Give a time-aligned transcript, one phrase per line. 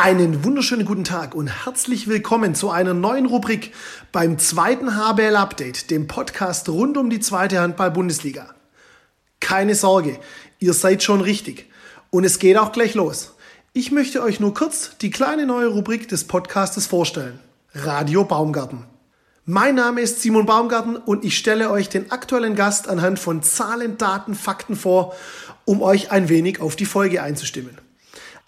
[0.00, 3.74] Einen wunderschönen guten Tag und herzlich willkommen zu einer neuen Rubrik
[4.12, 8.54] beim zweiten HBL Update, dem Podcast rund um die zweite Handball-Bundesliga.
[9.40, 10.20] Keine Sorge,
[10.60, 11.68] ihr seid schon richtig.
[12.10, 13.34] Und es geht auch gleich los.
[13.72, 17.40] Ich möchte euch nur kurz die kleine neue Rubrik des Podcastes vorstellen.
[17.74, 18.84] Radio Baumgarten.
[19.46, 23.98] Mein Name ist Simon Baumgarten und ich stelle euch den aktuellen Gast anhand von Zahlen,
[23.98, 25.16] Daten, Fakten vor,
[25.64, 27.76] um euch ein wenig auf die Folge einzustimmen.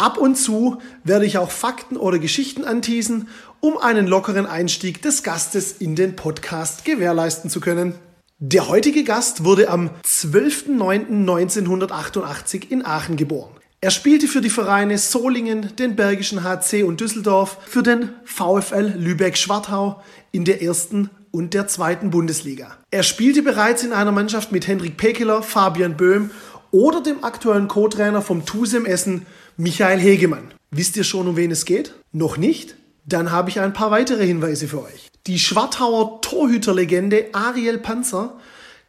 [0.01, 3.29] Ab und zu werde ich auch Fakten oder Geschichten anteasen,
[3.61, 7.93] um einen lockeren Einstieg des Gastes in den Podcast gewährleisten zu können.
[8.39, 13.51] Der heutige Gast wurde am 12.09.1988 in Aachen geboren.
[13.83, 20.03] Er spielte für die Vereine Solingen, den Bergischen HC und Düsseldorf, für den VfL Lübeck-Schwartau
[20.33, 22.75] in der ersten und der zweiten Bundesliga.
[22.91, 26.31] Er spielte bereits in einer Mannschaft mit Hendrik Pekeler, Fabian Böhm
[26.71, 29.27] oder dem aktuellen Co-Trainer vom TuSem Essen,
[29.61, 30.55] Michael Hegemann.
[30.71, 31.93] Wisst ihr schon, um wen es geht?
[32.13, 32.77] Noch nicht?
[33.05, 35.11] Dann habe ich ein paar weitere Hinweise für euch.
[35.27, 38.41] Die Schwartauer Torhüterlegende Ariel Panzer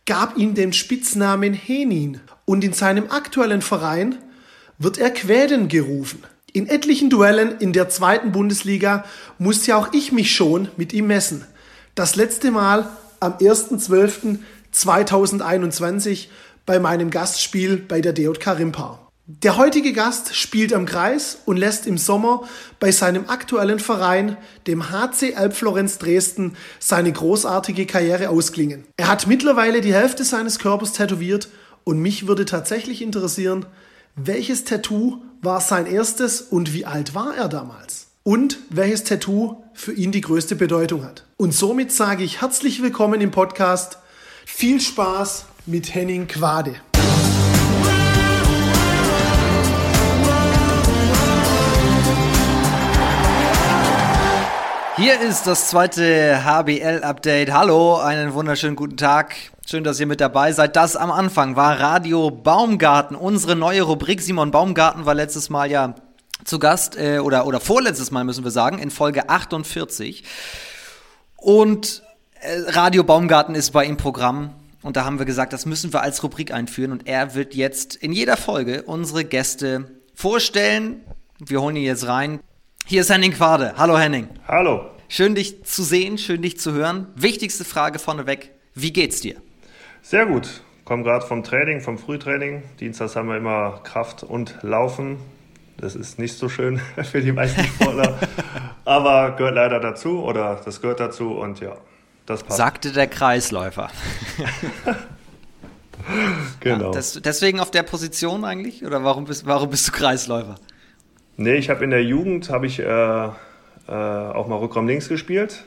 [0.06, 4.18] gab ihm den Spitznamen Henin und in seinem aktuellen Verein
[4.78, 6.24] wird er Quäden gerufen.
[6.54, 9.04] In etlichen Duellen in der zweiten Bundesliga
[9.40, 11.44] musste auch ich mich schon mit ihm messen.
[11.96, 12.88] Das letzte Mal
[13.20, 16.28] am 1.12.2021
[16.66, 19.11] bei meinem Gastspiel bei der DJK Rimpar.
[19.28, 22.48] Der heutige Gast spielt am Kreis und lässt im Sommer
[22.80, 28.84] bei seinem aktuellen Verein, dem HC Elbflorenz Dresden, seine großartige Karriere ausklingen.
[28.98, 31.50] Er hat mittlerweile die Hälfte seines Körpers tätowiert
[31.84, 33.68] und mich würde tatsächlich interessieren,
[34.16, 38.08] welches Tattoo war sein erstes und wie alt war er damals?
[38.24, 41.26] Und welches Tattoo für ihn die größte Bedeutung hat.
[41.38, 44.00] Und somit sage ich herzlich willkommen im Podcast.
[44.46, 46.76] Viel Spaß mit Henning Quade.
[55.02, 57.52] Hier ist das zweite HBL-Update.
[57.52, 59.34] Hallo, einen wunderschönen guten Tag.
[59.66, 60.76] Schön, dass ihr mit dabei seid.
[60.76, 64.22] Das am Anfang war Radio Baumgarten, unsere neue Rubrik.
[64.22, 65.96] Simon Baumgarten war letztes Mal ja
[66.44, 70.24] zu Gast, äh, oder, oder vorletztes Mal müssen wir sagen, in Folge 48.
[71.36, 72.04] Und
[72.42, 74.54] äh, Radio Baumgarten ist bei ihm Programm.
[74.84, 76.92] Und da haben wir gesagt, das müssen wir als Rubrik einführen.
[76.92, 81.02] Und er wird jetzt in jeder Folge unsere Gäste vorstellen.
[81.40, 82.40] Wir holen ihn jetzt rein.
[82.86, 83.74] Hier ist Henning Quade.
[83.78, 84.28] Hallo Henning.
[84.48, 84.86] Hallo.
[85.08, 87.08] Schön dich zu sehen, schön dich zu hören.
[87.16, 89.36] Wichtigste Frage vorneweg, wie geht's dir?
[90.02, 90.62] Sehr gut.
[90.84, 92.64] Komme gerade vom Training, vom Frühtraining.
[92.80, 95.18] Dienstags haben wir immer Kraft und Laufen.
[95.78, 98.20] Das ist nicht so schön für die meisten Sportler,
[98.86, 101.76] aber gehört leider dazu oder das gehört dazu und ja,
[102.26, 102.58] das passt.
[102.58, 103.90] Sagte der Kreisläufer.
[106.60, 106.86] genau.
[106.86, 108.86] Ja, das, deswegen auf der Position eigentlich?
[108.86, 110.56] Oder warum bist, warum bist du Kreisläufer?
[111.38, 113.30] Nee, ich habe in der Jugend habe ich äh, äh,
[113.92, 115.64] auch mal Rückraum links gespielt.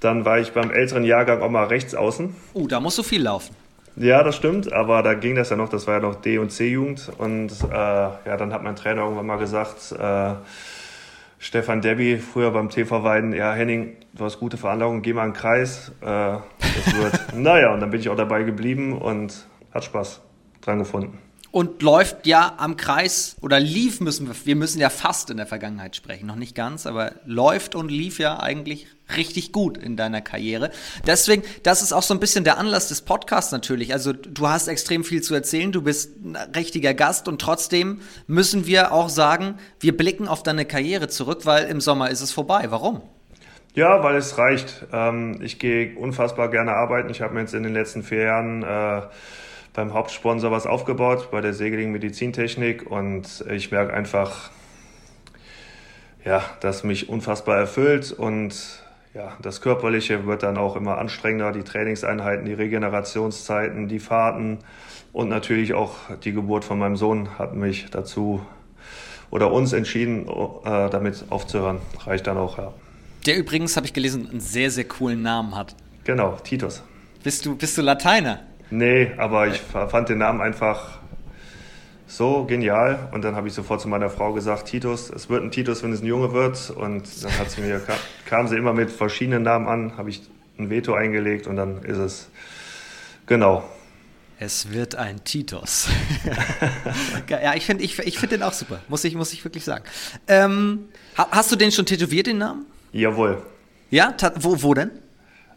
[0.00, 2.34] Dann war ich beim älteren Jahrgang auch mal rechts außen.
[2.54, 3.54] Uh, da musst du viel laufen.
[3.96, 6.50] Ja, das stimmt, aber da ging das ja noch, das war ja noch D- und
[6.50, 7.10] C-Jugend.
[7.18, 10.34] Und äh, ja, dann hat mein Trainer irgendwann mal gesagt, äh,
[11.40, 15.32] Stefan Debbie, früher beim TV Weiden, ja, Henning, du hast gute Veranlagung, geh mal in
[15.32, 15.90] den Kreis.
[16.00, 20.20] Äh, das wird, naja, und dann bin ich auch dabei geblieben und hat Spaß
[20.60, 21.18] dran gefunden
[21.50, 25.46] und läuft ja am Kreis oder lief müssen wir, wir müssen ja fast in der
[25.46, 28.86] Vergangenheit sprechen, noch nicht ganz, aber läuft und lief ja eigentlich
[29.16, 30.70] richtig gut in deiner Karriere.
[31.06, 33.92] Deswegen, das ist auch so ein bisschen der Anlass des Podcasts natürlich.
[33.92, 38.66] Also du hast extrem viel zu erzählen, du bist ein richtiger Gast und trotzdem müssen
[38.66, 42.66] wir auch sagen, wir blicken auf deine Karriere zurück, weil im Sommer ist es vorbei.
[42.68, 43.00] Warum?
[43.74, 44.86] Ja, weil es reicht.
[44.92, 47.10] Ähm, ich gehe unfassbar gerne arbeiten.
[47.10, 49.02] Ich habe mir jetzt in den letzten vier Jahren äh,
[49.78, 54.50] beim Hauptsponsor was aufgebaut, bei der Segeling Medizintechnik und ich merke einfach,
[56.24, 58.82] ja, dass mich unfassbar erfüllt und
[59.14, 64.58] ja, das Körperliche wird dann auch immer anstrengender, die Trainingseinheiten, die Regenerationszeiten, die Fahrten
[65.12, 65.94] und natürlich auch
[66.24, 68.44] die Geburt von meinem Sohn hat mich dazu
[69.30, 71.78] oder uns entschieden, äh, damit aufzuhören.
[72.04, 72.72] Reicht dann auch, ja.
[73.26, 75.76] Der übrigens, habe ich gelesen, einen sehr, sehr coolen Namen hat.
[76.02, 76.82] Genau, Titus.
[77.22, 78.40] Bist du, bist du Lateiner?
[78.70, 80.98] Nee, aber ich fand den Namen einfach
[82.06, 83.08] so genial.
[83.12, 85.92] Und dann habe ich sofort zu meiner Frau gesagt, Titus, es wird ein Titus, wenn
[85.92, 86.70] es ein Junge wird.
[86.70, 90.22] Und dann hat sie mir, kam, kam sie immer mit verschiedenen Namen an, habe ich
[90.58, 92.30] ein Veto eingelegt und dann ist es
[93.26, 93.62] genau.
[94.40, 95.88] Es wird ein Titus.
[97.28, 99.84] ja, ich finde ich, ich find den auch super, muss ich, muss ich wirklich sagen.
[100.28, 102.66] Ähm, hast du den schon tätowiert, den Namen?
[102.92, 103.42] Jawohl.
[103.90, 104.90] Ja, wo, wo denn?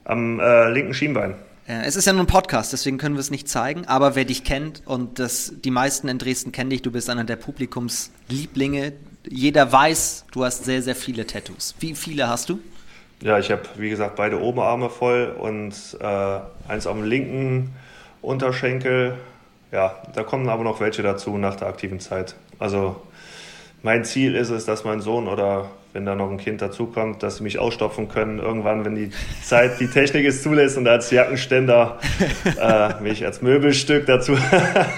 [0.03, 1.35] Am äh, linken Schienbein.
[1.79, 4.43] Es ist ja nur ein Podcast, deswegen können wir es nicht zeigen, aber wer dich
[4.43, 8.91] kennt und das, die meisten in Dresden kennen dich, du bist einer der Publikumslieblinge,
[9.29, 11.75] jeder weiß, du hast sehr, sehr viele Tattoos.
[11.79, 12.59] Wie viele hast du?
[13.21, 17.73] Ja, ich habe, wie gesagt, beide Oberarme voll und äh, eins am linken
[18.21, 19.15] Unterschenkel.
[19.71, 22.35] Ja, da kommen aber noch welche dazu nach der aktiven Zeit.
[22.59, 23.01] Also
[23.81, 27.37] mein Ziel ist es, dass mein Sohn oder wenn da noch ein Kind dazukommt, dass
[27.37, 28.39] sie mich ausstopfen können.
[28.39, 29.11] Irgendwann, wenn die
[29.43, 31.99] Zeit, die Technik es zulässt und als Jackenständer
[32.59, 34.37] äh, mich als Möbelstück dazu.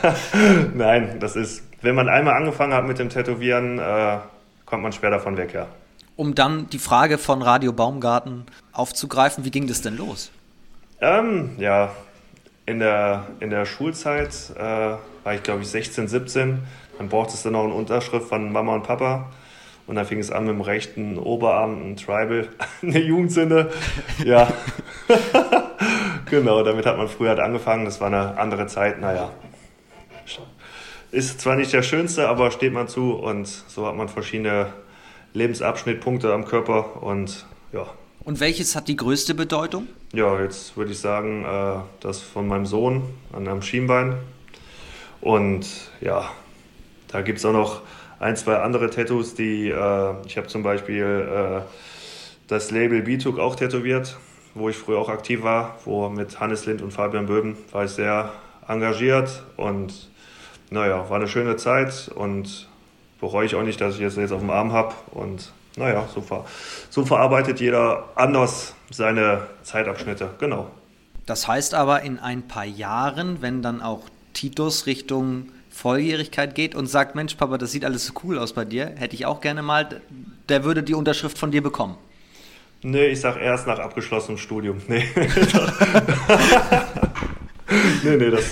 [0.73, 4.17] Nein, das ist, wenn man einmal angefangen hat mit dem Tätowieren, äh,
[4.65, 5.67] kommt man schwer davon weg, ja.
[6.15, 10.31] Um dann die Frage von Radio Baumgarten aufzugreifen, wie ging das denn los?
[11.01, 11.91] Ähm, ja,
[12.65, 16.59] in der, in der Schulzeit äh, war ich, glaube ich, 16, 17.
[16.97, 19.31] Dann brauchte es dann noch eine Unterschrift von Mama und Papa.
[19.85, 22.47] Und dann fing es an mit dem rechten Oberarm, ein Tribal,
[22.81, 23.71] eine Jugendsünde.
[24.23, 24.51] Ja,
[26.29, 27.85] genau, damit hat man früher halt angefangen.
[27.85, 29.01] Das war eine andere Zeit.
[29.01, 29.31] Naja,
[31.13, 33.13] ist zwar nicht der schönste, aber steht man zu.
[33.13, 34.73] Und so hat man verschiedene
[35.33, 37.03] Lebensabschnittpunkte am Körper.
[37.03, 37.85] Und ja.
[38.23, 39.87] Und welches hat die größte Bedeutung?
[40.13, 44.17] Ja, jetzt würde ich sagen, äh, das von meinem Sohn an einem Schienbein.
[45.21, 45.67] Und
[46.01, 46.31] ja,
[47.09, 47.81] da gibt es auch noch
[48.23, 51.61] ein, zwei andere Tattoos, die äh, ich habe zum Beispiel äh,
[52.47, 54.17] das Label B-Took auch tätowiert,
[54.53, 57.91] wo ich früher auch aktiv war, wo mit Hannes Lind und Fabian Böben war ich
[57.91, 58.31] sehr
[58.67, 60.09] engagiert und
[60.69, 62.69] naja, war eine schöne Zeit und
[63.19, 66.21] bereue ich auch nicht, dass ich es jetzt auf dem Arm habe und naja, so,
[66.21, 66.45] ver
[66.89, 70.69] so verarbeitet jeder anders seine Zeitabschnitte, genau.
[71.25, 74.03] Das heißt aber in ein paar Jahren, wenn dann auch
[74.33, 78.63] Titus Richtung Volljährigkeit geht und sagt, Mensch, Papa, das sieht alles so cool aus bei
[78.63, 80.01] dir, hätte ich auch gerne mal,
[80.47, 81.97] der würde die Unterschrift von dir bekommen.
[82.83, 84.81] Nee, ich sag erst nach abgeschlossenem Studium.
[84.87, 85.03] Nee.
[88.03, 88.43] nee, nee, das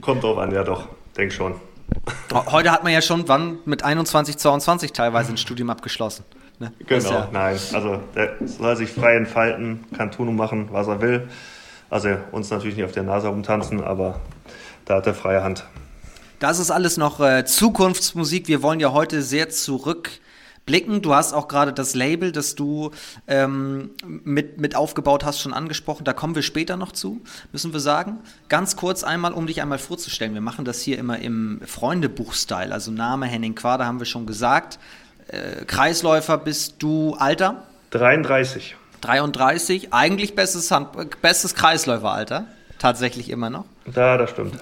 [0.00, 1.54] kommt drauf an, ja doch, denk schon.
[2.32, 6.24] Heute hat man ja schon, wann, mit 21, 22 teilweise ein Studium abgeschlossen.
[6.58, 6.72] Ne?
[6.86, 11.02] Genau, ja nein, also der soll sich frei entfalten, kann tun und machen, was er
[11.02, 11.28] will.
[11.90, 14.20] Also uns natürlich nicht auf der Nase rumtanzen, aber
[14.86, 15.66] da hat er freie Hand.
[16.42, 18.48] Das ist alles noch äh, Zukunftsmusik.
[18.48, 21.00] Wir wollen ja heute sehr zurückblicken.
[21.00, 22.90] Du hast auch gerade das Label, das du
[23.28, 26.02] ähm, mit, mit aufgebaut hast, schon angesprochen.
[26.02, 27.20] Da kommen wir später noch zu,
[27.52, 28.18] müssen wir sagen.
[28.48, 30.34] Ganz kurz einmal, um dich einmal vorzustellen.
[30.34, 32.72] Wir machen das hier immer im Freundebuch-Style.
[32.72, 34.80] Also Name Henning Quader haben wir schon gesagt.
[35.28, 37.68] Äh, Kreisläufer bist du Alter?
[37.90, 38.74] 33.
[39.00, 40.88] 33, eigentlich bestes, Hand,
[41.22, 42.48] bestes Kreisläuferalter.
[42.82, 43.64] Tatsächlich immer noch.
[43.94, 44.54] Ja, das stimmt.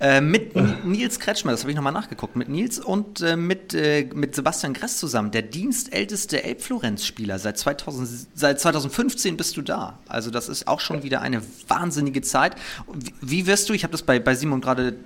[0.00, 0.54] Äh, mit
[0.84, 4.74] Nils Kretschmer, das habe ich nochmal nachgeguckt, mit Nils und äh, mit, äh, mit Sebastian
[4.74, 7.38] Gress zusammen, der dienstälteste Elbflorenz-Spieler.
[7.38, 9.98] Seit, seit 2015 bist du da.
[10.08, 12.54] Also das ist auch schon wieder eine wahnsinnige Zeit.
[12.92, 14.96] Wie, wie wirst du, ich habe das bei, bei Simon gerade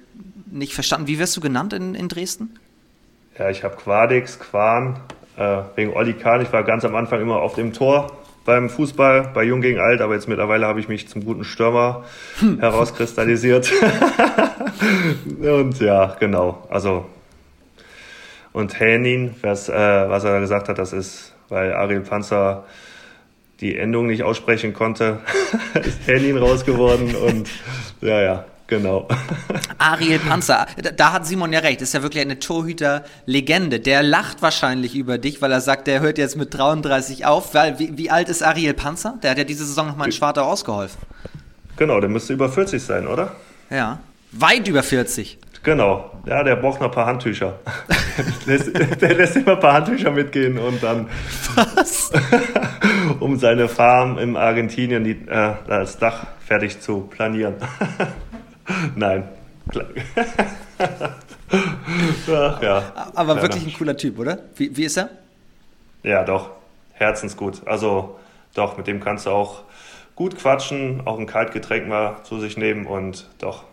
[0.51, 2.59] nicht verstanden, wie wirst du genannt in, in Dresden?
[3.39, 4.99] Ja, ich habe Quadix, Quan,
[5.37, 6.43] äh, wegen Olli Kahn.
[6.43, 8.11] Ich war ganz am Anfang immer auf dem Tor
[8.45, 12.05] beim Fußball, bei Jung gegen Alt, aber jetzt mittlerweile habe ich mich zum guten Stürmer
[12.39, 12.59] hm.
[12.61, 13.73] herauskristallisiert.
[15.41, 16.67] und ja, genau.
[16.69, 17.07] Also
[18.53, 22.65] und Hänin, was, äh, was er gesagt hat, das ist, weil Ariel Panzer
[23.61, 25.21] die Endung nicht aussprechen konnte,
[25.75, 27.49] ist Hänin raus geworden und
[28.01, 29.07] ja, ja, Genau.
[29.77, 30.67] Ariel Panzer,
[30.97, 33.81] da hat Simon ja recht, ist ja wirklich eine Torhüter-Legende.
[33.81, 37.53] Der lacht wahrscheinlich über dich, weil er sagt, der hört jetzt mit 33 auf.
[37.53, 39.19] Weil, wie, wie alt ist Ariel Panzer?
[39.23, 40.99] Der hat ja diese Saison nochmal in Schwartau ausgeholfen.
[41.77, 43.33] Genau, der müsste über 40 sein, oder?
[43.69, 43.99] Ja,
[44.31, 45.39] weit über 40.
[45.63, 47.59] Genau, ja, der braucht noch ein paar Handtücher.
[48.47, 51.09] der lässt immer ein paar Handtücher mitgehen und dann.
[51.57, 52.11] Was?
[53.21, 57.57] um seine Farm in Argentinien die, äh, als Dach fertig zu planieren.
[58.97, 59.29] Nein.
[62.29, 62.93] Ach, ja.
[63.15, 64.39] Aber wirklich ein cooler Typ, oder?
[64.57, 65.11] Wie, wie ist er?
[66.03, 66.51] Ja, doch.
[66.95, 67.67] Herzensgut.
[67.67, 68.19] Also,
[68.55, 69.63] doch, mit dem kannst du auch
[70.15, 73.65] gut quatschen, auch ein Kaltgetränk mal zu sich nehmen und doch.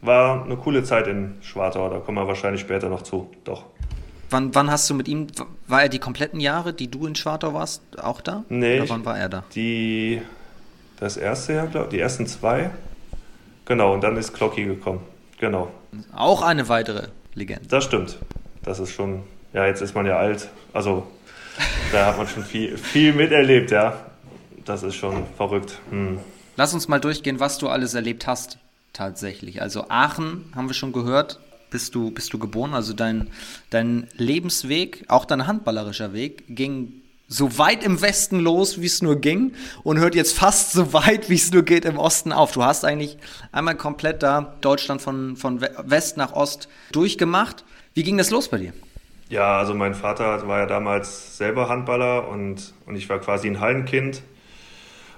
[0.00, 3.30] War eine coole Zeit in Schwartau, da kommen wir wahrscheinlich später noch zu.
[3.44, 3.64] Doch.
[4.30, 5.26] Wann, wann hast du mit ihm,
[5.68, 8.44] war er die kompletten Jahre, die du in Schwartau warst, auch da?
[8.48, 8.80] Nee.
[8.80, 9.44] Oder wann war er da?
[9.54, 10.22] Die,
[10.98, 12.70] das erste Jahr, glaube ich, die ersten zwei.
[13.72, 15.00] Genau, und dann ist Clocky gekommen.
[15.40, 15.72] Genau.
[16.14, 17.66] Auch eine weitere Legende.
[17.68, 18.18] Das stimmt.
[18.62, 19.22] Das ist schon,
[19.54, 20.50] ja, jetzt ist man ja alt.
[20.74, 21.06] Also,
[21.90, 23.96] da hat man schon viel, viel miterlebt, ja.
[24.66, 25.80] Das ist schon verrückt.
[25.88, 26.18] Hm.
[26.58, 28.58] Lass uns mal durchgehen, was du alles erlebt hast,
[28.92, 29.62] tatsächlich.
[29.62, 31.40] Also, Aachen haben wir schon gehört.
[31.70, 32.74] Bist du, bist du geboren?
[32.74, 33.28] Also, dein,
[33.70, 37.00] dein Lebensweg, auch dein handballerischer Weg, ging
[37.32, 41.30] so weit im Westen los, wie es nur ging und hört jetzt fast so weit,
[41.30, 42.52] wie es nur geht, im Osten auf.
[42.52, 43.16] Du hast eigentlich
[43.52, 47.64] einmal komplett da Deutschland von, von West nach Ost durchgemacht.
[47.94, 48.72] Wie ging das los bei dir?
[49.30, 53.60] Ja, also mein Vater war ja damals selber Handballer und, und ich war quasi ein
[53.60, 54.22] Hallenkind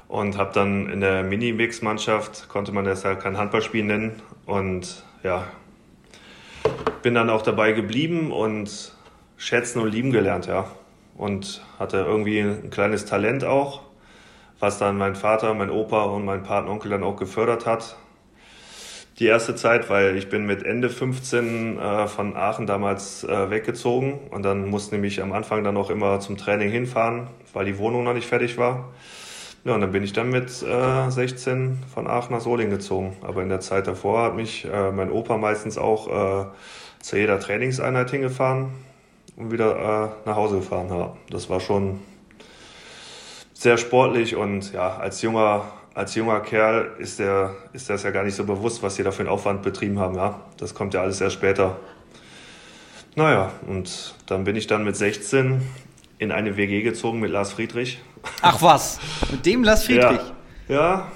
[0.07, 5.49] und habe dann in der Mini-Mix-Mannschaft, konnte man das halt kein Handballspiel nennen und ja,
[7.03, 8.93] bin dann auch dabei geblieben und
[9.37, 10.71] schätzen und lieben gelernt, ja.
[11.17, 13.83] Und hatte irgendwie ein kleines Talent auch,
[14.59, 17.97] was dann mein Vater, mein Opa und mein Patenonkel dann auch gefördert hat.
[19.21, 24.19] Die erste Zeit, weil ich bin mit Ende 15 äh, von Aachen damals äh, weggezogen
[24.31, 28.03] und dann musste nämlich am Anfang dann auch immer zum Training hinfahren, weil die Wohnung
[28.03, 28.93] noch nicht fertig war.
[29.65, 33.17] Ja, und dann bin ich dann mit äh, 16 von Aachen nach Solingen gezogen.
[33.23, 36.47] Aber in der Zeit davor hat mich äh, mein Opa meistens auch äh,
[37.01, 38.73] zu jeder Trainingseinheit hingefahren
[39.37, 40.89] und wieder äh, nach Hause gefahren.
[40.89, 42.01] Ja, das war schon
[43.53, 45.65] sehr sportlich und ja, als junger,
[45.95, 49.11] als junger Kerl ist, der, ist das ja gar nicht so bewusst, was sie da
[49.11, 50.17] für einen Aufwand betrieben haben.
[50.17, 51.77] Ja, das kommt ja alles erst später.
[53.17, 55.63] Naja, und dann bin ich dann mit 16
[56.19, 58.01] in eine WG gezogen mit Lars Friedrich.
[58.43, 58.99] Ach was,
[59.31, 60.21] mit dem Lars Friedrich?
[60.69, 61.13] Ja, ja.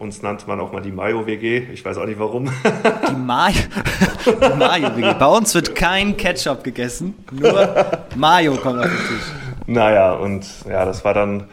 [0.00, 1.68] Uns nannte man auch mal die Mayo-WG.
[1.72, 2.46] Ich weiß auch nicht warum.
[3.08, 4.56] Die Mayo-WG.
[4.56, 9.32] Mayo Bei uns wird kein Ketchup gegessen, nur Mayo kommt auf den Tisch.
[9.66, 11.44] Naja, und ja, das war dann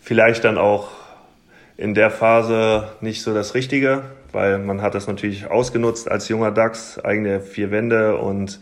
[0.00, 0.88] vielleicht dann auch
[1.76, 4.02] in der Phase nicht so das Richtige,
[4.32, 8.58] weil man hat das natürlich ausgenutzt als junger DAX, eigene vier Wände und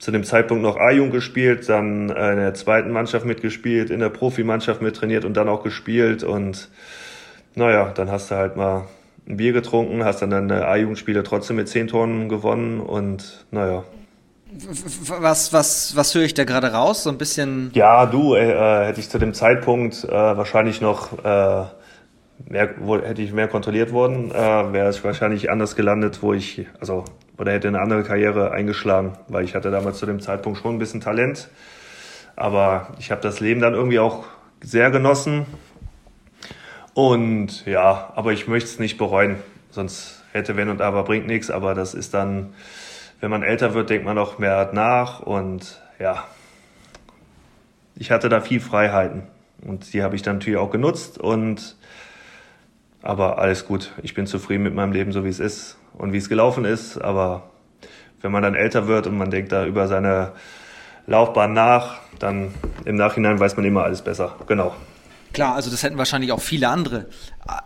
[0.00, 4.82] zu dem Zeitpunkt noch A-Jung gespielt, dann in der zweiten Mannschaft mitgespielt, in der Profimannschaft
[4.82, 6.24] mittrainiert und dann auch gespielt.
[6.24, 6.68] Und
[7.54, 8.84] naja, dann hast du halt mal
[9.26, 13.84] ein Bier getrunken, hast dann deine A-Jugendspiele trotzdem mit zehn Toren gewonnen und naja.
[15.20, 17.02] Was, was, was höre ich da gerade raus?
[17.02, 17.70] So ein bisschen.
[17.74, 21.64] Ja, du, äh, hätte ich zu dem Zeitpunkt äh, wahrscheinlich noch äh,
[22.46, 26.66] mehr, wo, hätte ich mehr kontrolliert worden, äh, wäre es wahrscheinlich anders gelandet, wo ich,
[26.78, 27.04] also
[27.36, 30.78] oder hätte eine andere Karriere eingeschlagen, weil ich hatte damals zu dem Zeitpunkt schon ein
[30.78, 31.48] bisschen Talent.
[32.36, 34.24] Aber ich habe das Leben dann irgendwie auch
[34.62, 35.46] sehr genossen.
[36.94, 39.36] Und ja, aber ich möchte es nicht bereuen.
[39.70, 41.50] Sonst hätte wenn und aber bringt nichts.
[41.50, 42.54] Aber das ist dann,
[43.20, 45.20] wenn man älter wird, denkt man auch mehr nach.
[45.20, 46.24] Und ja,
[47.96, 49.24] ich hatte da viel Freiheiten.
[49.64, 51.18] Und die habe ich dann natürlich auch genutzt.
[51.18, 51.76] Und
[53.02, 53.92] aber alles gut.
[54.02, 56.96] Ich bin zufrieden mit meinem Leben, so wie es ist und wie es gelaufen ist.
[56.98, 57.50] Aber
[58.22, 60.32] wenn man dann älter wird und man denkt da über seine
[61.06, 64.36] Laufbahn nach, dann im Nachhinein weiß man immer alles besser.
[64.46, 64.74] Genau.
[65.34, 67.06] Klar, also das hätten wahrscheinlich auch viele andere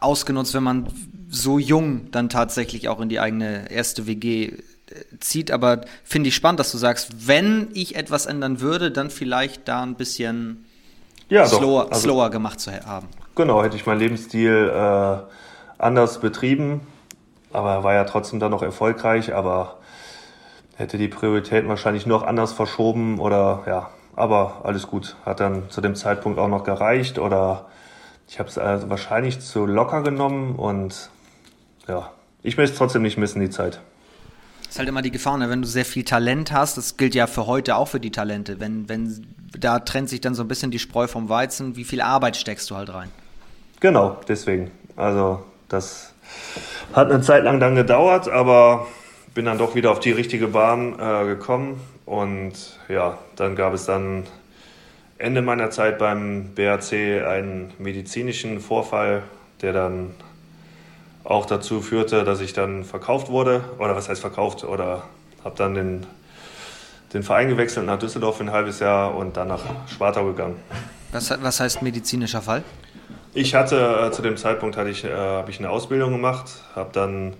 [0.00, 0.88] ausgenutzt, wenn man
[1.28, 4.54] so jung dann tatsächlich auch in die eigene erste WG äh,
[5.20, 5.50] zieht.
[5.50, 9.82] Aber finde ich spannend, dass du sagst, wenn ich etwas ändern würde, dann vielleicht da
[9.82, 10.64] ein bisschen
[11.28, 13.08] ja, slower, also, slower gemacht zu haben.
[13.34, 15.18] Genau, hätte ich meinen Lebensstil äh,
[15.76, 16.80] anders betrieben,
[17.52, 19.76] aber er war ja trotzdem dann noch erfolgreich, aber
[20.76, 25.16] hätte die Prioritäten wahrscheinlich noch anders verschoben oder ja, aber alles gut.
[25.24, 27.66] Hat dann zu dem Zeitpunkt auch noch gereicht oder
[28.28, 31.10] ich habe es also wahrscheinlich zu locker genommen und
[31.86, 32.10] ja,
[32.42, 33.80] ich möchte es trotzdem nicht missen, die Zeit.
[34.60, 35.48] Das ist halt immer die Gefahr, ne?
[35.48, 38.60] wenn du sehr viel Talent hast, das gilt ja für heute auch für die Talente,
[38.60, 39.26] wenn, wenn
[39.58, 42.68] da trennt sich dann so ein bisschen die Spreu vom Weizen, wie viel Arbeit steckst
[42.70, 43.08] du halt rein?
[43.80, 44.70] Genau, deswegen.
[44.96, 46.12] Also das
[46.92, 48.86] hat eine Zeit lang dann gedauert, aber
[49.34, 51.80] bin dann doch wieder auf die richtige Bahn äh, gekommen.
[52.08, 52.54] Und
[52.88, 54.24] ja, dann gab es dann
[55.18, 59.24] Ende meiner Zeit beim BAC einen medizinischen Vorfall,
[59.60, 60.14] der dann
[61.22, 63.62] auch dazu führte, dass ich dann verkauft wurde.
[63.78, 64.64] Oder was heißt verkauft?
[64.64, 65.02] Oder
[65.44, 66.06] habe dann den,
[67.12, 70.56] den Verein gewechselt nach Düsseldorf für ein halbes Jahr und dann nach Schwartau gegangen.
[71.12, 72.64] Was, was heißt medizinischer Fall?
[73.34, 76.88] Ich hatte äh, zu dem Zeitpunkt hatte ich, äh, habe ich eine Ausbildung gemacht, habe
[76.94, 77.34] dann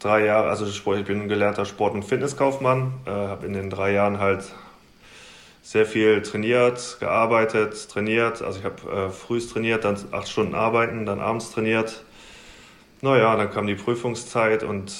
[0.00, 3.92] drei Jahre, also ich bin ein gelernter Sport- und Fitnesskaufmann, äh, habe in den drei
[3.92, 4.44] Jahren halt
[5.62, 8.42] sehr viel trainiert, gearbeitet, trainiert.
[8.42, 12.02] Also ich habe äh, frühs trainiert, dann acht Stunden arbeiten, dann abends trainiert.
[13.02, 14.92] Naja, dann kam die Prüfungszeit und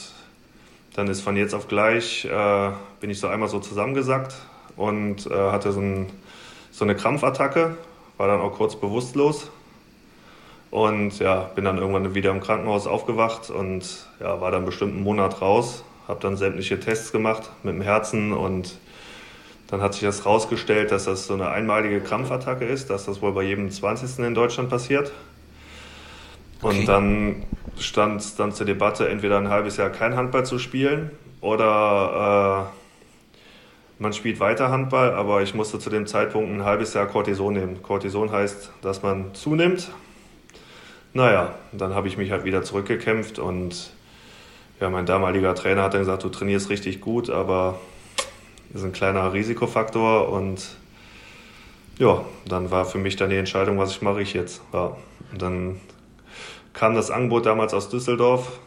[0.95, 4.35] dann ist von jetzt auf gleich, äh, bin ich so einmal so zusammengesackt
[4.77, 6.11] und äh, hatte so, ein,
[6.71, 7.77] so eine Krampfattacke,
[8.17, 9.51] war dann auch kurz bewusstlos
[10.71, 15.03] und ja, bin dann irgendwann wieder im Krankenhaus aufgewacht und ja, war dann bestimmt einen
[15.03, 15.85] Monat raus.
[16.07, 18.79] Habe dann sämtliche Tests gemacht mit dem Herzen und
[19.69, 23.33] dann hat sich das rausgestellt, dass das so eine einmalige Krampfattacke ist, dass das wohl
[23.33, 24.25] bei jedem 20.
[24.25, 25.13] in Deutschland passiert.
[26.61, 26.79] Okay.
[26.79, 27.45] Und dann
[27.79, 31.11] stand es dann zur Debatte, entweder ein halbes Jahr kein Handball zu spielen
[31.41, 37.07] oder äh, man spielt weiter Handball, aber ich musste zu dem Zeitpunkt ein halbes Jahr
[37.07, 37.83] Cortison nehmen.
[37.83, 39.91] Cortison heißt, dass man zunimmt
[41.13, 43.91] naja, dann habe ich mich halt wieder zurückgekämpft und
[44.81, 47.79] ja, mein damaliger Trainer hat dann gesagt, du trainierst richtig gut, aber
[48.73, 50.77] ist ein kleiner Risikofaktor und
[51.99, 54.63] ja, dann war für mich dann die Entscheidung, was ich mache ich jetzt.
[54.73, 54.97] Ja.
[55.33, 55.81] Und dann
[56.73, 58.59] kam das Angebot damals aus Düsseldorf.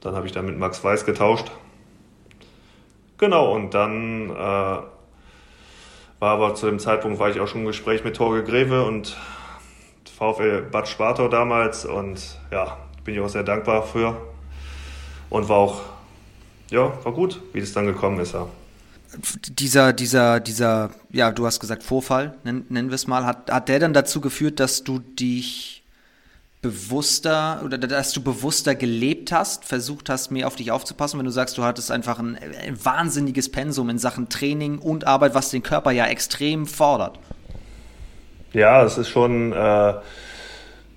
[0.00, 1.50] Dann habe ich dann mit Max Weiß getauscht.
[3.18, 4.86] Genau, und dann äh, war
[6.20, 9.16] aber zu dem Zeitpunkt war ich auch schon im Gespräch mit Torge Greve und
[10.18, 14.16] VfL Bad Spartau damals und ja, bin ich auch sehr dankbar für.
[15.30, 15.82] Und war auch,
[16.70, 18.48] ja, war gut, wie das dann gekommen ist, ja.
[19.48, 23.68] Dieser, dieser, dieser, ja, du hast gesagt Vorfall, nennen, nennen wir es mal, hat, hat
[23.68, 25.82] der dann dazu geführt, dass du dich
[26.60, 31.30] bewusster oder dass du bewusster gelebt hast, versucht hast, mehr auf dich aufzupassen, wenn du
[31.30, 35.62] sagst, du hattest einfach ein, ein wahnsinniges Pensum in Sachen Training und Arbeit, was den
[35.62, 37.18] Körper ja extrem fordert.
[38.52, 39.94] Ja, es ist schon, äh,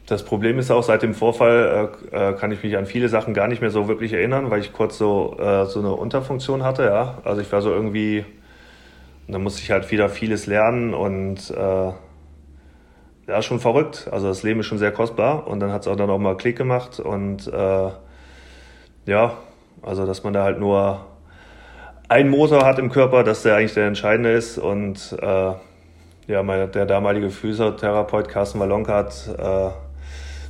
[0.05, 3.33] das Problem ist auch, seit dem Vorfall äh, äh, kann ich mich an viele Sachen
[3.33, 6.83] gar nicht mehr so wirklich erinnern, weil ich kurz so, äh, so eine Unterfunktion hatte.
[6.83, 7.17] Ja?
[7.25, 8.25] Also ich war so irgendwie,
[9.27, 11.91] da musste ich halt wieder vieles lernen und äh,
[13.27, 14.07] ja, schon verrückt.
[14.11, 16.37] Also das Leben ist schon sehr kostbar und dann hat es auch dann auch mal
[16.37, 17.89] Klick gemacht und äh,
[19.05, 19.37] ja,
[19.81, 21.05] also dass man da halt nur
[22.07, 25.53] einen Motor hat im Körper, dass der eigentlich der entscheidende ist und äh,
[26.27, 29.69] ja, mein, der damalige Physiotherapeut Carsten Wallonka hat äh,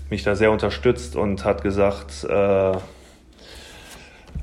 [0.09, 2.77] mich da sehr unterstützt und hat gesagt, äh, äh,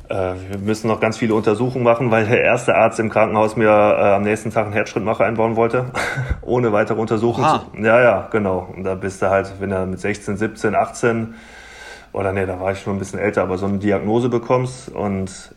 [0.09, 4.15] wir müssen noch ganz viele Untersuchungen machen, weil der erste Arzt im Krankenhaus mir äh,
[4.15, 5.87] am nächsten Tag einen Herzschrittmacher einbauen wollte,
[6.43, 7.61] ohne weitere Untersuchungen.
[7.83, 8.73] Ja, ja, genau.
[8.75, 11.35] Und da bist du halt, wenn du mit 16, 17, 18
[12.13, 15.55] oder nee, da war ich schon ein bisschen älter, aber so eine Diagnose bekommst und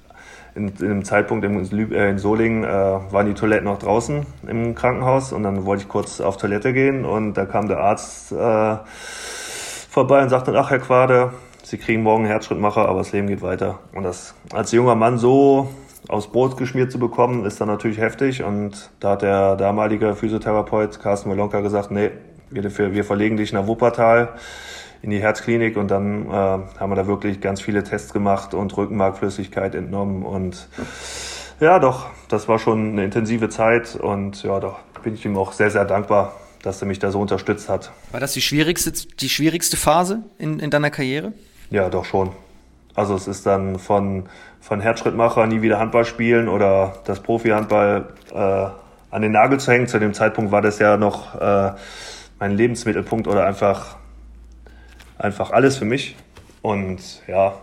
[0.56, 4.76] in, in einem Zeitpunkt in, äh, in Solingen äh, waren die Toiletten noch draußen im
[4.76, 8.78] Krankenhaus und dann wollte ich kurz auf Toilette gehen und da kam der Arzt äh,
[9.90, 11.32] vorbei und sagte, ach Herr Quade,
[11.72, 13.80] Sie kriegen morgen einen Herzschrittmacher, aber das Leben geht weiter.
[13.94, 15.70] Und das als junger Mann so
[16.10, 18.44] aufs Brot geschmiert zu bekommen, ist dann natürlich heftig.
[18.44, 22.12] Und da hat der damalige Physiotherapeut Carsten Melonka gesagt, nee,
[22.50, 24.34] wir, wir verlegen dich nach Wuppertal
[25.02, 28.76] in die Herzklinik und dann äh, haben wir da wirklich ganz viele Tests gemacht und
[28.76, 30.68] Rückenmarkflüssigkeit entnommen und
[31.60, 35.52] ja, doch, das war schon eine intensive Zeit und ja, doch bin ich ihm auch
[35.52, 36.34] sehr, sehr dankbar,
[36.64, 37.92] dass er mich da so unterstützt hat.
[38.12, 41.34] War das die schwierigste, die schwierigste Phase in, in deiner Karriere?
[41.70, 42.32] Ja, doch schon.
[42.94, 44.26] Also es ist dann von,
[44.60, 48.36] von Herzschrittmacher nie wieder Handball spielen oder das Profi-Handball äh,
[49.12, 49.88] an den Nagel zu hängen.
[49.88, 51.72] Zu dem Zeitpunkt war das ja noch äh,
[52.40, 53.98] mein Lebensmittelpunkt oder einfach,
[55.22, 56.16] einfach alles für mich.
[56.62, 57.54] Und ja,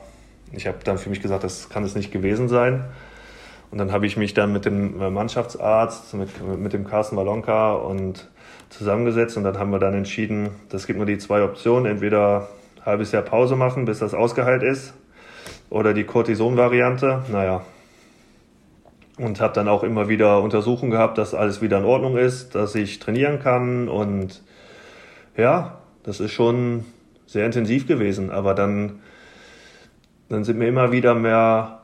[0.52, 2.84] ich habe dann für mich gesagt, das kann es nicht gewesen sein.
[3.70, 8.28] Und dann habe ich mich dann mit dem Mannschaftsarzt, mit, mit dem Carsten Walonka und
[8.70, 12.86] zusammengesetzt und dann haben wir dann entschieden, das gibt nur die zwei Optionen, entweder ein
[12.86, 14.94] halbes Jahr Pause machen, bis das ausgeheilt ist,
[15.68, 17.24] oder die Cortison-Variante.
[17.30, 17.62] Naja.
[19.18, 22.74] Und habe dann auch immer wieder Untersuchungen gehabt, dass alles wieder in Ordnung ist, dass
[22.74, 24.42] ich trainieren kann und
[25.36, 26.84] ja, das ist schon
[27.28, 28.30] sehr intensiv gewesen.
[28.30, 29.00] Aber dann,
[30.28, 31.82] dann sind mir immer wieder mehr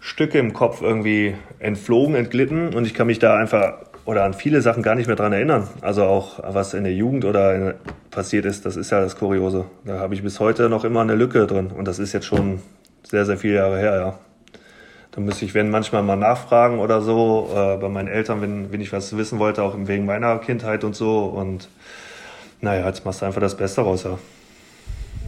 [0.00, 3.74] Stücke im Kopf irgendwie entflogen, entglitten und ich kann mich da einfach
[4.04, 5.68] oder an viele Sachen gar nicht mehr dran erinnern.
[5.82, 7.74] Also auch was in der Jugend oder in,
[8.10, 9.66] passiert ist, das ist ja das Kuriose.
[9.84, 12.62] Da habe ich bis heute noch immer eine Lücke drin und das ist jetzt schon
[13.02, 14.18] sehr, sehr viele Jahre her, ja.
[15.10, 18.80] Da müsste ich, wenn manchmal mal nachfragen oder so, äh, bei meinen Eltern, wenn, wenn
[18.80, 21.24] ich was wissen wollte, auch wegen meiner Kindheit und so.
[21.24, 21.68] Und
[22.60, 24.18] naja, jetzt machst du einfach das Beste raus, ja.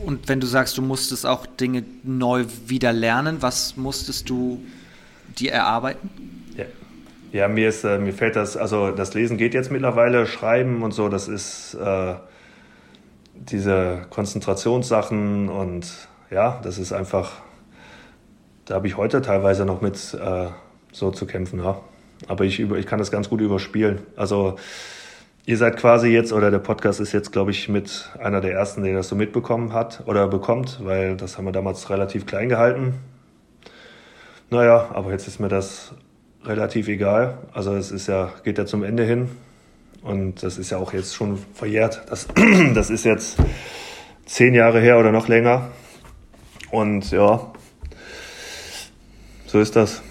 [0.04, 4.62] Und wenn du sagst, du musstest auch Dinge neu wieder lernen, was musstest du
[5.38, 6.10] dir erarbeiten?
[7.32, 10.92] Ja, mir, ist, äh, mir fällt das, also das Lesen geht jetzt mittlerweile, Schreiben und
[10.92, 12.14] so, das ist äh,
[13.34, 15.86] diese Konzentrationssachen und
[16.30, 17.34] ja, das ist einfach,
[18.64, 20.46] da habe ich heute teilweise noch mit äh,
[20.90, 21.80] so zu kämpfen, ja.
[22.26, 24.00] Aber ich, ich kann das ganz gut überspielen.
[24.14, 24.56] Also
[25.46, 28.82] ihr seid quasi jetzt, oder der Podcast ist jetzt, glaube ich, mit einer der ersten,
[28.82, 32.94] der das so mitbekommen hat oder bekommt, weil das haben wir damals relativ klein gehalten.
[34.50, 35.92] Naja, aber jetzt ist mir das
[36.44, 37.38] relativ egal.
[37.52, 39.28] Also es ist ja, geht ja zum Ende hin.
[40.02, 42.02] Und das ist ja auch jetzt schon verjährt.
[42.08, 42.26] Das,
[42.74, 43.36] das ist jetzt
[44.24, 45.68] zehn Jahre her oder noch länger.
[46.70, 47.52] Und ja,
[49.46, 50.02] so ist das.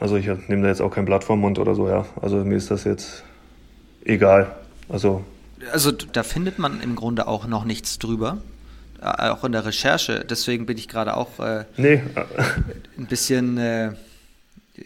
[0.00, 2.06] Also ich nehme da jetzt auch kein Blatt vom Mund oder so, ja.
[2.20, 3.24] Also mir ist das jetzt
[4.04, 4.54] egal.
[4.88, 5.24] Also,
[5.72, 8.38] also da findet man im Grunde auch noch nichts drüber.
[9.00, 10.24] Äh, auch in der Recherche.
[10.28, 12.02] Deswegen bin ich gerade auch äh, nee.
[12.98, 13.58] ein bisschen.
[13.58, 13.92] Äh,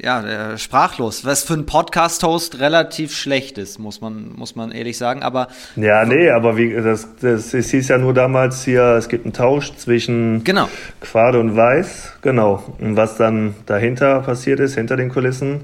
[0.03, 1.25] ja, äh, sprachlos.
[1.25, 5.23] Was für ein Podcast-Host relativ schlecht ist, muss man, muss man ehrlich sagen.
[5.23, 9.25] Aber ja, nee, aber wie das, das, es hieß ja nur damals hier, es gibt
[9.25, 10.69] einen Tausch zwischen genau.
[11.01, 12.77] Quade und Weiß, genau.
[12.79, 15.61] Und was dann dahinter passiert ist, hinter den Kulissen,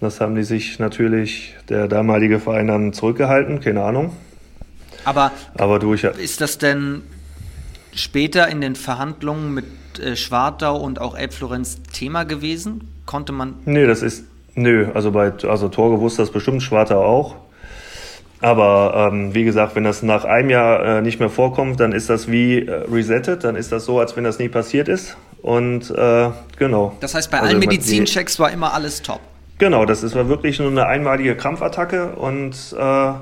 [0.00, 4.12] Das haben die sich natürlich der damalige Verein dann zurückgehalten, keine Ahnung.
[5.04, 7.02] Aber, Aber durch, ist das denn
[7.94, 9.66] später in den Verhandlungen mit
[9.98, 12.88] äh, Schwartau und auch Elbflorenz Thema gewesen?
[13.06, 13.54] Konnte man.
[13.64, 14.24] Nee, das ist.
[14.54, 17.36] Nö, also bei also Torge wusste das bestimmt Schwartau auch.
[18.40, 22.08] Aber ähm, wie gesagt, wenn das nach einem Jahr äh, nicht mehr vorkommt, dann ist
[22.08, 25.16] das wie äh, resettet, dann ist das so, als wenn das nie passiert ist.
[25.42, 26.96] Und äh, genau.
[27.00, 29.20] Das heißt, bei also allen Medizinchecks war immer alles top.
[29.60, 33.12] Genau, das ist, war wirklich nur eine einmalige Krampfattacke und äh,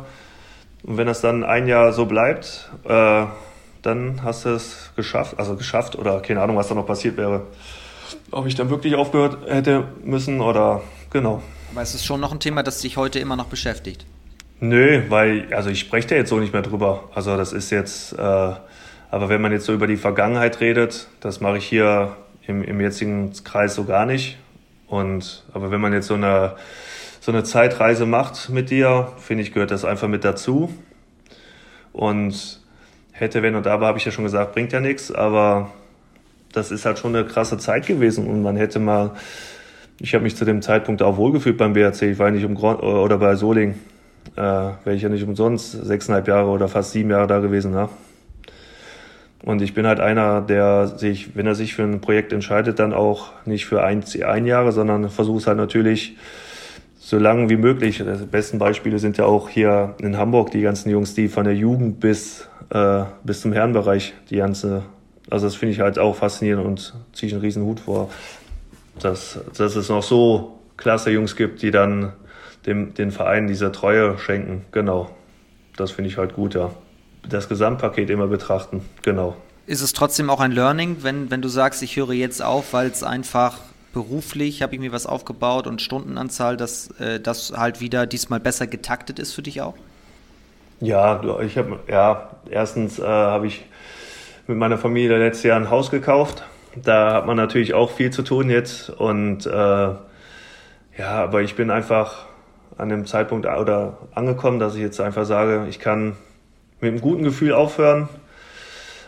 [0.84, 3.24] wenn das dann ein Jahr so bleibt, äh,
[3.82, 7.42] dann hast du es geschafft, also geschafft oder keine Ahnung, was da noch passiert wäre.
[8.30, 11.42] Ob ich dann wirklich aufgehört hätte müssen oder genau.
[11.72, 14.06] Aber es ist schon noch ein Thema, das dich heute immer noch beschäftigt.
[14.60, 17.10] Nö, weil, also ich spreche da jetzt so nicht mehr drüber.
[17.16, 21.40] Also das ist jetzt, äh, aber wenn man jetzt so über die Vergangenheit redet, das
[21.40, 24.38] mache ich hier im, im jetzigen Kreis so gar nicht.
[24.88, 26.56] Und, aber wenn man jetzt so eine,
[27.20, 30.72] so eine Zeitreise macht mit dir, finde ich, gehört das einfach mit dazu.
[31.92, 32.60] Und
[33.12, 35.70] hätte, wenn und aber, habe ich ja schon gesagt, bringt ja nichts, aber
[36.52, 39.12] das ist halt schon eine krasse Zeit gewesen und man hätte mal,
[40.00, 43.18] ich habe mich zu dem Zeitpunkt auch wohlgefühlt beim BRC, ich war nicht um oder
[43.18, 43.74] bei Soling
[44.36, 47.74] äh, wäre ich ja nicht umsonst sechseinhalb Jahre oder fast sieben Jahre da gewesen.
[47.74, 47.88] Ja.
[49.44, 52.92] Und ich bin halt einer, der sich, wenn er sich für ein Projekt entscheidet, dann
[52.92, 56.16] auch nicht für ein, ein Jahre, sondern versucht halt natürlich
[56.98, 57.98] so lange wie möglich.
[57.98, 61.54] Die besten Beispiele sind ja auch hier in Hamburg, die ganzen Jungs, die von der
[61.54, 64.82] Jugend bis, äh, bis zum Herrenbereich die ganze,
[65.30, 68.10] also das finde ich halt auch faszinierend und ziehe ich einen riesen Hut vor,
[69.00, 72.12] dass, dass es noch so klasse Jungs gibt, die dann
[72.66, 74.64] dem, den Verein diese Treue schenken.
[74.72, 75.10] Genau.
[75.76, 76.72] Das finde ich halt gut, ja.
[77.26, 79.36] Das Gesamtpaket immer betrachten, genau.
[79.66, 82.88] Ist es trotzdem auch ein Learning, wenn, wenn du sagst, ich höre jetzt auf, weil
[82.88, 83.58] es einfach
[83.92, 88.66] beruflich, habe ich mir was aufgebaut und Stundenanzahl, dass äh, das halt wieder diesmal besser
[88.66, 89.74] getaktet ist für dich auch?
[90.80, 93.64] Ja, ich habe, ja, erstens äh, habe ich
[94.46, 96.44] mit meiner Familie letztes Jahr ein Haus gekauft.
[96.76, 99.98] Da hat man natürlich auch viel zu tun jetzt und äh, ja,
[100.98, 102.26] aber ich bin einfach
[102.76, 106.16] an dem Zeitpunkt oder angekommen, dass ich jetzt einfach sage, ich kann
[106.80, 108.08] mit einem guten Gefühl aufhören.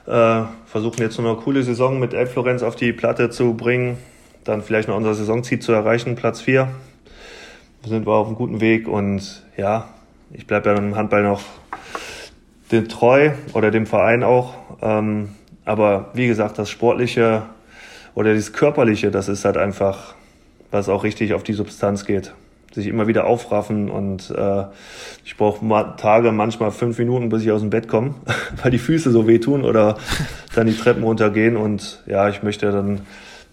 [0.07, 3.99] Äh, versuchen jetzt nur eine coole Saison mit Elf Florenz auf die Platte zu bringen.
[4.45, 6.69] Dann vielleicht noch unser Saisonziel zu erreichen, Platz 4.
[7.87, 9.89] Sind wir auf einem guten Weg und ja,
[10.33, 11.43] ich bleibe ja im Handball noch
[12.73, 14.55] dem treu oder dem Verein auch.
[14.83, 15.31] Ähm,
[15.65, 17.43] aber wie gesagt, das Sportliche
[18.15, 20.15] oder das Körperliche, das ist halt einfach,
[20.71, 22.33] was auch richtig auf die Substanz geht
[22.73, 24.65] sich immer wieder aufraffen und äh,
[25.25, 28.15] ich brauche Tage manchmal fünf Minuten, bis ich aus dem Bett komme,
[28.63, 29.97] weil die Füße so wehtun oder
[30.55, 33.03] dann die Treppen runtergehen und ja, ich möchte dann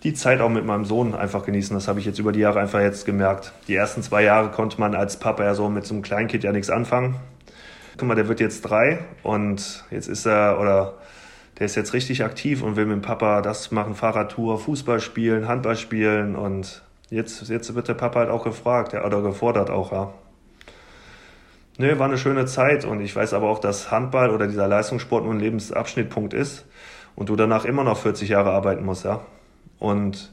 [0.03, 1.75] die Zeit auch mit meinem Sohn einfach genießen.
[1.75, 3.51] Das habe ich jetzt über die Jahre einfach jetzt gemerkt.
[3.67, 6.51] Die ersten zwei Jahre konnte man als Papa ja so mit so einem Kleinkind ja
[6.51, 7.15] nichts anfangen.
[7.97, 10.93] Guck mal, der wird jetzt drei und jetzt ist er oder
[11.57, 15.47] der ist jetzt richtig aktiv und will mit dem Papa das machen, Fahrradtour, Fußball spielen,
[15.47, 19.91] Handball spielen und Jetzt, jetzt wird der Papa halt auch gefragt ja, oder gefordert auch,
[19.91, 20.13] ja.
[21.77, 25.23] Nö, war eine schöne Zeit und ich weiß aber auch, dass Handball oder dieser Leistungssport
[25.23, 26.65] nur ein Lebensabschnittpunkt ist
[27.15, 29.21] und du danach immer noch 40 Jahre arbeiten musst, ja.
[29.79, 30.31] Und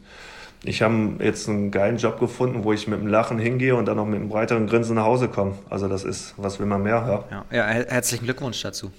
[0.65, 3.99] ich habe jetzt einen geilen Job gefunden, wo ich mit einem Lachen hingehe und dann
[3.99, 5.53] auch mit einem breiteren Grinsen nach Hause komme.
[5.69, 7.45] Also das ist, was will man mehr, ja.
[7.53, 8.91] Ja, ja herzlichen Glückwunsch dazu.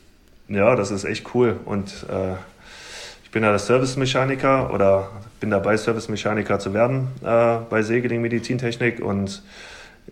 [0.47, 2.35] Ja, das ist echt cool und äh,
[3.35, 5.09] bin ja der Servicemechaniker oder
[5.41, 9.43] bin dabei, Servicemechaniker zu werden äh, bei Segeling Medizintechnik und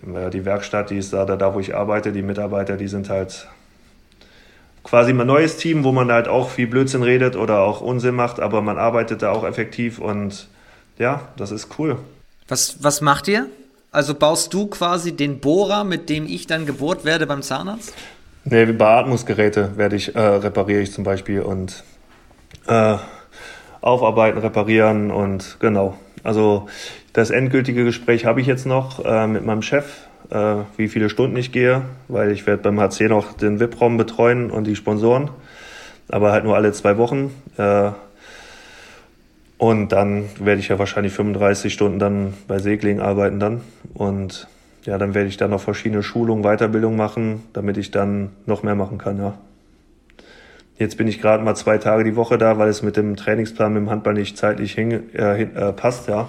[0.06, 3.48] äh, die Werkstatt, die ist da, da, wo ich arbeite, die Mitarbeiter, die sind halt
[4.84, 8.42] quasi mein neues Team, wo man halt auch viel Blödsinn redet oder auch Unsinn macht,
[8.42, 10.50] aber man arbeitet da auch effektiv und
[11.00, 12.00] ja, das ist cool.
[12.50, 13.46] Was, was macht ihr?
[13.94, 17.94] Also baust du quasi den Bohrer, mit dem ich dann gebohrt werde beim Zahnarzt?
[18.44, 21.86] Nee, Beatmungsgeräte werde ich, äh, repariere ich zum Beispiel und
[22.68, 22.96] äh,
[23.82, 25.98] aufarbeiten, reparieren und genau.
[26.24, 26.68] Also
[27.12, 31.36] das endgültige Gespräch habe ich jetzt noch äh, mit meinem Chef, äh, wie viele Stunden
[31.38, 35.30] ich gehe, weil ich werde beim HC noch den VIP-Raum betreuen und die Sponsoren,
[36.10, 37.34] aber halt nur alle zwei Wochen.
[37.58, 37.92] Äh,
[39.58, 43.62] und dann werde ich ja wahrscheinlich 35 Stunden dann bei Segling arbeiten dann.
[43.94, 44.48] Und
[44.84, 48.76] ja, dann werde ich dann noch verschiedene Schulungen, Weiterbildung machen, damit ich dann noch mehr
[48.76, 49.36] machen kann, ja.
[50.78, 53.74] Jetzt bin ich gerade mal zwei Tage die Woche da, weil es mit dem Trainingsplan
[53.74, 56.28] mit dem Handball nicht zeitlich hin, äh, äh, passt, ja.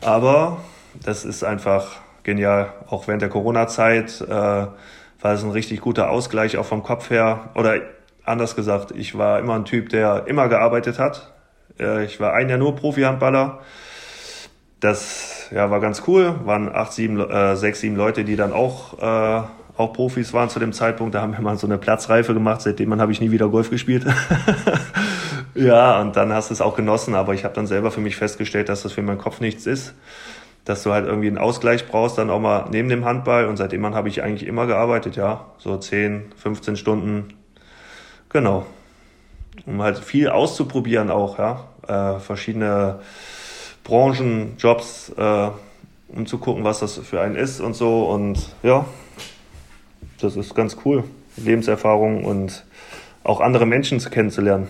[0.00, 0.58] Aber
[1.04, 2.72] das ist einfach genial.
[2.88, 4.72] Auch während der Corona-Zeit äh, war
[5.22, 7.50] es ein richtig guter Ausgleich, auch vom Kopf her.
[7.54, 7.80] Oder
[8.24, 11.32] anders gesagt, ich war immer ein Typ, der immer gearbeitet hat.
[11.78, 13.60] Äh, ich war ein Jahr nur Profi-Handballer
[14.80, 16.34] das ja, war ganz cool.
[16.44, 19.42] Waren acht, sieben, äh, sechs, sieben Leute, die dann auch, äh,
[19.76, 21.14] auch Profis waren zu dem Zeitpunkt.
[21.14, 22.62] Da haben wir mal so eine Platzreife gemacht.
[22.62, 24.06] Seitdem habe ich nie wieder Golf gespielt.
[25.54, 27.14] ja, und dann hast du es auch genossen.
[27.14, 29.94] Aber ich habe dann selber für mich festgestellt, dass das für meinen Kopf nichts ist.
[30.64, 33.46] Dass du halt irgendwie einen Ausgleich brauchst, dann auch mal neben dem Handball.
[33.46, 35.44] Und seitdem habe ich eigentlich immer gearbeitet, ja.
[35.58, 37.34] So 10, 15 Stunden.
[38.30, 38.64] Genau.
[39.66, 41.64] Um halt viel auszuprobieren auch, ja.
[41.86, 43.00] Äh, verschiedene
[43.84, 45.50] Branchen, Jobs, äh,
[46.08, 48.06] um zu gucken, was das für einen ist und so.
[48.06, 48.86] Und ja,
[50.20, 51.04] das ist ganz cool.
[51.36, 52.64] Lebenserfahrung und
[53.24, 54.68] auch andere Menschen kennenzulernen.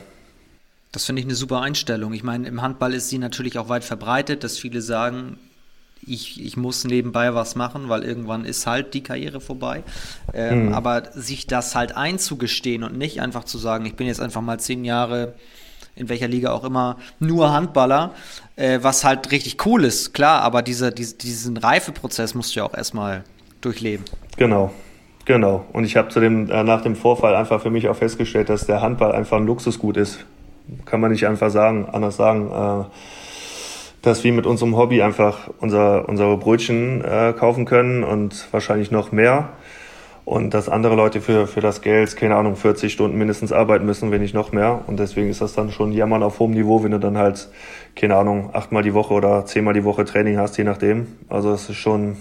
[0.93, 2.13] Das finde ich eine super Einstellung.
[2.13, 5.39] Ich meine, im Handball ist sie natürlich auch weit verbreitet, dass viele sagen,
[6.07, 9.83] ich, ich muss nebenbei was machen, weil irgendwann ist halt die Karriere vorbei.
[10.33, 10.75] Ähm, mhm.
[10.75, 14.59] Aber sich das halt einzugestehen und nicht einfach zu sagen, ich bin jetzt einfach mal
[14.59, 15.35] zehn Jahre
[15.97, 18.15] in welcher Liga auch immer, nur Handballer,
[18.57, 22.67] äh, was halt richtig cool ist, klar, aber diese, diese, diesen Reifeprozess musst du ja
[22.67, 23.25] auch erstmal
[23.63, 24.05] durchleben.
[24.37, 24.73] Genau,
[25.27, 25.67] genau.
[25.75, 28.67] Und ich habe zu dem, äh, nach dem Vorfall einfach für mich auch festgestellt, dass
[28.67, 30.25] der Handball einfach ein Luxusgut ist.
[30.87, 32.51] Kann man nicht einfach sagen, anders sagen.
[32.51, 32.85] Äh,
[34.03, 39.11] dass wir mit unserem Hobby einfach unser, unsere Brötchen äh, kaufen können und wahrscheinlich noch
[39.11, 39.51] mehr
[40.27, 44.11] und dass andere Leute für, für das Geld, keine Ahnung, 40 Stunden mindestens arbeiten müssen,
[44.11, 44.81] wenn nicht noch mehr.
[44.89, 47.49] Und deswegen ist das dann schon Jammern auf hohem Niveau, wenn du dann halt,
[47.95, 51.07] keine Ahnung, achtmal die Woche oder zehnmal die Woche Training hast, je nachdem.
[51.29, 52.17] Also es ist schon,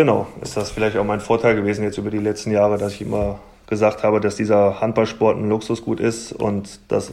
[0.00, 3.02] genau, ist das vielleicht auch mein Vorteil gewesen jetzt über die letzten Jahre, dass ich
[3.02, 7.12] immer gesagt habe, dass dieser Handballsport ein Luxusgut ist und dass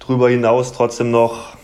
[0.00, 1.56] darüber hinaus trotzdem noch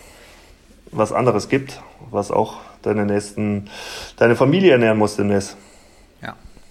[0.91, 3.69] was anderes gibt, was auch deine nächsten,
[4.15, 5.57] deine Familie ernähren muss demnächst.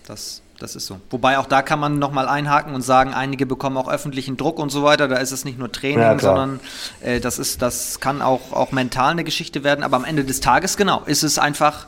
[0.06, 1.00] Das, das ist so.
[1.10, 4.70] Wobei auch da kann man nochmal einhaken und sagen, einige bekommen auch öffentlichen Druck und
[4.70, 5.08] so weiter.
[5.08, 6.60] Da ist es nicht nur Training, ja, sondern
[7.00, 9.82] äh, das, ist, das kann auch, auch mental eine Geschichte werden.
[9.82, 11.86] Aber am Ende des Tages, genau, ist es einfach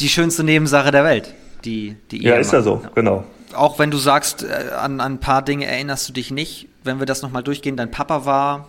[0.00, 1.34] die schönste Nebensache der Welt.
[1.64, 3.24] Die, die ja, ist ja so, genau.
[3.54, 6.68] Auch wenn du sagst, äh, an, an ein paar Dinge erinnerst du dich nicht.
[6.84, 8.68] Wenn wir das nochmal durchgehen, dein Papa war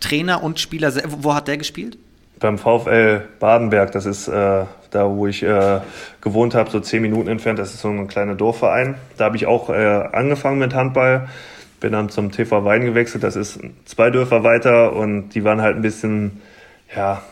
[0.00, 0.92] Trainer und Spieler.
[1.20, 1.98] Wo hat der gespielt?
[2.38, 5.80] beim VfL Badenberg, das ist äh, da, wo ich äh,
[6.20, 8.96] gewohnt habe, so zehn Minuten entfernt, das ist so ein kleiner Dorfverein.
[9.16, 11.28] Da habe ich auch äh, angefangen mit Handball,
[11.80, 15.76] bin dann zum TV Wein gewechselt, das ist zwei Dörfer weiter und die waren halt
[15.76, 16.40] ein bisschen,
[16.94, 17.22] ja,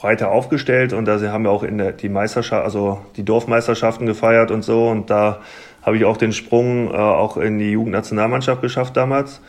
[0.00, 4.50] breiter aufgestellt und da haben wir auch in der, die Meisterschaft, also die Dorfmeisterschaften gefeiert
[4.50, 5.40] und so und da
[5.82, 9.40] habe ich auch den Sprung äh, auch in die Jugendnationalmannschaft geschafft damals.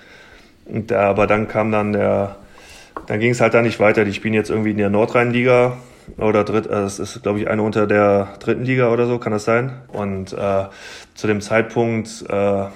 [0.66, 2.36] Und da, aber dann kam dann der
[3.08, 4.06] dann ging es halt da nicht weiter.
[4.06, 5.78] Die spielen jetzt irgendwie in der Nordrhein-Liga
[6.18, 9.32] oder dritt, also es ist, glaube ich, eine unter der dritten Liga oder so, kann
[9.32, 9.72] das sein?
[9.88, 10.66] Und äh,
[11.16, 12.74] zu dem Zeitpunkt äh, ja,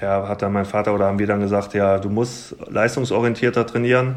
[0.00, 4.16] hat dann mein Vater oder haben wir dann gesagt, ja, du musst leistungsorientierter trainieren.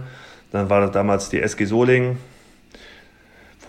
[0.52, 2.17] Dann war das damals die SG Soling,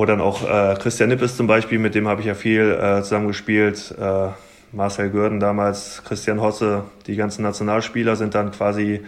[0.00, 3.02] wo dann auch äh, Christian Nippes zum Beispiel, mit dem habe ich ja viel äh,
[3.02, 3.94] zusammengespielt.
[4.00, 4.28] Äh,
[4.72, 9.02] Marcel Görden damals, Christian Hosse, die ganzen Nationalspieler sind dann quasi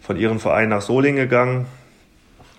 [0.00, 1.66] von ihrem Verein nach Solingen gegangen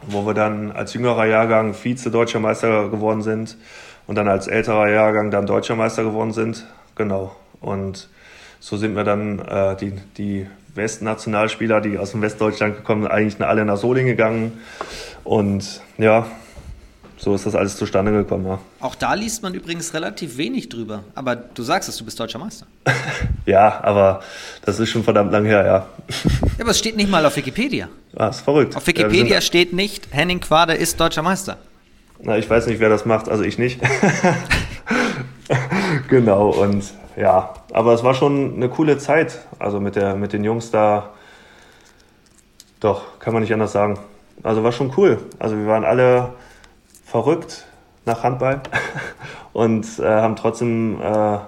[0.08, 3.58] wo wir dann als jüngerer Jahrgang Vize-Deutscher Meister geworden sind
[4.06, 6.67] und dann als älterer Jahrgang dann Deutscher Meister geworden sind.
[6.95, 7.36] Genau.
[7.60, 8.08] Und
[8.60, 13.41] so sind wir dann äh, die, die Westnationalspieler, die aus dem Westdeutschland gekommen sind, eigentlich
[13.41, 14.60] alle nach Solingen gegangen.
[15.23, 16.28] Und ja,
[17.20, 18.48] so ist das alles zustande gekommen.
[18.48, 18.60] Ja.
[18.80, 21.04] Auch da liest man übrigens relativ wenig drüber.
[21.16, 22.66] Aber du sagst es, du bist deutscher Meister.
[23.46, 24.22] ja, aber
[24.64, 25.74] das ist schon verdammt lang her, ja.
[26.58, 27.90] ja, aber es steht nicht mal auf Wikipedia.
[28.16, 28.78] Ah, ist verrückt.
[28.78, 31.58] Auf Wikipedia ja, steht nicht, Henning Quade ist deutscher Meister.
[32.22, 33.82] Na, ich weiß nicht, wer das macht, also ich nicht.
[36.10, 36.86] genau, und
[37.18, 39.40] ja, aber es war schon eine coole Zeit.
[39.58, 41.10] Also mit, der, mit den Jungs da,
[42.80, 44.00] doch, kann man nicht anders sagen.
[44.42, 45.18] Also war schon cool.
[45.38, 46.34] Also wir waren alle
[47.10, 47.65] verrückt
[48.06, 48.62] nach Handball
[49.54, 51.39] und äh, haben trotzdem, äh,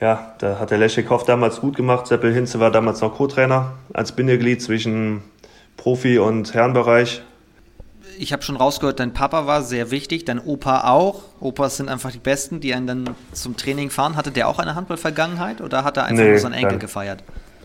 [0.00, 2.06] ja, da hat der Leschikow damals gut gemacht.
[2.06, 5.22] Seppel Hinze war damals noch Co-Trainer als Bindeglied zwischen
[5.76, 7.22] Profi- und Herrenbereich.
[8.18, 11.22] Ich habe schon rausgehört, dein Papa war sehr wichtig, dein Opa auch.
[11.40, 14.16] Opas sind einfach die Besten, die einen dann zum Training fahren.
[14.16, 17.22] Hatte der auch eine Handball-Vergangenheit oder hat er einfach nee, nur seinen Enkel gefeiert?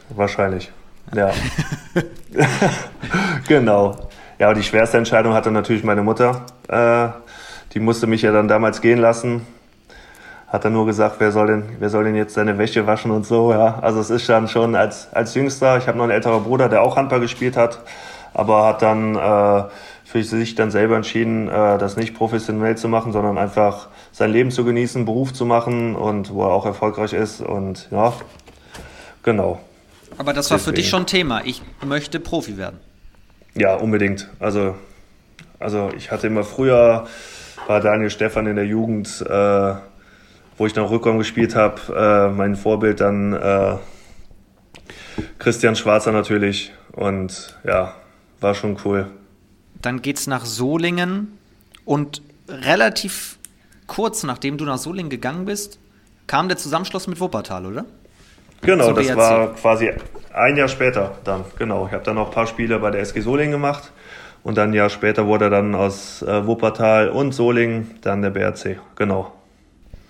[0.10, 0.72] Wahrscheinlich,
[1.14, 1.32] ja.
[3.48, 3.98] genau.
[4.38, 6.42] Ja, die schwerste Entscheidung hatte natürlich meine Mutter.
[6.68, 7.08] Äh,
[7.74, 9.48] die musste mich ja dann damals gehen lassen.
[10.48, 13.26] Hat dann nur gesagt, wer soll denn, wer soll denn jetzt seine Wäsche waschen und
[13.26, 13.52] so.
[13.52, 15.78] Ja, also es ist dann schon als als Jüngster.
[15.78, 17.80] Ich habe noch einen älteren Bruder, der auch Handball gespielt hat,
[18.34, 19.64] aber hat dann äh,
[20.04, 24.52] für sich dann selber entschieden, äh, das nicht professionell zu machen, sondern einfach sein Leben
[24.52, 28.14] zu genießen, Beruf zu machen und wo er auch erfolgreich ist und ja,
[29.24, 29.60] genau.
[30.18, 30.76] Aber das war Deswegen.
[30.76, 31.42] für dich schon Thema.
[31.44, 32.80] Ich möchte Profi werden.
[33.56, 34.30] Ja, unbedingt.
[34.40, 34.76] Also
[35.60, 37.08] Also ich hatte immer früher,
[37.68, 39.74] war Daniel Stefan in der Jugend, äh,
[40.58, 43.76] wo ich noch Rückraum gespielt habe, äh, mein Vorbild dann äh,
[45.40, 46.74] Christian Schwarzer natürlich.
[46.92, 47.94] Und ja,
[48.42, 49.08] war schon cool.
[49.82, 51.38] Dann geht's nach Solingen
[51.86, 53.38] und relativ
[53.88, 55.80] kurz nachdem du nach Solingen gegangen bist,
[56.28, 57.86] kam der Zusammenschluss mit Wuppertal, oder?
[58.62, 59.18] Genau, das BRC.
[59.18, 59.92] war quasi
[60.36, 61.46] ein Jahr später dann.
[61.58, 63.92] Genau, ich habe dann noch ein paar Spiele bei der SG Solingen gemacht
[64.44, 68.80] und dann ein Jahr später wurde dann aus äh, Wuppertal und Solingen dann der BRC.
[68.96, 69.34] Genau.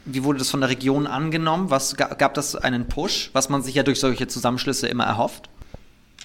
[0.06, 1.72] Wie wurde das von der Region angenommen?
[1.72, 5.50] Was gab das einen Push, was man sich ja durch solche Zusammenschlüsse immer erhofft?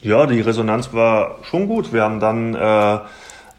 [0.03, 1.93] Ja, die Resonanz war schon gut.
[1.93, 2.99] Wir haben dann äh,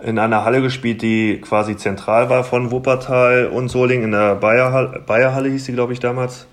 [0.04, 5.04] in einer Halle gespielt, die quasi zentral war von Wuppertal und Solingen, in der Bayerhalle,
[5.06, 6.48] Bayerhalle hieß sie, glaube ich, damals.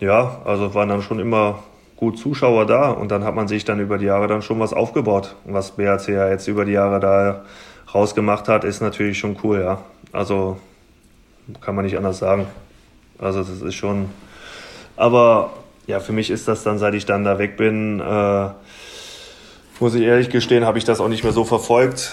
[0.00, 1.62] Ja, also waren dann schon immer
[1.96, 4.72] gut Zuschauer da und dann hat man sich dann über die Jahre dann schon was
[4.72, 5.36] aufgebaut.
[5.44, 7.44] Und was BRC ja jetzt über die Jahre da
[7.94, 9.78] rausgemacht hat, ist natürlich schon cool, ja.
[10.12, 10.58] Also
[11.60, 12.46] kann man nicht anders sagen.
[13.18, 14.10] Also das ist schon.
[14.96, 15.52] Aber
[15.86, 18.48] ja, für mich ist das dann, seit ich dann da weg bin, äh,
[19.80, 22.12] muss ich ehrlich gestehen, habe ich das auch nicht mehr so verfolgt,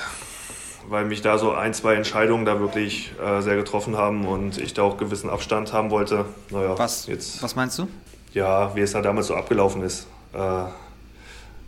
[0.89, 4.73] weil mich da so ein, zwei Entscheidungen da wirklich äh, sehr getroffen haben und ich
[4.73, 6.25] da auch gewissen Abstand haben wollte.
[6.49, 7.87] Naja, was, jetzt, was meinst du?
[8.33, 10.07] Ja, wie es da damals so abgelaufen ist.
[10.33, 10.65] Äh,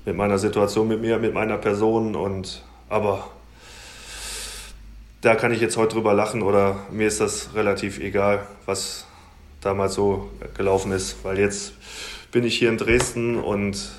[0.05, 3.29] mit meiner Situation, mit mir, mit meiner Person und aber
[5.21, 9.07] da kann ich jetzt heute drüber lachen oder mir ist das relativ egal, was
[9.61, 11.73] damals so gelaufen ist, weil jetzt
[12.31, 13.89] bin ich hier in Dresden und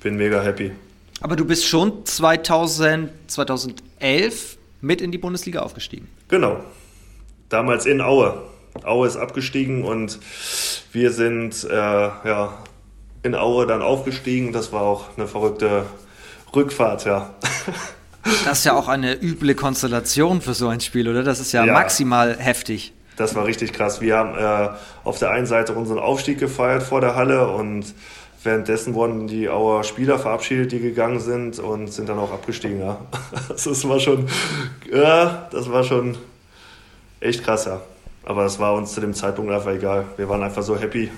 [0.00, 0.72] bin mega happy.
[1.20, 6.08] Aber du bist schon 2000, 2011 mit in die Bundesliga aufgestiegen.
[6.28, 6.64] Genau.
[7.50, 8.42] Damals in Aue.
[8.84, 10.18] Aue ist abgestiegen und
[10.92, 12.54] wir sind äh, ja,
[13.22, 14.52] in Aue dann aufgestiegen.
[14.52, 15.86] Das war auch eine verrückte
[16.54, 17.34] Rückfahrt, ja.
[18.44, 21.22] Das ist ja auch eine üble Konstellation für so ein Spiel, oder?
[21.22, 21.72] Das ist ja, ja.
[21.72, 22.92] maximal heftig.
[23.16, 24.02] Das war richtig krass.
[24.02, 27.94] Wir haben äh, auf der einen Seite unseren Aufstieg gefeiert vor der Halle und
[28.42, 32.80] Währenddessen wurden die Auer Spieler verabschiedet, die gegangen sind und sind dann auch abgestiegen.
[32.80, 32.98] Ja.
[33.48, 34.28] Das war schon,
[34.90, 36.16] ja, das war schon
[37.20, 37.82] echt krass, ja.
[38.24, 40.04] Aber das war uns zu dem Zeitpunkt einfach egal.
[40.16, 41.10] Wir waren einfach so happy.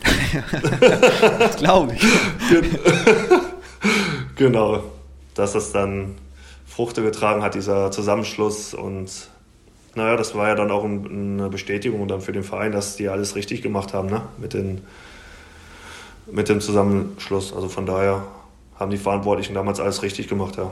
[1.39, 2.03] das glaube ich.
[4.37, 4.85] genau,
[5.35, 6.15] dass das dann
[6.67, 8.73] Fruchte getragen hat, dieser Zusammenschluss.
[8.73, 9.11] Und
[9.95, 13.35] naja, das war ja dann auch eine Bestätigung dann für den Verein, dass die alles
[13.35, 14.23] richtig gemacht haben, ne?
[14.39, 14.83] Mit den
[16.31, 17.53] mit dem Zusammenschluss.
[17.53, 18.25] Also von daher
[18.79, 20.71] haben die Verantwortlichen damals alles richtig gemacht, ja.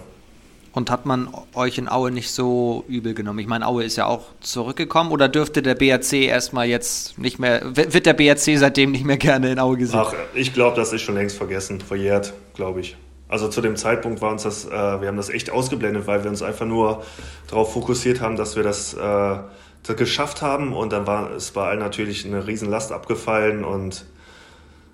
[0.72, 3.40] Und hat man euch in Aue nicht so übel genommen?
[3.40, 7.62] Ich meine, Aue ist ja auch zurückgekommen oder dürfte der BRC erstmal jetzt nicht mehr,
[7.74, 9.98] wird der BRC seitdem nicht mehr gerne in Aue gesehen?
[10.00, 12.96] Ach, ich glaube, das ist schon längst vergessen, verjährt, glaube ich.
[13.30, 16.30] Also zu dem Zeitpunkt war uns das, äh, wir haben das echt ausgeblendet, weil wir
[16.30, 17.04] uns einfach nur
[17.48, 19.37] darauf fokussiert haben, dass wir das, äh,
[19.83, 24.04] das geschafft haben und dann war es bei allen natürlich eine Riesenlast abgefallen und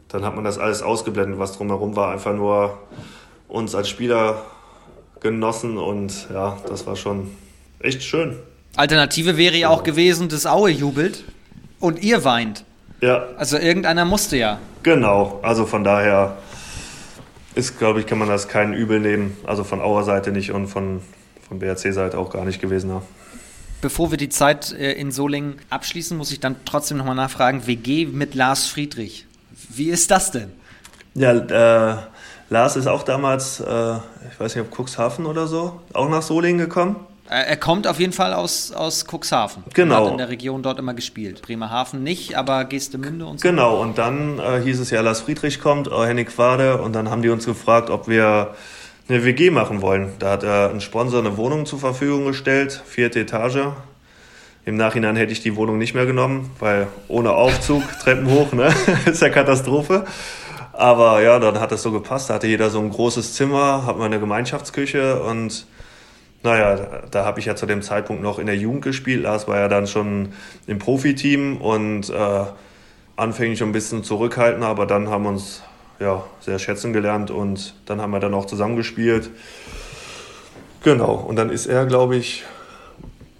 [0.08, 2.78] dann hat man das alles ausgeblendet, was drumherum war, einfach nur
[3.48, 4.44] uns als Spieler
[5.30, 7.30] genossen und ja, das war schon
[7.80, 8.36] echt schön.
[8.76, 11.24] Alternative wäre ja auch gewesen, dass Aue jubelt
[11.80, 12.64] und ihr weint.
[13.00, 13.26] Ja.
[13.36, 14.58] Also irgendeiner musste ja.
[14.82, 16.36] Genau, also von daher
[17.54, 19.36] ist, glaube ich, kann man das keinen übel nehmen.
[19.44, 21.00] Also von Auer Seite nicht und von,
[21.48, 22.90] von BRC-Seite auch gar nicht gewesen.
[22.90, 23.02] Ja.
[23.80, 28.06] Bevor wir die Zeit äh, in Solingen abschließen, muss ich dann trotzdem nochmal nachfragen, WG
[28.06, 29.26] mit Lars Friedrich.
[29.70, 30.52] Wie ist das denn?
[31.14, 31.96] Ja, äh,
[32.48, 33.96] Lars ist auch damals, äh,
[34.30, 36.96] ich weiß nicht, ob Cuxhaven oder so, auch nach Solingen gekommen.
[37.28, 39.64] Er kommt auf jeden Fall aus, aus Cuxhaven.
[39.74, 40.04] Genau.
[40.04, 41.42] Hat in der Region dort immer gespielt.
[41.42, 43.48] Bremerhaven nicht, aber Geestemünde und so.
[43.48, 47.10] Genau, und dann äh, hieß es ja, Lars Friedrich kommt, äh, Henning Wade, und dann
[47.10, 48.54] haben die uns gefragt, ob wir
[49.08, 50.12] eine WG machen wollen.
[50.20, 53.72] Da hat äh, ein Sponsor eine Wohnung zur Verfügung gestellt, vierte Etage,
[54.66, 58.74] im Nachhinein hätte ich die Wohnung nicht mehr genommen, weil ohne Aufzug, Treppen hoch, ne,
[59.06, 60.04] ist ja Katastrophe.
[60.76, 62.28] Aber ja, dann hat es so gepasst.
[62.28, 65.66] Da hatte jeder so ein großes Zimmer, hat man eine Gemeinschaftsküche und
[66.42, 69.22] naja, da, habe ich ja zu dem Zeitpunkt noch in der Jugend gespielt.
[69.22, 70.34] Lars war ja dann schon
[70.66, 72.44] im Profiteam und äh,
[73.16, 75.62] anfänglich ein bisschen zurückhaltend, aber dann haben wir uns
[75.98, 79.30] ja, sehr schätzen gelernt und dann haben wir dann auch zusammengespielt.
[80.82, 82.44] Genau, und dann ist er, glaube ich,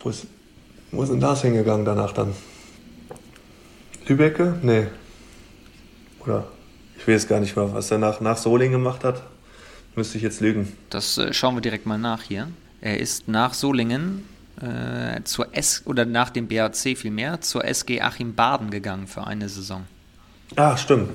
[0.01, 0.27] wo ist,
[0.91, 2.33] wo ist denn das hingegangen danach dann?
[4.07, 4.55] Lübecke?
[4.63, 4.87] Nee.
[6.25, 6.47] Oder?
[7.07, 9.23] Ich weiß gar nicht mehr, was er nach, nach Solingen gemacht hat.
[9.95, 10.77] Müsste ich jetzt lügen.
[10.91, 12.49] Das äh, schauen wir direkt mal nach hier.
[12.81, 14.25] Er ist nach Solingen
[14.61, 19.49] äh, zur S oder nach dem BAC vielmehr zur SG Achim Baden gegangen für eine
[19.49, 19.85] Saison.
[20.57, 21.11] Ah, stimmt.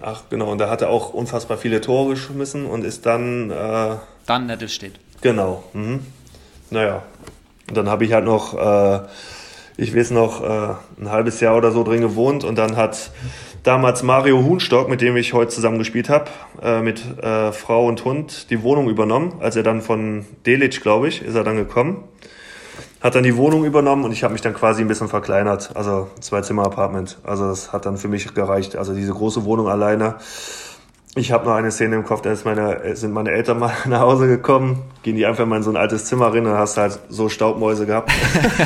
[0.00, 0.50] Ach, genau.
[0.50, 3.52] Und da hat er auch unfassbar viele Tore geschmissen und ist dann.
[3.52, 4.98] Äh, dann steht.
[5.20, 5.62] Genau.
[5.74, 6.00] Mhm.
[6.70, 7.04] naja,
[7.68, 9.06] und dann habe ich halt noch, äh,
[9.76, 13.12] ich weiß noch, äh, ein halbes Jahr oder so drin gewohnt und dann hat
[13.62, 16.30] damals Mario Huhnstock, mit dem ich heute zusammen gespielt habe,
[16.62, 19.34] äh, mit äh, Frau und Hund die Wohnung übernommen.
[19.40, 22.04] Als er dann von Delitzsch, glaube ich, ist er dann gekommen.
[23.00, 25.74] Hat dann die Wohnung übernommen und ich habe mich dann quasi ein bisschen verkleinert.
[25.74, 27.18] Also zwei Zimmer Apartment.
[27.24, 28.76] Also das hat dann für mich gereicht.
[28.76, 30.16] Also diese große Wohnung alleine
[31.16, 34.00] ich habe noch eine Szene im Kopf, da ist meine, sind meine Eltern mal nach
[34.00, 36.98] Hause gekommen, gehen die einfach mal in so ein altes Zimmer rein und hast halt
[37.08, 38.12] so Staubmäuse gehabt.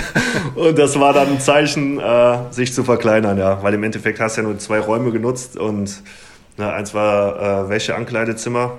[0.54, 3.62] und das war dann ein Zeichen, äh, sich zu verkleinern, ja.
[3.62, 6.02] Weil im Endeffekt hast du ja nur zwei Räume genutzt und
[6.56, 8.78] na, eins war äh, Wäsche-Ankleidezimmer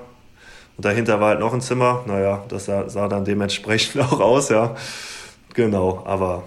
[0.78, 2.03] und dahinter war halt noch ein Zimmer.
[2.05, 4.76] Naja, das sah, sah dann dementsprechend auch aus, ja.
[5.55, 6.43] Genau, aber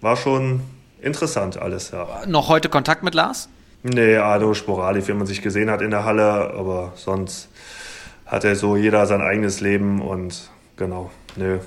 [0.00, 0.60] war schon
[1.00, 2.06] interessant alles, ja.
[2.26, 3.48] Noch heute Kontakt mit Lars?
[3.82, 6.24] Nee, Ado sporadisch, wenn man sich gesehen hat in der Halle,
[6.54, 7.48] aber sonst
[8.26, 11.60] hat er so jeder sein eigenes Leben und genau, nö.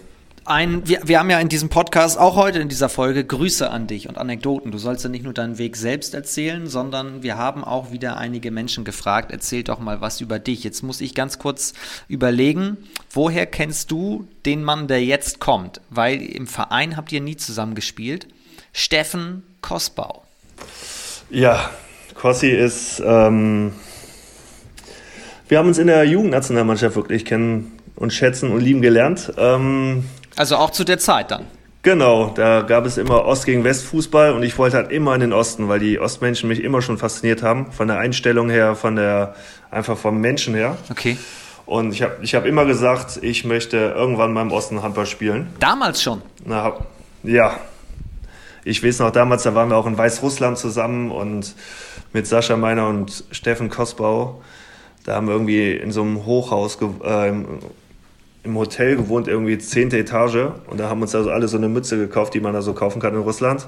[0.44, 3.86] Ein, wir, wir haben ja in diesem Podcast, auch heute in dieser Folge, Grüße an
[3.86, 4.72] dich und Anekdoten.
[4.72, 8.50] Du sollst ja nicht nur deinen Weg selbst erzählen, sondern wir haben auch wieder einige
[8.50, 10.64] Menschen gefragt, erzähl doch mal was über dich.
[10.64, 11.74] Jetzt muss ich ganz kurz
[12.08, 12.78] überlegen,
[13.12, 15.80] woher kennst du den Mann, der jetzt kommt?
[15.92, 18.28] Weil im Verein habt ihr nie zusammen gespielt.
[18.74, 20.24] Steffen Kosbau.
[21.30, 21.70] Ja,
[22.16, 23.74] Kossi ist, ähm,
[25.48, 29.34] wir haben uns in der Jugendnationalmannschaft wirklich kennen und schätzen und lieben gelernt.
[29.38, 30.06] Ähm,
[30.36, 31.46] also auch zu der Zeit dann?
[31.84, 35.22] Genau, da gab es immer Ost gegen West Fußball und ich wollte halt immer in
[35.22, 38.96] den Osten, weil die Ostmenschen mich immer schon fasziniert haben, von der Einstellung her, von
[38.96, 39.34] der,
[39.72, 40.78] einfach vom Menschen her.
[40.92, 41.18] Okay.
[41.66, 45.48] Und ich habe ich hab immer gesagt, ich möchte irgendwann mal im Osten Handball spielen.
[45.60, 46.22] Damals schon?
[46.46, 46.74] Na,
[47.24, 47.60] ja.
[48.64, 51.56] Ich weiß noch, damals, da waren wir auch in Weißrussland zusammen und
[52.14, 54.42] mit Sascha Meiner und Steffen Kosbau.
[55.06, 57.30] Da haben wir irgendwie in so einem Hochhaus äh,
[58.44, 60.52] im, Hotel gewohnt, irgendwie zehnte Etage.
[60.68, 63.02] Und da haben uns also alle so eine Mütze gekauft, die man da so kaufen
[63.02, 63.68] kann in Russland.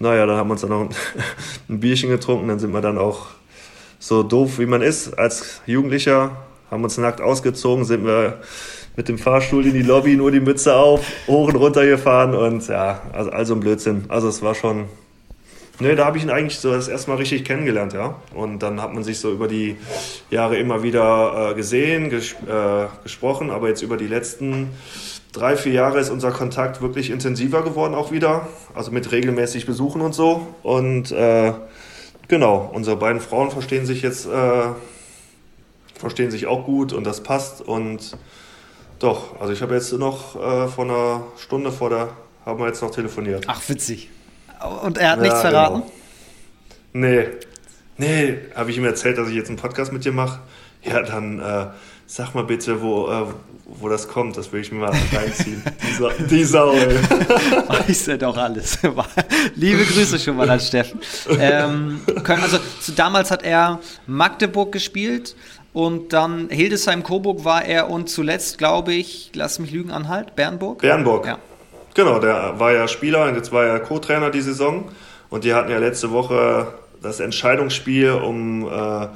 [0.00, 0.90] Naja, dann haben wir uns dann noch ein,
[1.68, 2.48] ein Bierchen getrunken.
[2.48, 3.26] Dann sind wir dann auch
[4.02, 6.36] so doof, wie man ist als Jugendlicher,
[6.70, 8.40] haben uns nackt ausgezogen, sind wir
[8.96, 12.66] mit dem Fahrstuhl in die Lobby, nur die Mütze auf, hoch und runter gefahren und
[12.66, 14.04] ja, also, also ein Blödsinn.
[14.08, 14.86] Also es war schon,
[15.82, 18.14] Nee, da habe ich ihn eigentlich so das erste Mal richtig kennengelernt, ja.
[18.34, 19.76] Und dann hat man sich so über die
[20.30, 24.70] Jahre immer wieder äh, gesehen, ges äh, gesprochen, aber jetzt über die letzten
[25.32, 28.46] drei, vier Jahre ist unser Kontakt wirklich intensiver geworden auch wieder.
[28.74, 30.46] Also mit regelmäßig Besuchen und so.
[30.62, 31.52] Und äh,
[32.28, 34.68] genau, unsere beiden Frauen verstehen sich jetzt, äh,
[35.98, 37.60] verstehen sich auch gut und das passt.
[37.60, 38.16] Und
[39.00, 42.10] doch, also ich habe jetzt noch äh, vor einer Stunde vor der,
[42.46, 43.46] haben wir jetzt noch telefoniert.
[43.48, 44.10] Ach, witzig.
[44.62, 45.82] Und er hat ja, nichts verraten?
[46.92, 47.06] Genau.
[47.08, 47.28] Nee.
[47.98, 50.40] Nee, habe ich ihm erzählt, dass ich jetzt einen Podcast mit dir mache?
[50.82, 51.66] Ja, dann äh,
[52.06, 53.26] sag mal bitte, wo, äh,
[53.66, 54.36] wo das kommt.
[54.36, 55.62] Das will ich mir mal reinziehen.
[56.20, 56.96] die, die Sau, ey.
[57.68, 58.78] Weiß er doch alles.
[59.54, 61.00] Liebe Grüße schon mal an Steffen.
[61.38, 65.36] Ähm, also zu, damals hat er Magdeburg gespielt
[65.72, 70.80] und dann Hildesheim-Coburg war er und zuletzt, glaube ich, lass mich lügen, Anhalt, Bernburg?
[70.80, 71.26] Bernburg.
[71.26, 71.38] Ja.
[71.94, 74.90] Genau, der war ja Spieler und jetzt war er Co-Trainer die Saison.
[75.28, 79.08] Und die hatten ja letzte Woche das Entscheidungsspiel um äh,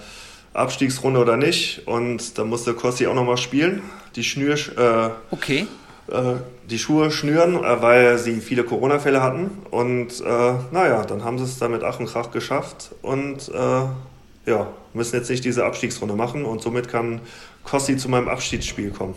[0.52, 1.86] Abstiegsrunde oder nicht.
[1.86, 3.82] Und da musste Kossi auch nochmal spielen.
[4.14, 5.66] Die Schnür, äh, okay.
[6.08, 6.34] Äh,
[6.68, 9.50] die Schuhe schnüren, äh, weil sie viele Corona-Fälle hatten.
[9.70, 12.90] Und äh, naja, dann haben sie es da mit Ach und Krach geschafft.
[13.02, 16.44] Und äh, ja, müssen jetzt nicht diese Abstiegsrunde machen.
[16.44, 17.20] Und somit kann
[17.64, 19.14] Kossi zu meinem Abschiedsspiel kommen.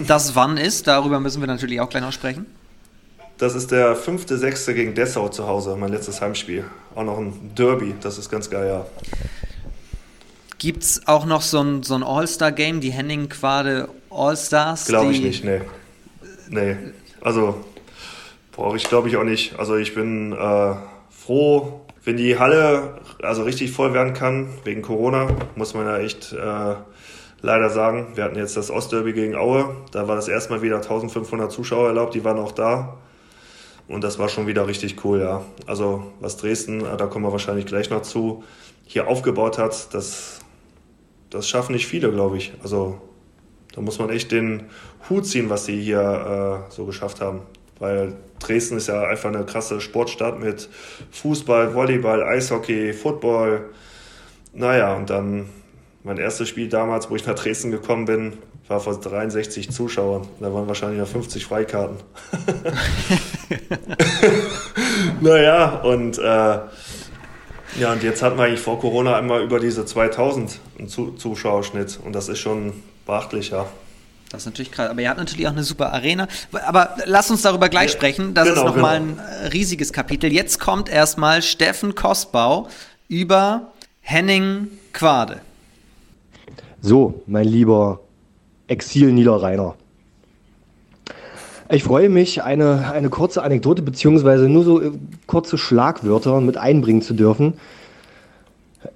[0.00, 2.46] Das wann ist, darüber müssen wir natürlich auch gleich noch sprechen.
[3.42, 6.62] Das ist der fünfte, sechste gegen Dessau zu Hause, mein letztes Heimspiel.
[6.94, 8.86] Auch noch ein Derby, das ist ganz geil, ja.
[10.58, 14.86] Gibt es auch noch so ein, so ein All-Star-Game, die Henning-Quade All-Stars?
[14.86, 15.60] Glaube ich nicht, nee.
[16.50, 16.76] Nee,
[17.20, 17.56] also
[18.52, 19.58] brauche ich glaube ich auch nicht.
[19.58, 20.74] Also ich bin äh,
[21.10, 25.26] froh, wenn die Halle also richtig voll werden kann, wegen Corona,
[25.56, 26.74] muss man ja echt äh,
[27.40, 28.12] leider sagen.
[28.14, 32.14] Wir hatten jetzt das Ostderby gegen Aue, da war das erstmal wieder 1500 Zuschauer erlaubt,
[32.14, 32.98] die waren auch da.
[33.92, 35.42] Und das war schon wieder richtig cool, ja.
[35.66, 38.42] Also was Dresden, da kommen wir wahrscheinlich gleich noch zu,
[38.86, 40.40] hier aufgebaut hat, das,
[41.28, 42.54] das schaffen nicht viele, glaube ich.
[42.62, 43.02] Also
[43.74, 44.64] da muss man echt den
[45.10, 47.40] Hut ziehen, was sie hier äh, so geschafft haben.
[47.80, 50.70] Weil Dresden ist ja einfach eine krasse Sportstadt mit
[51.10, 53.66] Fußball, Volleyball, Eishockey, Football.
[54.54, 55.50] Naja, und dann
[56.02, 58.38] mein erstes Spiel damals, wo ich nach Dresden gekommen bin,
[58.72, 60.26] war vor 63 Zuschauern.
[60.40, 61.98] Da waren wahrscheinlich noch 50 Freikarten.
[65.20, 66.22] naja, und äh,
[67.80, 72.14] ja, und jetzt hatten wir eigentlich vor Corona immer über diese 2000 einen Zuschauerschnitt und
[72.14, 72.72] das ist schon
[73.06, 73.66] beachtlich, ja.
[74.30, 74.88] Das ist natürlich krass.
[74.88, 76.26] Aber ihr habt natürlich auch eine super Arena.
[76.64, 78.32] Aber lass uns darüber gleich ja, sprechen.
[78.32, 79.20] Das genau, ist nochmal genau.
[79.20, 80.32] ein riesiges Kapitel.
[80.32, 82.68] Jetzt kommt erstmal Steffen Kostbau
[83.08, 85.42] über Henning Quade.
[86.80, 88.00] So, mein lieber
[88.68, 89.74] Exil-Niederrheiner.
[91.70, 94.92] Ich freue mich, eine, eine kurze Anekdote beziehungsweise nur so äh,
[95.26, 97.54] kurze Schlagwörter mit einbringen zu dürfen.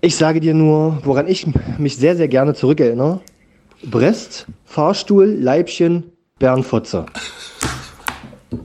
[0.00, 1.46] Ich sage dir nur, woran ich
[1.78, 3.20] mich sehr, sehr gerne zurückerinnere.
[3.82, 7.06] Brest, Fahrstuhl, Leibchen, Bernfotze.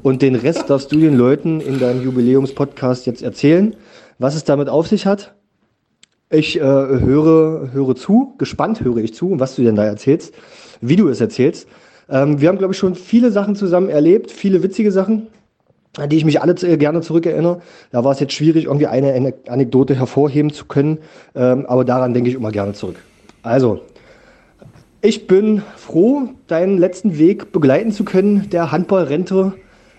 [0.03, 3.75] Und den Rest darfst du den Leuten in deinem Jubiläumspodcast jetzt erzählen,
[4.19, 5.35] was es damit auf sich hat.
[6.29, 10.33] Ich äh, höre, höre zu, gespannt höre ich zu, was du denn da erzählst,
[10.81, 11.67] wie du es erzählst.
[12.09, 15.27] Ähm, wir haben, glaube ich, schon viele Sachen zusammen erlebt, viele witzige Sachen,
[15.97, 17.61] an die ich mich alle äh, gerne zurückerinnere.
[17.91, 20.99] Da war es jetzt schwierig, irgendwie eine Anekdote hervorheben zu können,
[21.35, 22.97] ähm, aber daran denke ich immer gerne zurück.
[23.43, 23.81] Also,
[25.01, 29.53] ich bin froh, deinen letzten Weg begleiten zu können, der Handballrente.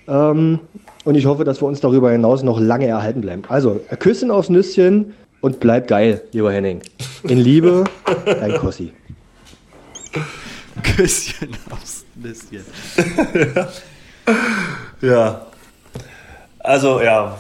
[0.07, 0.61] Ähm,
[1.05, 3.43] und ich hoffe, dass wir uns darüber hinaus noch lange erhalten bleiben.
[3.49, 6.83] Also, Küssen aufs Nüsschen und bleib geil, lieber Henning.
[7.24, 7.85] In Liebe,
[8.24, 8.93] dein Kossi.
[10.96, 12.64] Küsschen aufs Nüsschen.
[15.00, 15.46] ja.
[16.58, 17.38] Also, ja,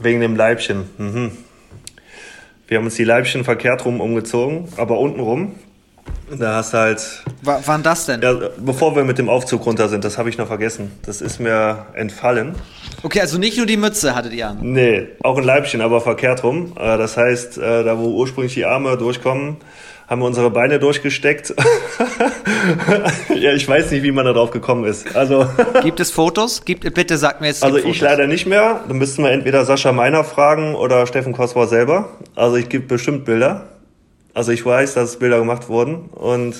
[0.00, 0.84] wegen dem Leibchen.
[0.98, 1.32] Mhm.
[2.66, 5.54] Wir haben uns die Leibchen verkehrt rum umgezogen, aber unten rum
[6.30, 7.00] da hast du halt.
[7.42, 8.20] W wann das denn?
[8.20, 10.90] Ja, bevor wir mit dem Aufzug runter sind, das habe ich noch vergessen.
[11.02, 12.54] Das ist mir entfallen.
[13.02, 14.58] Okay, also nicht nur die Mütze hattet ihr an.
[14.60, 16.74] Nee, auch ein Leibchen, aber verkehrt rum.
[16.78, 19.56] Äh, das heißt, äh, da wo ursprünglich die Arme durchkommen,
[20.08, 21.54] haben wir unsere Beine durchgesteckt.
[23.34, 25.14] ja, ich weiß nicht, wie man da drauf gekommen ist.
[25.14, 25.46] Also
[25.82, 26.64] Gibt es Fotos?
[26.64, 27.62] Gibt, bitte sag mir jetzt.
[27.62, 28.80] Also ich leider nicht mehr.
[28.88, 32.08] Dann müssten wir entweder Sascha Meiner fragen oder Steffen Kosbau selber.
[32.34, 33.68] Also ich gebe bestimmt Bilder.
[34.32, 36.54] Also ich weiß, dass Bilder gemacht wurden und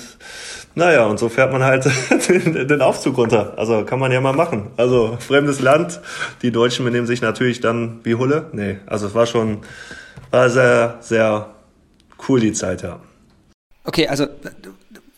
[0.75, 1.89] naja, und so fährt man halt
[2.29, 3.53] den, den, Aufzug runter.
[3.57, 4.67] Also kann man ja mal machen.
[4.77, 5.99] Also fremdes Land,
[6.41, 8.45] die Deutschen benehmen sich natürlich dann wie Hulle.
[8.51, 9.59] Nee, also es war schon,
[10.29, 11.47] war sehr, sehr
[12.27, 12.99] cool die Zeit, ja.
[13.89, 14.27] Okay, also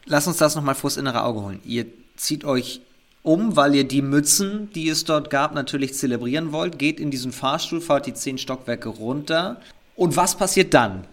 [0.05, 1.59] lass uns das nochmal vors innere Auge holen.
[1.65, 2.79] Ihr zieht euch
[3.21, 7.33] um, weil ihr die Mützen, die es dort gab, natürlich zelebrieren wollt, geht in diesen
[7.33, 9.57] Fahrstuhl, fahrt die zehn Stockwerke runter.
[9.97, 11.03] Und was passiert dann?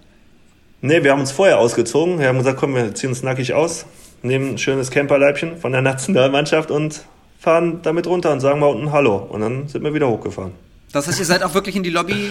[0.82, 2.20] Nee, wir haben uns vorher ausgezogen.
[2.20, 3.86] Wir haben gesagt, komm, wir ziehen uns nackig aus,
[4.22, 7.00] nehmen ein schönes Camperleibchen von der Nationalmannschaft und
[7.40, 9.16] fahren damit runter und sagen mal unten Hallo.
[9.16, 10.52] Und dann sind wir wieder hochgefahren.
[10.92, 12.30] Das heißt, ihr seid auch wirklich in die Lobby,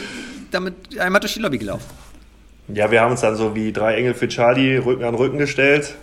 [0.52, 1.84] damit einmal durch die Lobby gelaufen?
[2.74, 5.96] Ja, wir haben uns dann so wie drei Engel für Charlie Rücken an Rücken gestellt.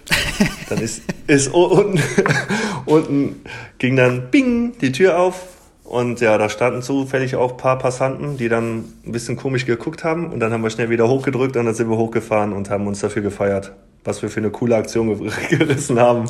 [0.70, 2.00] Dann ist, ist unten,
[2.86, 3.42] unten
[3.78, 5.42] ging dann Bing die Tür auf
[5.84, 10.02] und ja, da standen zufällig auch ein paar Passanten, die dann ein bisschen komisch geguckt
[10.02, 10.32] haben.
[10.32, 13.00] Und dann haben wir schnell wieder hochgedrückt und dann sind wir hochgefahren und haben uns
[13.00, 13.72] dafür gefeiert,
[14.04, 16.26] was wir für eine coole Aktion gerissen haben.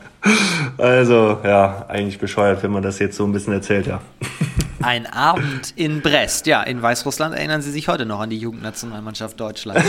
[0.78, 4.00] also, ja, eigentlich bescheuert, wenn man das jetzt so ein bisschen erzählt, ja.
[4.82, 9.40] Ein Abend in Brest, ja, in Weißrussland erinnern Sie sich heute noch an die Jugendnationalmannschaft
[9.40, 9.82] Deutschlands.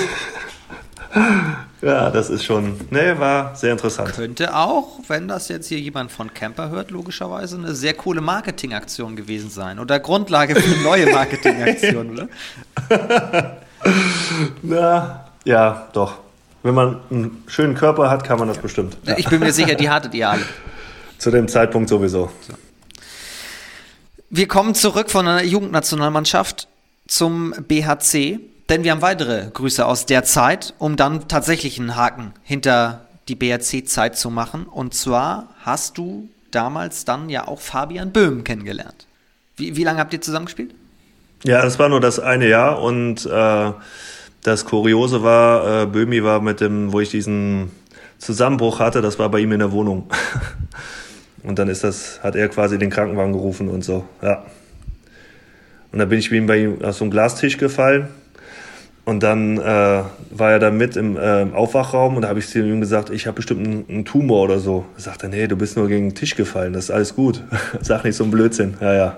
[1.82, 4.14] ja, das ist schon, nee, war sehr interessant.
[4.14, 9.18] Könnte auch, wenn das jetzt hier jemand von Camper hört, logischerweise eine sehr coole Marketingaktion
[9.18, 12.28] gewesen sein oder Grundlage für neue Marketingaktionen, oder?
[14.62, 16.25] Na, ja, doch.
[16.66, 18.98] Wenn man einen schönen Körper hat, kann man das bestimmt.
[19.04, 19.16] Ja.
[19.20, 20.42] Ich bin mir sicher, die hattet ihr alle.
[21.20, 22.32] Zu dem Zeitpunkt sowieso.
[22.42, 22.56] So.
[24.32, 26.68] Wir kommen zurück von einer Jugendnationalmannschaft
[27.08, 28.40] zum BHC.
[28.68, 33.36] Denn wir haben weitere Grüße aus der Zeit, um dann tatsächlich einen Haken hinter die
[33.36, 34.66] BRC-Zeit zu machen.
[34.66, 39.06] Und zwar hast du damals dann ja auch Fabian Böhm kennengelernt.
[39.56, 40.74] Wie, wie lange habt ihr zusammengespielt?
[41.44, 43.72] Ja, das war nur das eine Jahr und äh,
[44.46, 47.72] das Kuriose war, äh, Böhmi war mit dem, wo ich diesen
[48.20, 50.08] Zusammenbruch hatte, das war bei ihm in der Wohnung.
[51.44, 54.46] und dann ist das, hat er quasi den Krankenwagen gerufen und so, ja.
[55.92, 58.10] Und dann bin ich bei ihm auf so einen Glastisch gefallen
[59.04, 62.60] und dann äh, war er da mit im äh, Aufwachraum und da habe ich zu
[62.60, 64.86] ihm gesagt, ich habe bestimmt einen, einen, Tumor oder so.
[64.96, 67.42] Er sagte, nee, du bist nur gegen den Tisch gefallen, das ist alles gut.
[67.82, 68.76] Sag nicht so ein Blödsinn.
[68.82, 69.18] Ja, ja.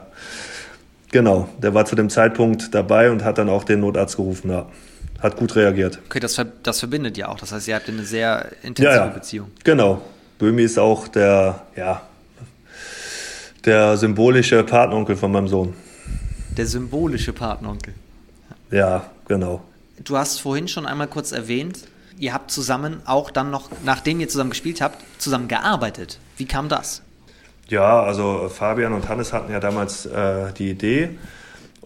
[1.12, 4.52] Genau, der war zu dem Zeitpunkt dabei und hat dann auch den Notarzt gerufen.
[4.52, 4.68] Ja.
[5.20, 6.00] Hat gut reagiert.
[6.06, 7.40] Okay, das, das verbindet ja auch.
[7.40, 9.08] Das heißt, ihr habt eine sehr intensive ja, ja.
[9.08, 9.52] Beziehung.
[9.64, 10.02] Genau.
[10.38, 12.04] Böhmi ist auch der, ja,
[13.66, 15.74] der symbolische Partneronkel von meinem Sohn.
[16.56, 17.94] Der symbolische Partneronkel.
[18.72, 19.64] Ja, genau.
[20.04, 21.80] Du hast vorhin schon einmal kurz erwähnt,
[22.20, 26.20] ihr habt zusammen auch dann noch, nachdem ihr zusammen gespielt habt, zusammen gearbeitet.
[26.38, 27.02] Wie kam das?
[27.68, 31.10] Ja, also Fabian und Hannes hatten ja damals äh, die Idee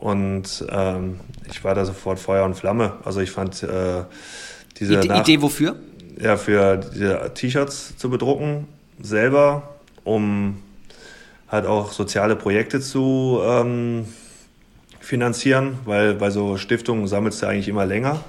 [0.02, 2.94] und ähm, ich war da sofort Feuer und Flamme.
[3.06, 4.04] Also ich fand äh,
[4.80, 5.76] diese Ide Idee wofür?
[6.20, 6.82] Ja, für
[7.34, 8.68] T-Shirts zu bedrucken
[9.00, 10.62] selber, um
[11.48, 14.06] halt auch soziale Projekte zu ähm,
[15.00, 18.24] finanzieren, weil bei so Stiftungen sammelst du eigentlich immer länger.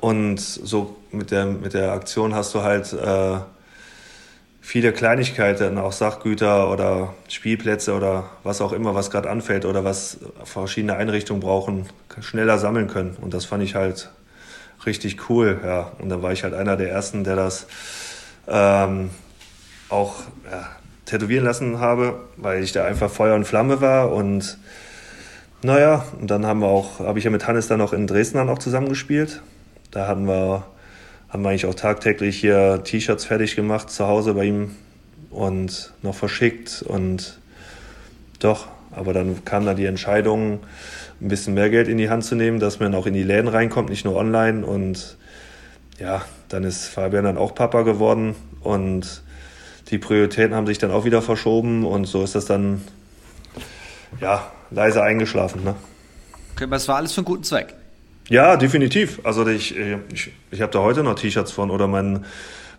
[0.00, 3.38] Und so mit der, mit der Aktion hast du halt äh,
[4.60, 10.18] viele Kleinigkeiten, auch Sachgüter oder Spielplätze oder was auch immer, was gerade anfällt oder was
[10.44, 11.86] verschiedene Einrichtungen brauchen,
[12.20, 13.16] schneller sammeln können.
[13.20, 14.10] Und das fand ich halt
[14.86, 15.60] richtig cool.
[15.64, 15.92] Ja.
[15.98, 17.66] Und dann war ich halt einer der ersten, der das
[18.48, 19.10] ähm,
[19.88, 20.16] auch
[20.50, 20.68] ja,
[21.06, 24.12] tätowieren lassen habe, weil ich da einfach Feuer und Flamme war.
[24.12, 24.58] Und
[25.62, 28.38] naja, und dann haben wir auch, habe ich ja mit Hannes dann noch in Dresden
[28.38, 29.42] dann auch zusammengespielt.
[29.90, 30.64] Da hatten wir
[31.30, 34.72] haben wir eigentlich auch tagtäglich hier T-Shirts fertig gemacht zu Hause bei ihm
[35.30, 37.38] und noch verschickt und
[38.40, 40.60] doch, aber dann kam da die Entscheidung,
[41.20, 43.48] ein bisschen mehr Geld in die Hand zu nehmen, dass man auch in die Läden
[43.48, 45.16] reinkommt, nicht nur online und
[45.98, 49.22] ja, dann ist Fabian dann auch Papa geworden und
[49.88, 52.80] die Prioritäten haben sich dann auch wieder verschoben und so ist das dann
[54.20, 55.62] ja leise eingeschlafen.
[55.62, 55.74] Ne?
[56.54, 57.74] Okay, aber es war alles für einen guten Zweck.
[58.30, 59.20] Ja, definitiv.
[59.24, 62.24] Also ich, ich, ich habe da heute noch T-Shirts von oder mein,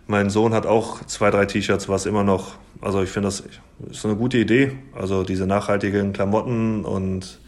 [0.06, 3.44] mein Sohn hat auch zwei, drei T-Shirts, was immer noch, also ich finde das
[3.90, 4.72] ist eine gute Idee.
[4.98, 7.38] Also diese nachhaltigen Klamotten und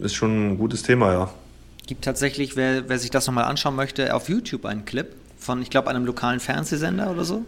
[0.00, 1.30] ist schon ein gutes Thema, ja.
[1.86, 5.06] Gibt tatsächlich, wer, wer sich das nochmal anschauen möchte, auf YouTube einen Clip
[5.38, 7.44] von, ich glaube, einem lokalen Fernsehsender oder so?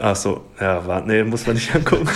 [0.00, 2.08] Ach so, ja, war, nee, muss man nicht angucken.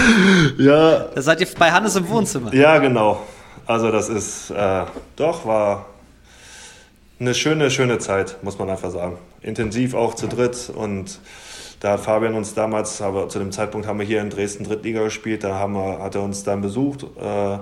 [0.58, 1.06] ja.
[1.14, 2.54] Da seid ihr bei Hannes im Wohnzimmer.
[2.54, 3.26] Ja, genau.
[3.66, 4.84] Also das ist, äh,
[5.16, 5.86] doch, war
[7.18, 9.18] eine schöne, schöne Zeit, muss man einfach sagen.
[9.42, 11.20] Intensiv auch zu dritt und
[11.80, 15.04] da hat Fabian uns damals, aber zu dem Zeitpunkt haben wir hier in Dresden Drittliga
[15.04, 17.58] gespielt, da haben wir, hat er uns dann besucht, äh,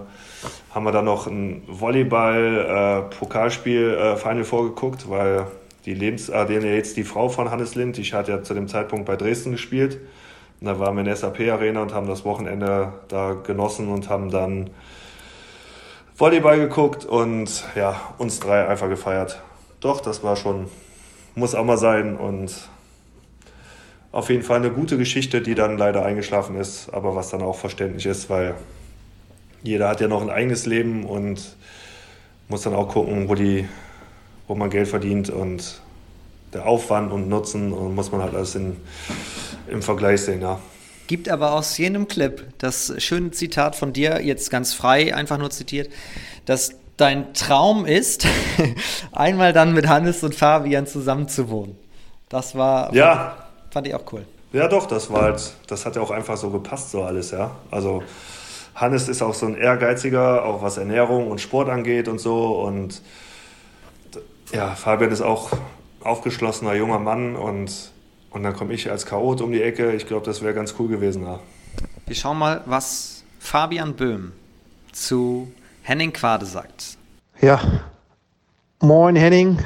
[0.71, 5.49] haben wir dann noch ein Volleyball-Pokalspiel äh, Final vorgeguckt, weil
[5.85, 9.07] die Lebens, äh, jetzt die Frau von Hannes Lind, ich hatte ja zu dem Zeitpunkt
[9.07, 10.01] bei Dresden gespielt.
[10.61, 14.31] Und da waren wir in der SAP-Arena und haben das Wochenende da genossen und haben
[14.31, 14.71] dann
[16.23, 19.43] Volleyball geguckt und ja, uns drei einfach gefeiert.
[19.81, 20.69] Doch, das war schon,
[21.35, 22.55] muss auch mal sein und
[24.13, 27.57] auf jeden Fall eine gute Geschichte, die dann leider eingeschlafen ist, aber was dann auch
[27.57, 28.55] verständlich ist, weil
[29.65, 31.57] jeder hat ja noch ein eigenes Leben und
[32.47, 33.69] muss dann auch gucken, wo, die,
[34.47, 35.81] wo man Geld verdient und
[36.53, 38.77] der Aufwand und Nutzen und muss man halt alles in,
[39.67, 40.61] im Vergleich sehen, ja.
[41.13, 45.51] Gibt aber aus jenem Clip das schöne Zitat von dir, jetzt ganz frei, einfach nur
[45.51, 45.93] zitiert,
[46.47, 48.27] dass dein Traum ist,
[49.13, 51.77] einmal dann mit Hannes und Fabian zusammen zu wohnen.
[52.31, 53.15] Das war, ja.
[53.15, 54.25] fand, fand ich auch cool.
[54.55, 57.51] Ja, doch, das war halt, das hat ja auch einfach so gepasst, so alles, ja.
[57.71, 58.03] Also
[58.75, 62.59] Hannes ist auch so ein ehrgeiziger, auch was Ernährung und Sport angeht und so.
[62.59, 63.03] Und
[64.51, 65.51] ja, Fabian ist auch
[66.03, 67.92] aufgeschlossener junger Mann und
[68.33, 69.93] und dann komme ich als Chaot um die Ecke.
[69.93, 71.25] Ich glaube, das wäre ganz cool gewesen.
[71.25, 71.41] Ja.
[72.07, 74.33] Wir schauen mal, was Fabian Böhm
[74.93, 75.51] zu
[75.83, 76.97] Henning Quade sagt.
[77.41, 77.61] Ja,
[78.81, 79.59] moin Henning.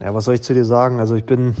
[0.00, 1.00] Ja, was soll ich zu dir sagen?
[1.00, 1.54] Also ich bin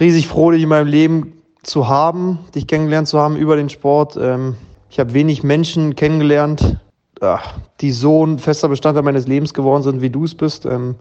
[0.00, 4.16] riesig froh, dich in meinem Leben zu haben, dich kennengelernt zu haben über den Sport.
[4.16, 4.56] Ähm,
[4.90, 6.78] ich habe wenig Menschen kennengelernt,
[7.80, 10.64] die so ein fester Bestandteil meines Lebens geworden sind, wie du es bist.
[10.64, 10.94] Ähm,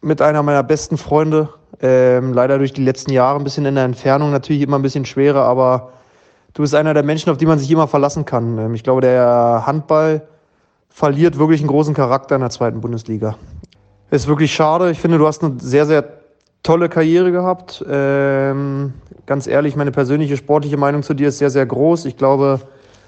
[0.00, 1.48] mit einer meiner besten Freunde.
[1.80, 5.04] Ähm, leider durch die letzten Jahre ein bisschen in der Entfernung natürlich immer ein bisschen
[5.04, 5.92] schwerer, aber
[6.54, 8.58] du bist einer der Menschen, auf die man sich immer verlassen kann.
[8.58, 10.22] Ähm, ich glaube, der Handball
[10.88, 13.36] verliert wirklich einen großen Charakter in der zweiten Bundesliga.
[14.10, 14.90] Ist wirklich schade.
[14.90, 16.04] Ich finde, du hast eine sehr, sehr
[16.62, 17.84] tolle Karriere gehabt.
[17.88, 18.94] Ähm,
[19.26, 22.04] ganz ehrlich, meine persönliche sportliche Meinung zu dir ist sehr, sehr groß.
[22.04, 22.60] Ich glaube,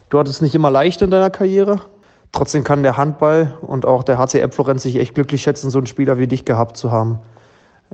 [0.09, 1.81] du hattest nicht immer leicht in deiner Karriere.
[2.33, 5.87] Trotzdem kann der Handball und auch der HCF Florenz sich echt glücklich schätzen, so einen
[5.87, 7.21] Spieler wie dich gehabt zu haben.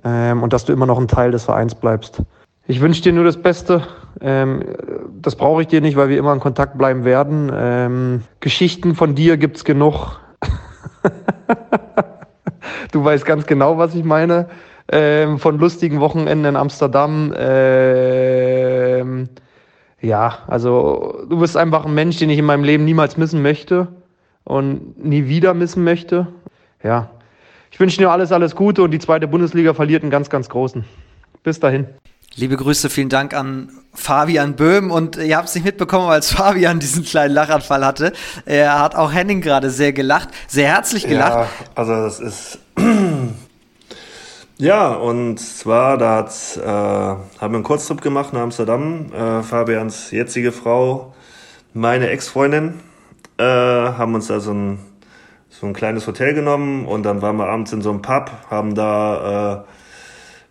[0.05, 2.23] Ähm, und dass du immer noch ein Teil des Vereins bleibst.
[2.67, 3.83] Ich wünsche dir nur das Beste.
[4.21, 4.63] Ähm,
[5.21, 7.51] das brauche ich dir nicht, weil wir immer in Kontakt bleiben werden.
[7.55, 10.21] Ähm, Geschichten von dir gibt's genug.
[12.93, 14.49] du weißt ganz genau, was ich meine.
[14.89, 17.33] Ähm, von lustigen Wochenenden in Amsterdam.
[17.37, 19.29] Ähm,
[20.01, 23.89] ja, also du bist einfach ein Mensch, den ich in meinem Leben niemals missen möchte
[24.45, 26.27] und nie wieder missen möchte.
[26.83, 27.11] Ja,
[27.73, 30.85] ich wünsche dir alles, alles Gute und die zweite Bundesliga verliert einen ganz, ganz großen.
[31.43, 31.87] Bis dahin.
[32.35, 34.91] Liebe Grüße, vielen Dank an Fabian Böhm.
[34.91, 38.13] Und ihr habt es nicht mitbekommen, als Fabian diesen kleinen Lachanfall hatte.
[38.47, 41.33] Er hat auch Henning gerade sehr gelacht, sehr herzlich gelacht.
[41.35, 42.59] Ja, also das ist.
[44.59, 49.13] ja, und zwar, da hat, äh, haben wir einen Kurztrip gemacht nach Amsterdam.
[49.13, 51.15] Äh, Fabians jetzige Frau,
[51.75, 52.81] meine Ex-Freundin,
[53.39, 54.79] äh, haben uns da so ein,
[55.63, 58.75] so ein kleines Hotel genommen und dann waren wir abends in so einem Pub, haben
[58.75, 59.65] da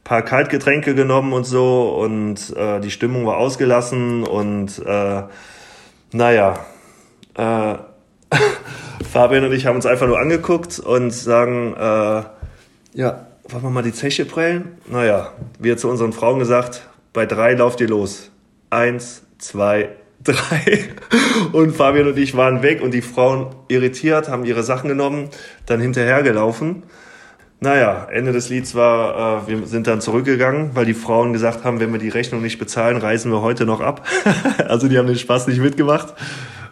[0.03, 5.23] paar Kaltgetränke genommen und so und äh, die Stimmung war ausgelassen und äh,
[6.11, 6.59] naja,
[7.37, 7.75] äh,
[9.09, 12.23] Fabian und ich haben uns einfach nur angeguckt und sagen, äh,
[12.93, 14.77] ja, wollen wir mal die Zeche prellen?
[14.87, 18.31] Naja, wir zu unseren Frauen gesagt, bei drei lauft ihr los.
[18.69, 19.89] Eins, zwei,
[20.23, 20.89] drei.
[21.51, 25.29] Und Fabian und ich waren weg und die Frauen irritiert, haben ihre Sachen genommen,
[25.65, 26.83] dann hinterhergelaufen.
[27.63, 31.79] Naja, Ende des Lieds war, äh, wir sind dann zurückgegangen, weil die Frauen gesagt haben,
[31.79, 34.07] wenn wir die Rechnung nicht bezahlen, reisen wir heute noch ab.
[34.67, 36.15] also die haben den Spaß nicht mitgemacht.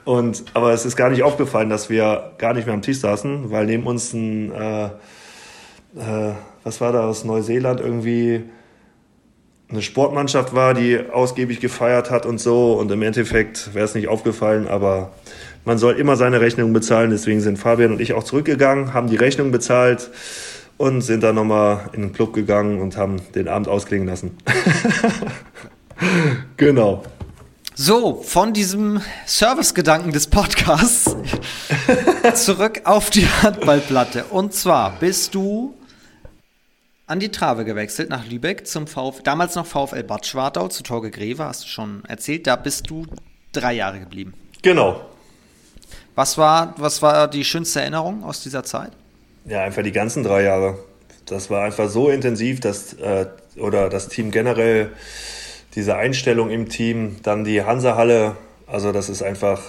[0.04, 3.52] Und, aber es ist gar nicht aufgefallen, dass wir gar nicht mehr am Tisch saßen,
[3.52, 6.34] weil neben uns ein, äh, äh,
[6.64, 8.46] was war da aus Neuseeland irgendwie,
[9.72, 12.74] eine Sportmannschaft war, die ausgiebig gefeiert hat und so.
[12.74, 15.12] Und im Endeffekt wäre es nicht aufgefallen, aber
[15.66, 17.12] man soll immer seine Rechnung bezahlen.
[17.12, 20.10] Deswegen sind Fabian und ich auch zurückgegangen, haben die Rechnung bezahlt
[20.78, 24.38] und sind dann nochmal in den Club gegangen und haben den Abend ausklingen lassen.
[26.58, 27.04] genau.
[27.76, 31.16] So, von diesem Servicegedanken des Podcasts
[32.34, 34.26] zurück auf die Handballplatte.
[34.26, 35.76] Und zwar bist du
[37.10, 41.10] an die Trave gewechselt nach Lübeck zum VfL, damals noch VfL Bad Schwartau zu Torge
[41.10, 42.46] Greve, hast du schon erzählt.
[42.46, 43.08] Da bist du
[43.52, 44.36] drei Jahre geblieben.
[44.62, 45.02] Genau.
[46.14, 48.92] Was war, was war die schönste Erinnerung aus dieser Zeit?
[49.46, 50.78] Ja, einfach die ganzen drei Jahre.
[51.26, 53.26] Das war einfach so intensiv, dass, äh,
[53.58, 54.92] oder das Team generell
[55.74, 58.36] diese Einstellung im Team, dann die Hansa-Halle,
[58.68, 59.62] also das ist einfach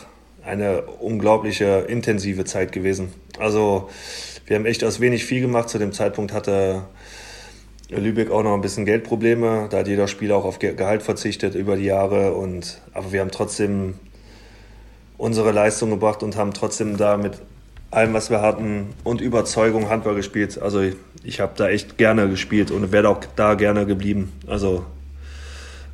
[0.45, 3.13] eine unglaubliche intensive Zeit gewesen.
[3.39, 3.89] Also
[4.47, 5.71] wir haben echt aus wenig viel gemacht.
[5.71, 6.83] Zu dem Zeitpunkt hatte
[7.99, 9.69] Lübeck auch noch ein bisschen Geldprobleme.
[9.71, 12.33] Da hat jeder Spieler auch auf Gehalt verzichtet über die Jahre.
[12.35, 13.95] Und, aber wir haben trotzdem
[15.19, 17.41] unsere Leistung gebracht und haben trotzdem da mit
[17.91, 20.61] allem, was wir hatten und Überzeugung Handball gespielt.
[20.61, 24.33] Also ich, ich habe da echt gerne gespielt und wäre auch da gerne geblieben.
[24.47, 24.85] Also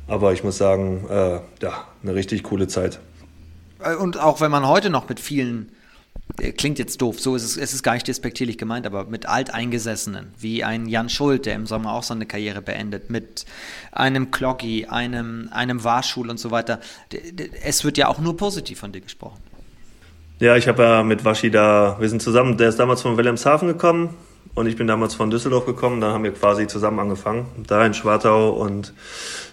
[0.07, 2.99] aber ich muss sagen, äh, ja, eine richtig coole Zeit.
[3.83, 5.71] Äh, und auch wenn man heute noch mit vielen,
[6.57, 10.33] klingt jetzt doof, so ist es, es ist gar nicht despektierlich gemeint, aber mit Alteingesessenen,
[10.37, 13.45] wie ein Jan Schuld, der im Sommer auch seine Karriere beendet, mit
[13.91, 16.79] einem Kloggi, einem, einem Warschul und so weiter.
[17.63, 19.39] Es wird ja auch nur positiv von dir gesprochen.
[20.39, 23.67] Ja, ich habe ja mit Waschi da, wir sind zusammen, der ist damals von Wilhelmshaven
[23.67, 24.13] gekommen,
[24.57, 27.93] und ich bin damals von Düsseldorf gekommen, da haben wir quasi zusammen angefangen, da in
[27.93, 28.91] Schwartau und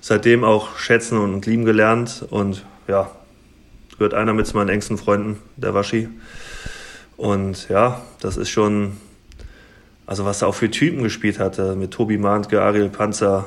[0.01, 2.25] seitdem auch schätzen und lieben gelernt.
[2.31, 3.11] Und ja,
[3.99, 6.09] gehört einer mit zu meinen engsten Freunden, der Waschi.
[7.17, 8.97] Und ja, das ist schon,
[10.07, 13.45] also was er auch für Typen gespielt hatte, mit Tobi Mahntke, Ariel Panzer,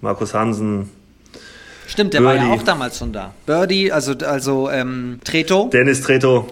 [0.00, 0.90] Markus Hansen.
[1.86, 2.40] Stimmt, der Birdie.
[2.40, 3.32] war ja auch damals schon da.
[3.46, 5.70] Birdie, also, also ähm, Treto.
[5.72, 6.46] Dennis Treto,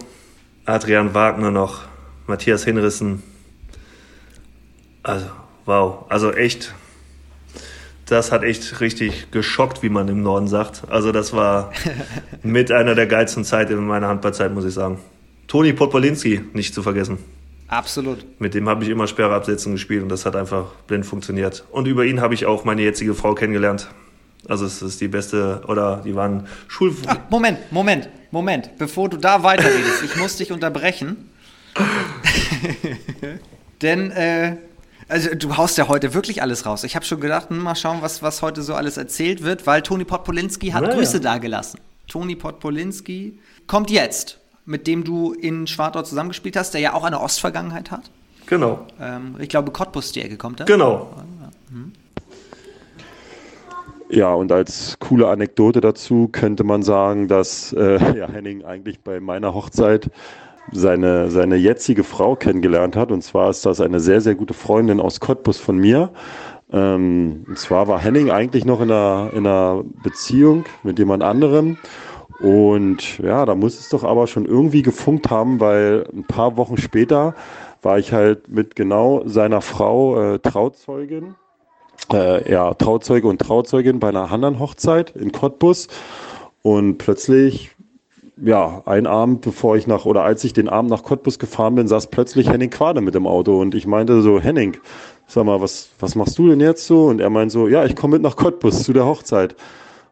[0.65, 1.81] Adrian Wagner noch,
[2.25, 3.21] Matthias Hinrissen.
[5.03, 5.27] Also,
[5.65, 6.05] wow.
[6.09, 6.73] Also echt,
[8.07, 10.83] das hat echt richtig geschockt, wie man im Norden sagt.
[10.89, 11.71] Also das war
[12.43, 14.99] mit einer der geilsten Zeiten in meiner Handballzeit, muss ich sagen.
[15.47, 17.19] Toni Podpolinski, nicht zu vergessen.
[17.67, 18.25] Absolut.
[18.39, 21.65] Mit dem habe ich immer Sperrabsätzen gespielt und das hat einfach blind funktioniert.
[21.71, 23.89] Und über ihn habe ich auch meine jetzige Frau kennengelernt.
[24.47, 26.95] Also es ist die beste, oder die waren Schul...
[27.07, 28.77] Ach, Moment, Moment, Moment.
[28.77, 31.29] Bevor du da weiterredest, ich muss dich unterbrechen.
[33.81, 34.57] Denn äh,
[35.07, 36.83] also du haust ja heute wirklich alles raus.
[36.83, 39.81] Ich habe schon gedacht, hm, mal schauen, was, was heute so alles erzählt wird, weil
[39.81, 40.95] Toni Podpolinski hat naja.
[40.95, 41.79] Grüße dagelassen.
[42.07, 47.21] Toni Podpolinski kommt jetzt, mit dem du in Schwartau zusammengespielt hast, der ja auch eine
[47.21, 48.09] Ostvergangenheit hat.
[48.47, 48.85] Genau.
[48.99, 50.65] Ähm, ich glaube, Cottbus die Ecke kommt er.
[50.65, 51.09] Genau.
[51.69, 51.91] Hm.
[54.09, 59.19] Ja, und als coole Anekdote dazu könnte man sagen, dass äh, ja, Henning eigentlich bei
[59.19, 60.09] meiner Hochzeit
[60.71, 63.11] seine, seine jetzige Frau kennengelernt hat.
[63.11, 66.11] Und zwar ist das eine sehr, sehr gute Freundin aus Cottbus von mir.
[66.71, 71.77] Ähm, und zwar war Henning eigentlich noch in einer, in einer Beziehung mit jemand anderem.
[72.39, 76.77] Und ja, da muss es doch aber schon irgendwie gefunkt haben, weil ein paar Wochen
[76.77, 77.33] später
[77.81, 81.35] war ich halt mit genau seiner Frau äh, Trauzeugin.
[82.11, 85.87] Äh, ja, Trauzeuge und Trauzeugin bei einer anderen Hochzeit in Cottbus.
[86.61, 87.75] Und plötzlich
[88.43, 91.87] ja, ein Abend, bevor ich nach, oder als ich den Abend nach Cottbus gefahren bin,
[91.87, 94.75] saß plötzlich Henning Quade mit dem Auto und ich meinte so, Henning,
[95.27, 97.05] sag mal, was, was machst du denn jetzt so?
[97.05, 99.55] Und er meint so, ja, ich komme mit nach Cottbus zu der Hochzeit.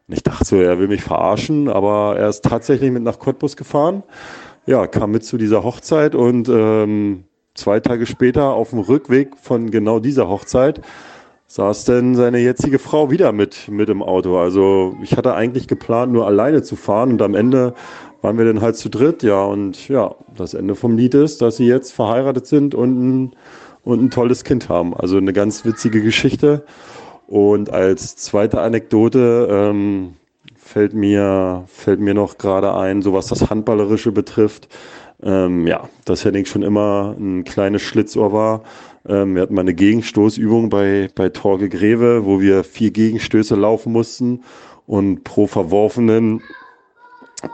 [0.07, 3.55] Und ich dachte so, er will mich verarschen, aber er ist tatsächlich mit nach Cottbus
[3.55, 4.03] gefahren.
[4.65, 9.71] Ja, kam mit zu dieser Hochzeit und ähm, zwei Tage später auf dem Rückweg von
[9.71, 10.81] genau dieser Hochzeit
[11.47, 14.39] saß denn seine jetzige Frau wieder mit, mit im Auto.
[14.39, 17.75] Also ich hatte eigentlich geplant, nur alleine zu fahren und am Ende
[18.23, 19.43] waren wir dann halt zu dritt, ja.
[19.43, 23.35] Und ja, das Ende vom Lied ist, dass sie jetzt verheiratet sind und ein,
[23.83, 24.95] und ein tolles Kind haben.
[24.95, 26.65] Also eine ganz witzige Geschichte.
[27.27, 30.13] Und als zweite Anekdote ähm,
[30.55, 34.67] fällt mir, fällt mir noch gerade ein, so was das Handballerische betrifft.
[35.21, 38.63] Ähm, ja, dass Henning schon immer ein kleines Schlitzohr war.
[39.07, 43.93] Ähm, wir hatten mal eine Gegenstoßübung bei, bei Torge Greve, wo wir vier Gegenstöße laufen
[43.93, 44.43] mussten
[44.85, 46.41] und pro verworfenen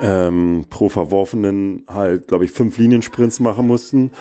[0.02, 4.12] ähm, pro verworfenen halt, glaube ich, fünf Liniensprints machen mussten.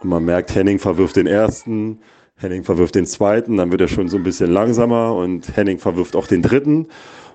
[0.00, 2.00] Und man merkt, Henning verwirft den ersten,
[2.38, 6.16] Henning verwirft den zweiten, dann wird er schon so ein bisschen langsamer und Henning verwirft
[6.16, 6.88] auch den dritten.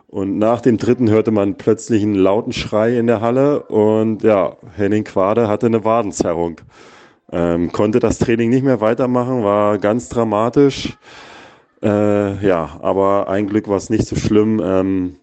[0.08, 4.58] Und nach dem dritten hörte man plötzlich einen lauten Schrei in der Halle und ja,
[4.76, 6.62] Henning Quade hatte eine Wadenzerrung.
[7.32, 10.97] Ähm, konnte das Training nicht mehr weitermachen, war ganz dramatisch.
[11.82, 14.62] Äh, ja, aber ein Glück war es nicht so schlimm.
[14.64, 15.16] Ähm,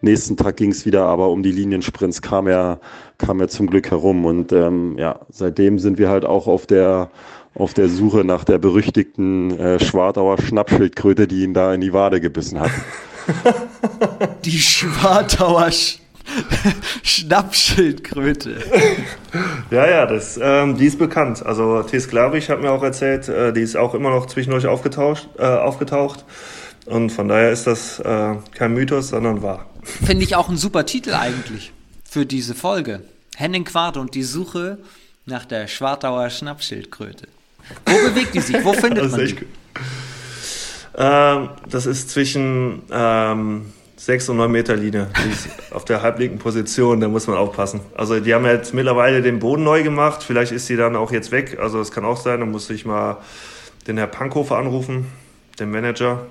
[0.00, 2.80] nächsten Tag ging es wieder, aber um die Liniensprints kam er,
[3.18, 4.24] kam er zum Glück herum.
[4.24, 7.10] Und ähm, ja, seitdem sind wir halt auch auf der
[7.54, 12.20] auf der Suche nach der berüchtigten äh, Schwartauer Schnappschildkröte, die ihn da in die Wade
[12.20, 12.70] gebissen hat.
[14.44, 15.98] Die Schwartauer Sch
[17.02, 18.56] Schnappschildkröte.
[19.70, 21.44] Ja, ja, das, ähm, die ist bekannt.
[21.44, 21.98] Also T.
[21.98, 26.24] Sklavich hat mir auch erzählt, äh, die ist auch immer noch zwischendurch aufgetaucht, äh, aufgetaucht.
[26.86, 29.66] Und von daher ist das äh, kein Mythos, sondern wahr.
[29.82, 31.72] Finde ich auch ein super Titel eigentlich
[32.08, 33.02] für diese Folge.
[33.36, 34.78] Henning Quarte und die Suche
[35.26, 37.28] nach der Schwartauer Schnappschildkröte.
[37.86, 38.64] Wo bewegt die sich?
[38.64, 39.36] Wo findet Das man die?
[40.96, 45.08] Ähm, das ist zwischen ähm, 6 und 9 Meter Linie.
[45.24, 47.80] Die ist auf der halblinken Position, da muss man aufpassen.
[47.94, 50.22] Also die haben jetzt mittlerweile den Boden neu gemacht.
[50.22, 51.58] Vielleicht ist sie dann auch jetzt weg.
[51.60, 52.40] Also das kann auch sein.
[52.40, 53.18] Da muss ich mal
[53.86, 55.06] den Herr Pankhofer anrufen,
[55.58, 56.26] den Manager.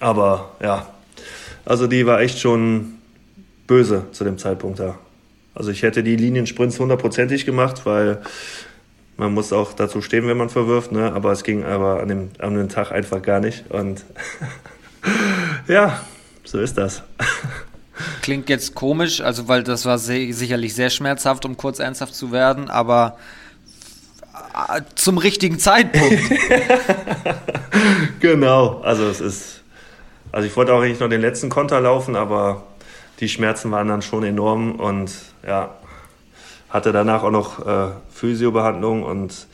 [0.00, 0.86] Aber ja,
[1.64, 2.94] also die war echt schon
[3.66, 4.98] böse zu dem Zeitpunkt da.
[5.54, 8.20] Also ich hätte die Liniensprints hundertprozentig gemacht, weil
[9.16, 11.12] man muss auch dazu stehen, wenn man verwirft, ne?
[11.12, 13.70] aber es ging aber an dem, an dem Tag einfach gar nicht.
[13.70, 14.04] Und
[15.68, 16.00] ja,
[16.44, 17.02] so ist das.
[18.22, 22.32] Klingt jetzt komisch, also weil das war se- sicherlich sehr schmerzhaft, um kurz ernsthaft zu
[22.32, 23.18] werden, aber
[24.68, 26.20] äh, zum richtigen Zeitpunkt.
[28.20, 29.60] genau, also es ist,
[30.32, 32.64] also ich wollte auch eigentlich noch den letzten Konter laufen, aber
[33.20, 35.12] die Schmerzen waren dann schon enorm und
[35.46, 35.70] ja,
[36.74, 39.46] hatte danach auch noch äh, Physiobehandlung und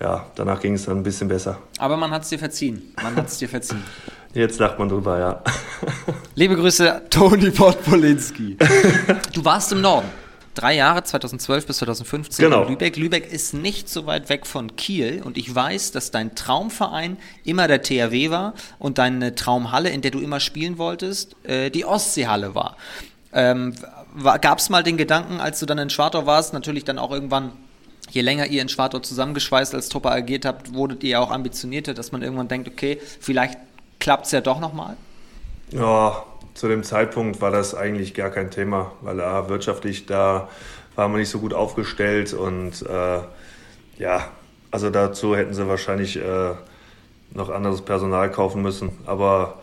[0.00, 1.58] ja, danach ging es dann ein bisschen besser.
[1.78, 2.94] Aber man hat es dir verziehen.
[3.02, 3.82] Man hat es dir verziehen.
[4.32, 5.42] Jetzt lacht man drüber, ja.
[6.36, 8.56] Liebe Grüße, Toni Podpolinski.
[9.34, 10.08] Du warst im Norden.
[10.54, 12.62] Drei Jahre, 2012 bis 2015 Genau.
[12.62, 12.96] in Lübeck.
[12.96, 17.66] Lübeck ist nicht so weit weg von Kiel und ich weiß, dass dein Traumverein immer
[17.68, 22.54] der THW war und deine Traumhalle, in der du immer spielen wolltest, äh, die Ostseehalle
[22.54, 22.76] war.
[23.32, 23.74] Ähm,
[24.40, 27.52] Gab es mal den Gedanken, als du dann in Schwartau warst, natürlich dann auch irgendwann,
[28.10, 32.12] je länger ihr in Schwartau zusammengeschweißt als Truppe agiert habt, wurdet ihr auch ambitionierter, dass
[32.12, 33.58] man irgendwann denkt, okay, vielleicht
[34.00, 34.96] klappt es ja doch nochmal?
[35.70, 40.48] Ja, zu dem Zeitpunkt war das eigentlich gar kein Thema, weil äh, wirtschaftlich da
[40.94, 43.20] war man nicht so gut aufgestellt und äh,
[43.98, 44.28] ja,
[44.70, 46.54] also dazu hätten sie wahrscheinlich äh,
[47.34, 48.90] noch anderes Personal kaufen müssen.
[49.06, 49.61] Aber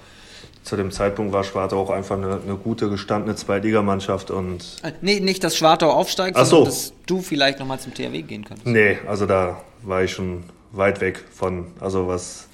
[0.63, 5.19] zu dem Zeitpunkt war Schwartau auch einfach eine, eine gute, gestandene Zweitligamannschaft und Äh, Nee,
[5.19, 6.77] nicht, dass Schwartau aufsteigt, Ach sondern so.
[6.77, 8.67] dass du vielleicht nochmal zum THW gehen könntest.
[8.67, 12.47] Nee, also da war ich schon weit weg von, also was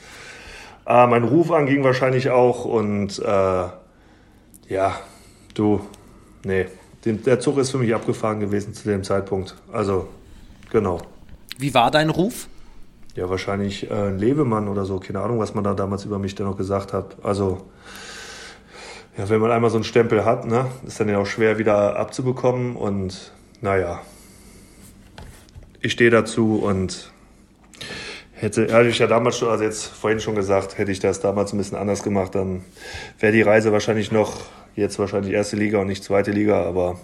[0.88, 3.26] äh, mein Ruf anging wahrscheinlich auch und äh,
[4.70, 5.00] ja,
[5.54, 5.82] du,
[6.44, 6.68] nee,
[7.04, 9.56] der Zug ist für mich abgefahren gewesen zu dem Zeitpunkt.
[9.72, 10.08] Also,
[10.72, 11.02] genau.
[11.58, 12.48] Wie war dein Ruf?
[13.16, 16.36] Ja, wahrscheinlich äh, ein Lebemann oder so, keine Ahnung, was man da damals über mich
[16.36, 17.16] dann noch gesagt hat.
[17.24, 17.62] Also,
[19.18, 21.96] ja, wenn man einmal so einen Stempel hat, ne, ist dann ja auch schwer wieder
[21.96, 24.02] abzubekommen und naja,
[25.80, 27.14] ich stehe dazu und
[28.34, 31.54] hätte, hätte ich ja damals schon, also jetzt vorhin schon gesagt, hätte ich das damals
[31.54, 32.66] ein bisschen anders gemacht, dann
[33.20, 34.42] wäre die Reise wahrscheinlich noch,
[34.76, 37.00] jetzt wahrscheinlich erste Liga und nicht zweite Liga, aber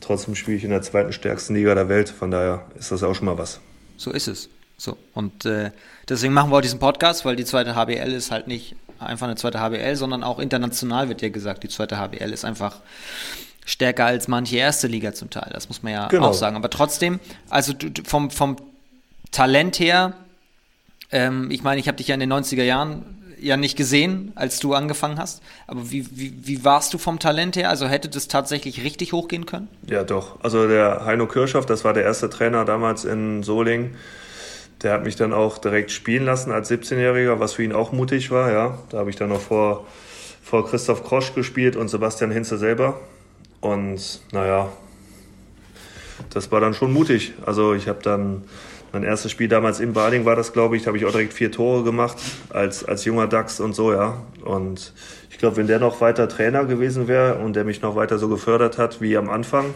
[0.00, 3.14] trotzdem spiele ich in der zweiten stärksten Liga der Welt, von daher ist das auch
[3.14, 3.60] schon mal was.
[3.96, 4.48] So ist es.
[4.76, 4.96] So.
[5.14, 5.70] Und äh,
[6.08, 9.36] deswegen machen wir auch diesen Podcast, weil die zweite HBL ist halt nicht einfach eine
[9.36, 12.76] zweite HBL, sondern auch international wird ja gesagt, die zweite HBL ist einfach
[13.66, 15.50] stärker als manche erste Liga zum Teil.
[15.52, 16.28] Das muss man ja Genau.
[16.28, 16.56] auch sagen.
[16.56, 17.18] Aber trotzdem,
[17.50, 17.72] also
[18.04, 18.56] vom, vom
[19.30, 20.14] Talent her,
[21.10, 23.04] ähm, ich meine, ich habe dich ja in den 90er Jahren
[23.40, 25.42] ja nicht gesehen, als du angefangen hast.
[25.66, 27.68] Aber wie, wie, wie warst du vom Talent her?
[27.68, 29.68] Also hätte das tatsächlich richtig hochgehen können?
[29.88, 30.42] Ja, doch.
[30.42, 33.96] Also der Heino Kirchhoff, das war der erste Trainer damals in Solingen.
[34.84, 38.30] Der hat mich dann auch direkt spielen lassen als 17-Jähriger, was für ihn auch mutig
[38.30, 38.52] war.
[38.52, 39.86] Ja, da habe ich dann noch vor,
[40.42, 43.00] vor Christoph Krosch gespielt und Sebastian Hinze selber.
[43.60, 44.68] Und naja,
[46.30, 47.32] das war dann schon mutig.
[47.46, 48.44] Also ich habe dann
[48.94, 50.84] Mein erstes Spiel damals in Baling war das, glaube ich.
[50.84, 52.16] Da habe ich auch direkt vier Tore gemacht
[52.50, 54.22] als, als junger Dachs und so, ja.
[54.44, 54.92] Und
[55.30, 58.28] ich glaube, wenn der noch weiter Trainer gewesen wäre und der mich noch weiter so
[58.28, 59.74] gefördert hat wie am Anfang,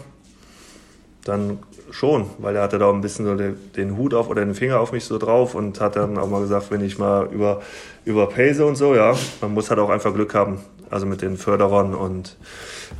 [1.24, 1.58] dann
[1.90, 4.92] schon, weil er hatte da ein bisschen so den, Hut auf oder den Finger auf
[4.92, 7.62] mich so drauf und hat dann auch mal gesagt, wenn ich mal über,
[8.04, 10.60] über Pace und so, ja, man muss halt auch einfach Glück haben,
[10.90, 12.36] also mit den Förderern und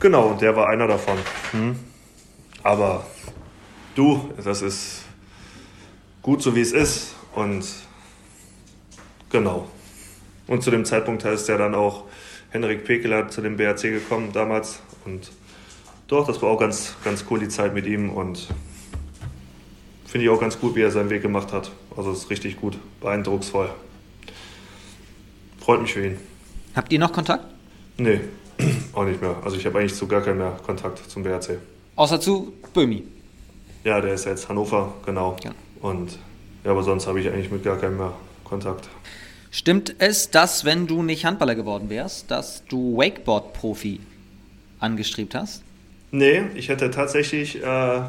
[0.00, 1.18] genau, und der war einer davon.
[1.52, 1.76] Hm.
[2.62, 3.06] Aber
[3.94, 5.02] du, das ist
[6.22, 7.64] gut so wie es ist und
[9.30, 9.68] genau.
[10.46, 12.04] Und zu dem Zeitpunkt ist ja dann auch
[12.50, 15.30] Henrik Pekeler zu dem BRC gekommen damals und
[16.08, 18.48] doch, das war auch ganz, ganz cool die Zeit mit ihm und
[20.08, 21.70] finde ich auch ganz gut, wie er seinen Weg gemacht hat.
[21.96, 23.70] Also ist richtig gut, beeindrucksvoll.
[25.60, 26.16] Freut mich für ihn.
[26.74, 27.44] Habt ihr noch Kontakt?
[27.98, 28.20] Nee,
[28.94, 29.36] auch nicht mehr.
[29.44, 31.58] Also ich habe eigentlich zu gar keinen mehr Kontakt zum BRC.
[31.94, 33.04] Außer zu Böhmi?
[33.84, 35.36] Ja, der ist jetzt Hannover, genau.
[35.44, 35.50] Ja.
[35.80, 36.18] Und
[36.64, 38.12] ja, aber sonst habe ich eigentlich mit gar keinem mehr
[38.44, 38.88] Kontakt.
[39.50, 44.00] Stimmt es, dass wenn du nicht Handballer geworden wärst, dass du Wakeboard-Profi
[44.78, 45.62] angestrebt hast?
[46.10, 48.00] Nee, ich hätte tatsächlich äh,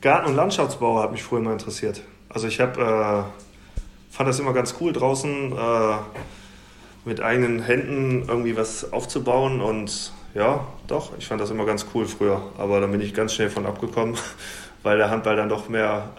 [0.00, 2.02] Garten- und Landschaftsbau hat mich früher mal interessiert.
[2.28, 5.94] Also ich habe äh, fand das immer ganz cool draußen äh,
[7.04, 12.06] mit eigenen Händen irgendwie was aufzubauen und ja, doch, ich fand das immer ganz cool
[12.06, 12.40] früher.
[12.58, 14.16] Aber dann bin ich ganz schnell von abgekommen,
[14.82, 16.10] weil der Handball dann doch mehr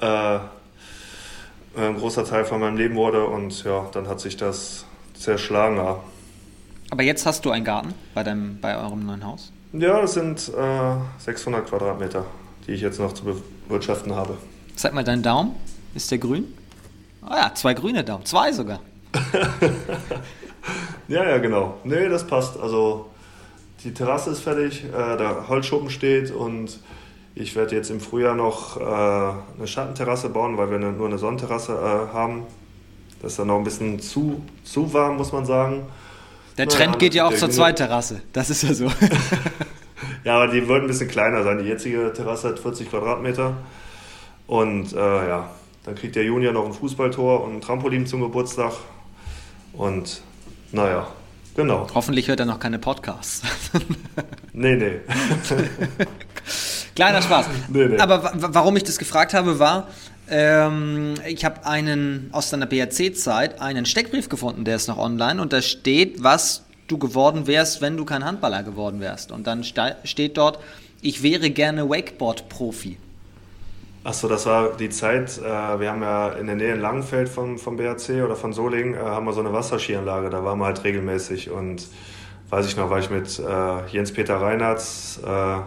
[1.77, 5.77] äh, ein großer Teil von meinem Leben wurde und ja, dann hat sich das zerschlagen.
[5.77, 5.99] Ja.
[6.89, 9.53] Aber jetzt hast du einen Garten bei, deinem, bei eurem neuen Haus?
[9.71, 12.25] Ja, das sind äh, 600 Quadratmeter,
[12.67, 13.23] die ich jetzt noch zu
[13.71, 14.37] bewirtschaften habe.
[14.75, 15.55] Zeig mal deinen Daumen.
[15.95, 16.53] Ist der grün?
[17.21, 18.25] Ah ja, zwei grüne Daumen.
[18.25, 18.79] Zwei sogar.
[21.07, 21.77] ja, ja, genau.
[21.83, 22.59] Nee, das passt.
[22.59, 23.09] Also
[23.83, 26.79] die Terrasse ist fertig, äh, der Holzschuppen steht und
[27.33, 31.17] ich werde jetzt im Frühjahr noch äh, eine Schattenterrasse bauen, weil wir eine, nur eine
[31.17, 32.43] Sonnenterrasse äh, haben.
[33.21, 35.83] Das ist dann noch ein bisschen zu, zu warm, muss man sagen.
[36.57, 38.21] Der Trend geht ja auch zur Zweiterrasse.
[38.33, 38.91] Das ist ja so.
[40.23, 41.59] ja, aber die wird ein bisschen kleiner sein.
[41.59, 43.55] Die jetzige Terrasse hat 40 Quadratmeter.
[44.47, 45.49] Und äh, ja,
[45.85, 48.73] dann kriegt der Junior noch ein Fußballtor und ein Trampolin zum Geburtstag.
[49.73, 50.21] Und
[50.71, 51.07] naja,
[51.55, 51.87] genau.
[51.93, 53.41] Hoffentlich hört er noch keine Podcasts.
[54.53, 54.99] nee, nee.
[56.95, 57.45] Kleiner Spaß.
[57.69, 57.97] Nee, nee.
[57.97, 59.87] Aber warum ich das gefragt habe, war,
[60.29, 65.53] ähm, ich habe einen aus deiner BRC-Zeit einen Steckbrief gefunden, der ist noch online und
[65.53, 69.31] da steht, was du geworden wärst, wenn du kein Handballer geworden wärst.
[69.31, 70.59] Und dann steht dort,
[71.01, 72.97] ich wäre gerne Wakeboard-Profi.
[74.03, 77.59] Achso, das war die Zeit, äh, wir haben ja in der Nähe in Langenfeld vom,
[77.59, 80.83] vom BRC oder von Solingen, äh, haben wir so eine Wasserskianlage, da waren wir halt
[80.83, 81.87] regelmäßig und
[82.49, 84.81] weiß ich noch, war ich mit äh, Jens-Peter Reinhardt,
[85.23, 85.59] äh,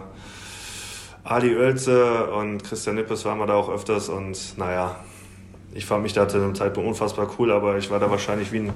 [1.23, 4.97] Ali Oelze und Christian Nippes waren wir da auch öfters und naja,
[5.75, 8.59] ich fand mich da zu dem Zeitpunkt unfassbar cool, aber ich war da wahrscheinlich wie
[8.59, 8.73] ein,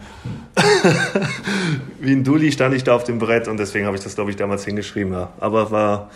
[2.00, 4.32] wie ein Dulli, stand ich da auf dem Brett und deswegen habe ich das, glaube
[4.32, 5.14] ich, damals hingeschrieben.
[5.14, 5.30] Ja.
[5.40, 6.10] Aber war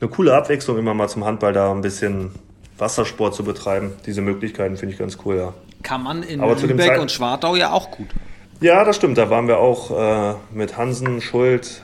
[0.00, 2.30] eine coole Abwechslung, immer mal zum Handball da ein bisschen
[2.78, 3.94] Wassersport zu betreiben.
[4.06, 5.54] Diese Möglichkeiten finde ich ganz cool, ja.
[5.82, 8.06] Kann man in aber Lübeck und Schwartau ja auch gut.
[8.60, 9.18] Ja, das stimmt.
[9.18, 11.82] Da waren wir auch äh, mit Hansen, Schuld,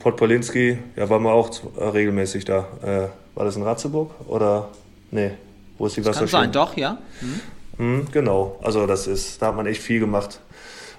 [0.00, 2.66] Podpolinski, ja, waren wir auch äh, regelmäßig da.
[2.82, 4.68] Äh, war das in Ratzeburg oder?
[5.10, 5.30] Nee,
[5.78, 6.42] wo ist die das Wasserschule?
[6.42, 6.98] Kann sein, doch, ja.
[7.22, 7.40] Mhm.
[7.78, 10.40] Mhm, genau, also das ist, da hat man echt viel gemacht.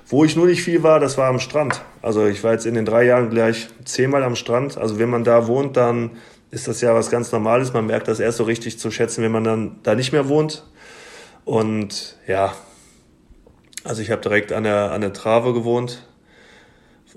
[0.08, 1.82] Wo ich nur nicht viel war, das war am Strand.
[2.02, 4.78] Also ich war jetzt in den drei Jahren gleich zehnmal am Strand.
[4.78, 6.12] Also wenn man da wohnt, dann
[6.52, 7.74] ist das ja was ganz Normales.
[7.74, 10.64] Man merkt das erst so richtig zu schätzen, wenn man dann da nicht mehr wohnt.
[11.44, 12.54] Und ja,
[13.84, 16.06] also ich habe direkt an der, an der Trave gewohnt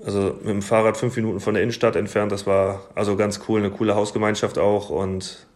[0.05, 2.31] also mit dem Fahrrad fünf Minuten von der Innenstadt entfernt.
[2.31, 4.89] Das war also ganz cool, eine coole Hausgemeinschaft auch.
[4.89, 5.47] Und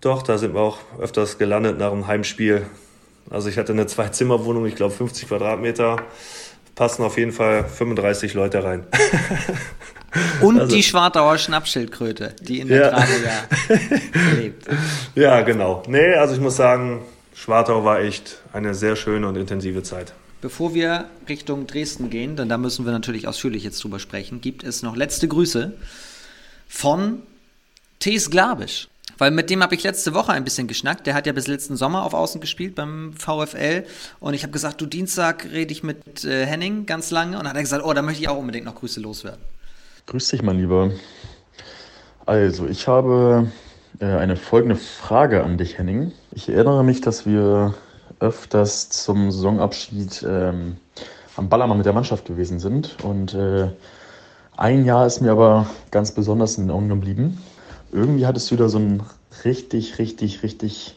[0.00, 2.66] doch, da sind wir auch öfters gelandet nach dem Heimspiel.
[3.28, 6.02] Also ich hatte eine Zwei-Zimmer-Wohnung, ich glaube 50 Quadratmeter.
[6.74, 8.86] Passen auf jeden Fall 35 Leute rein.
[10.40, 12.90] Und also, die Schwartauer Schnappschildkröte, die in der ja.
[12.90, 13.76] Trave ja
[14.36, 14.66] lebt.
[15.14, 15.82] Ja, genau.
[15.86, 17.02] Nee, also ich muss sagen,
[17.34, 20.12] Schwartau war echt eine sehr schöne und intensive Zeit.
[20.40, 24.64] Bevor wir Richtung Dresden gehen, denn da müssen wir natürlich ausführlich jetzt drüber sprechen, gibt
[24.64, 25.72] es noch letzte Grüße
[26.66, 27.22] von
[27.98, 28.88] Thees Glabisch.
[29.20, 31.06] Weil mit dem habe ich letzte Woche ein bisschen geschnackt.
[31.06, 33.84] Der hat ja bis letzten Sommer auf Außen gespielt beim VfL.
[34.18, 37.36] Und ich habe gesagt, du Dienstag rede ich mit äh, Henning ganz lange.
[37.36, 39.42] Und dann hat er gesagt, oh, da möchte ich auch unbedingt noch Grüße loswerden.
[40.06, 40.92] Grüß dich, mein Lieber.
[42.24, 43.48] Also, ich habe
[44.00, 46.12] äh, eine folgende Frage an dich, Henning.
[46.32, 47.74] Ich erinnere mich, dass wir
[48.20, 50.78] öfters zum Saisonabschied ähm,
[51.36, 52.96] am Ballermann mit der Mannschaft gewesen sind.
[53.02, 53.68] Und äh,
[54.56, 57.38] ein Jahr ist mir aber ganz besonders in Augen geblieben.
[57.92, 59.02] Irgendwie hattest du da so ein
[59.44, 60.96] richtig, richtig, richtig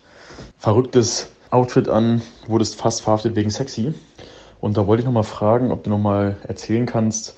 [0.58, 3.94] verrücktes Outfit an, wurdest fast verhaftet wegen sexy.
[4.60, 7.36] Und da wollte ich nochmal fragen, ob du nochmal erzählen kannst,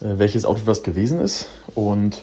[0.00, 1.48] äh, welches Outfit das gewesen ist.
[1.74, 2.22] Und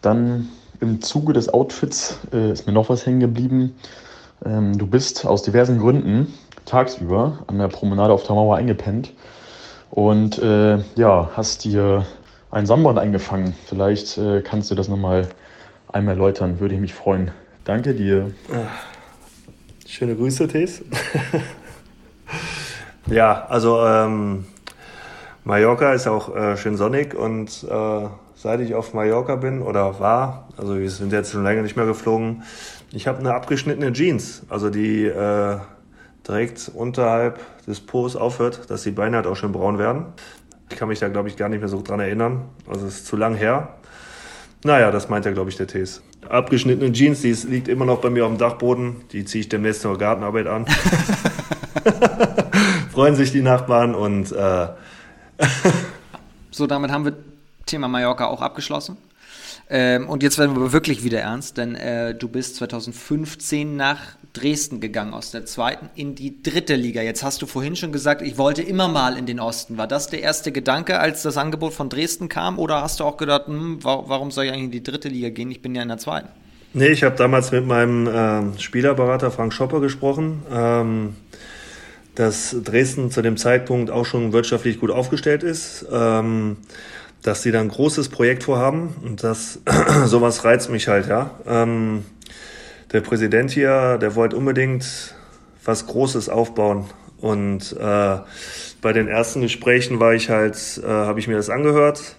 [0.00, 0.48] dann
[0.80, 3.74] im Zuge des Outfits äh, ist mir noch was hängen geblieben.
[4.44, 6.32] Ähm, du bist aus diversen Gründen
[6.64, 9.12] tagsüber an der Promenade auf der Mauer eingepennt
[9.90, 12.04] und äh, ja, hast dir
[12.50, 13.54] ein Sonnenbrand eingefangen.
[13.66, 15.28] Vielleicht äh, kannst du das nochmal
[15.96, 17.30] einmal erläutern, würde ich mich freuen.
[17.64, 18.30] Danke dir.
[19.86, 20.84] Schöne Grüße, Tees.
[23.06, 24.44] ja, also ähm,
[25.44, 30.48] Mallorca ist auch äh, schön sonnig und äh, seit ich auf Mallorca bin oder war,
[30.56, 32.42] also wir sind jetzt schon länger nicht mehr geflogen,
[32.92, 35.58] ich habe eine abgeschnittene Jeans, also die äh,
[36.28, 40.06] direkt unterhalb des Po's aufhört, dass die Beine halt auch schön braun werden.
[40.70, 42.44] Ich kann mich da, glaube ich, gar nicht mehr so dran erinnern.
[42.68, 43.76] Also es ist zu lang her.
[44.66, 46.02] Naja, das meint ja, glaube ich, der Tees.
[46.28, 48.96] Abgeschnittene Jeans, die liegt immer noch bei mir auf dem Dachboden.
[49.12, 50.66] Die ziehe ich demnächst zur Gartenarbeit an.
[52.90, 54.68] Freuen sich die Nachbarn und äh
[56.50, 57.12] so, damit haben wir
[57.64, 58.96] Thema Mallorca auch abgeschlossen.
[59.68, 64.00] Ähm, und jetzt werden wir wirklich wieder ernst, denn äh, du bist 2015 nach
[64.32, 67.02] Dresden gegangen aus der zweiten in die dritte Liga.
[67.02, 69.76] Jetzt hast du vorhin schon gesagt, ich wollte immer mal in den Osten.
[69.76, 72.58] War das der erste Gedanke, als das Angebot von Dresden kam?
[72.58, 75.50] Oder hast du auch gedacht, hm, warum soll ich eigentlich in die dritte Liga gehen?
[75.50, 76.28] Ich bin ja in der zweiten.
[76.72, 80.42] Nee, ich habe damals mit meinem äh, Spielerberater Frank Schopper gesprochen.
[80.52, 81.16] Ähm,
[82.16, 85.86] dass Dresden zu dem Zeitpunkt auch schon wirtschaftlich gut aufgestellt ist.
[85.92, 86.56] Ähm,
[87.26, 89.58] dass sie da ein großes Projekt vorhaben und das
[90.04, 91.32] sowas reizt mich halt, ja.
[91.44, 92.04] Ähm,
[92.92, 95.14] der Präsident hier, der wollte unbedingt
[95.64, 96.84] was Großes aufbauen
[97.20, 98.18] und äh,
[98.80, 102.16] bei den ersten Gesprächen war ich halt, äh, habe ich mir das angehört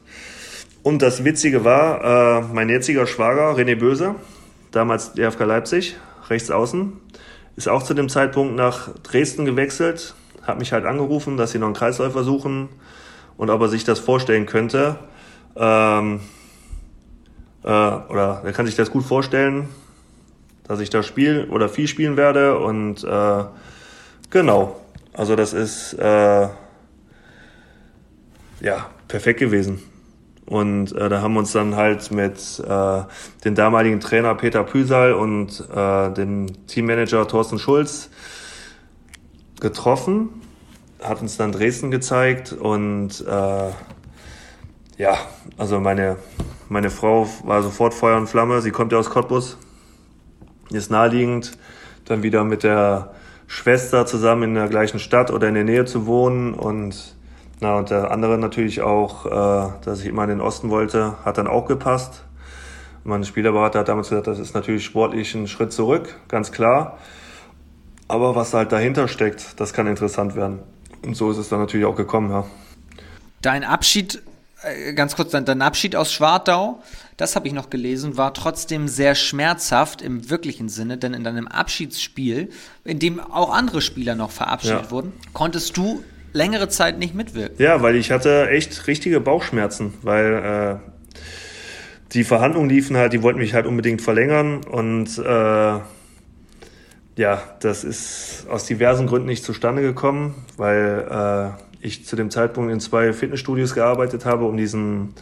[0.83, 4.15] und das Witzige war, äh, mein jetziger Schwager René Böse,
[4.71, 5.95] damals DFK Leipzig,
[6.27, 6.91] rechts außen,
[7.55, 11.67] ist auch zu dem Zeitpunkt nach Dresden gewechselt, hat mich halt angerufen, dass sie noch
[11.67, 12.67] einen Kreisläufer suchen
[13.37, 14.97] und ob er sich das vorstellen könnte.
[15.55, 16.19] Ähm,
[17.63, 19.69] äh, oder er kann sich das gut vorstellen,
[20.67, 22.57] dass ich da spielen oder viel spielen werde.
[22.57, 23.43] Und äh,
[24.29, 24.79] genau,
[25.13, 26.47] also das ist äh,
[28.61, 29.81] ja perfekt gewesen.
[30.45, 33.01] Und äh, da haben wir uns dann halt mit äh,
[33.43, 38.09] dem damaligen Trainer Peter Püsal und äh, dem Teammanager Thorsten Schulz
[39.59, 40.29] getroffen
[41.07, 43.69] hat uns dann Dresden gezeigt und äh,
[44.97, 45.17] ja,
[45.57, 46.17] also meine,
[46.69, 48.61] meine Frau war sofort Feuer und Flamme.
[48.61, 49.57] Sie kommt ja aus Cottbus,
[50.71, 51.57] ist naheliegend,
[52.05, 53.11] dann wieder mit der
[53.47, 57.15] Schwester zusammen in der gleichen Stadt oder in der Nähe zu wohnen und
[57.59, 61.39] na, und der andere natürlich auch, äh, dass ich immer in den Osten wollte, hat
[61.39, 62.23] dann auch gepasst.
[63.03, 66.97] Mein Spielerberater hat damals gesagt, das ist natürlich sportlich ein Schritt zurück, ganz klar.
[68.07, 70.59] Aber was halt dahinter steckt, das kann interessant werden.
[71.03, 72.45] Und so ist es dann natürlich auch gekommen, ja.
[73.41, 74.21] Dein Abschied,
[74.63, 76.81] äh, ganz kurz, dein Abschied aus Schwartau,
[77.17, 81.47] das habe ich noch gelesen, war trotzdem sehr schmerzhaft im wirklichen Sinne, denn in deinem
[81.47, 82.49] Abschiedsspiel,
[82.83, 84.91] in dem auch andere Spieler noch verabschiedet ja.
[84.91, 87.55] wurden, konntest du längere Zeit nicht mitwirken.
[87.57, 90.89] Ja, weil ich hatte echt richtige Bauchschmerzen, weil äh,
[92.13, 95.79] die Verhandlungen liefen halt, die wollten mich halt unbedingt verlängern und äh,
[97.17, 102.71] ja, das ist aus diversen Gründen nicht zustande gekommen, weil äh, ich zu dem Zeitpunkt
[102.71, 105.15] in zwei Fitnessstudios gearbeitet habe, um diesen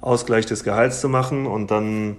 [0.00, 1.46] Ausgleich des Gehalts zu machen.
[1.46, 2.16] Und dann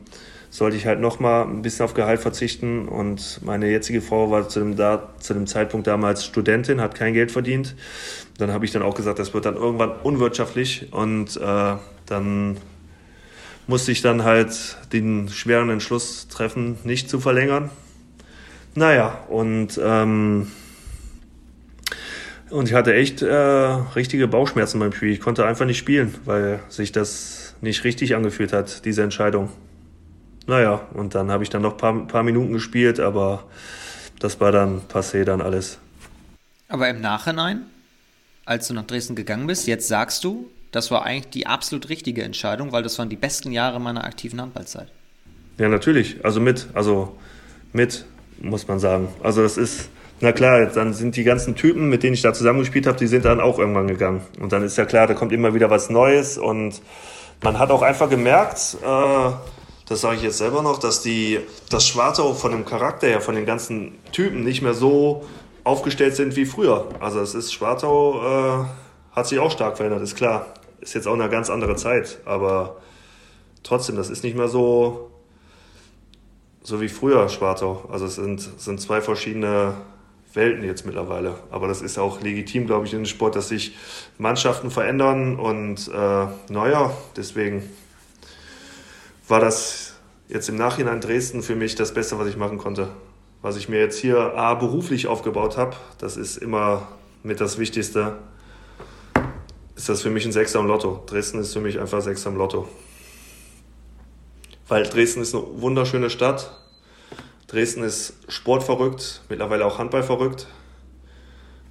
[0.51, 2.87] sollte ich halt nochmal ein bisschen auf Gehalt verzichten.
[2.87, 7.15] Und meine jetzige Frau war zu dem, da, zu dem Zeitpunkt damals Studentin, hat kein
[7.15, 7.75] Geld verdient.
[8.37, 10.93] Dann habe ich dann auch gesagt, das wird dann irgendwann unwirtschaftlich.
[10.93, 12.57] Und äh, dann
[13.65, 17.71] musste ich dann halt den schweren Entschluss treffen, nicht zu verlängern.
[18.75, 20.51] Naja, und, ähm,
[22.49, 25.11] und ich hatte echt äh, richtige Bauchschmerzen beim Spiel.
[25.11, 29.49] Ich konnte einfach nicht spielen, weil sich das nicht richtig angefühlt hat, diese Entscheidung.
[30.47, 33.45] Naja, und dann habe ich dann noch ein paar, paar Minuten gespielt, aber
[34.19, 35.77] das war dann passé dann alles.
[36.67, 37.61] Aber im Nachhinein,
[38.45, 42.23] als du nach Dresden gegangen bist, jetzt sagst du, das war eigentlich die absolut richtige
[42.23, 44.87] Entscheidung, weil das waren die besten Jahre meiner aktiven Handballzeit.
[45.59, 46.25] Ja, natürlich.
[46.25, 47.15] Also mit, also
[47.71, 48.05] mit
[48.41, 49.07] muss man sagen.
[49.21, 49.89] Also das ist,
[50.19, 53.25] na klar, dann sind die ganzen Typen, mit denen ich da zusammengespielt habe, die sind
[53.25, 54.21] dann auch irgendwann gegangen.
[54.39, 56.81] Und dann ist ja klar, da kommt immer wieder was Neues und
[57.41, 59.31] man hat auch einfach gemerkt, äh,
[59.87, 61.39] das sage ich jetzt selber noch, dass die,
[61.69, 65.25] das Schwartau von dem Charakter her, von den ganzen Typen nicht mehr so
[65.63, 66.87] aufgestellt sind wie früher.
[66.99, 68.65] Also es ist, Schwartau äh,
[69.15, 70.47] hat sich auch stark verändert, ist klar.
[70.81, 72.77] Ist jetzt auch eine ganz andere Zeit, aber
[73.63, 75.11] trotzdem, das ist nicht mehr so,
[76.63, 77.87] so wie früher Schwartau.
[77.91, 79.75] Also es sind, sind zwei verschiedene
[80.33, 81.35] Welten jetzt mittlerweile.
[81.51, 83.75] Aber das ist auch legitim, glaube ich, in dem Sport, dass sich
[84.17, 87.69] Mannschaften verändern und äh, naja, deswegen
[89.27, 89.95] war das
[90.27, 92.89] jetzt im Nachhinein Dresden für mich das Beste, was ich machen konnte.
[93.41, 96.87] Was ich mir jetzt hier A, beruflich aufgebaut habe, das ist immer
[97.23, 98.17] mit das Wichtigste,
[99.75, 101.03] ist das für mich ein Sechser im Lotto.
[101.05, 102.67] Dresden ist für mich einfach Sechser im Lotto.
[104.67, 106.51] Weil Dresden ist eine wunderschöne Stadt,
[107.47, 110.47] Dresden ist sportverrückt, mittlerweile auch handballverrückt.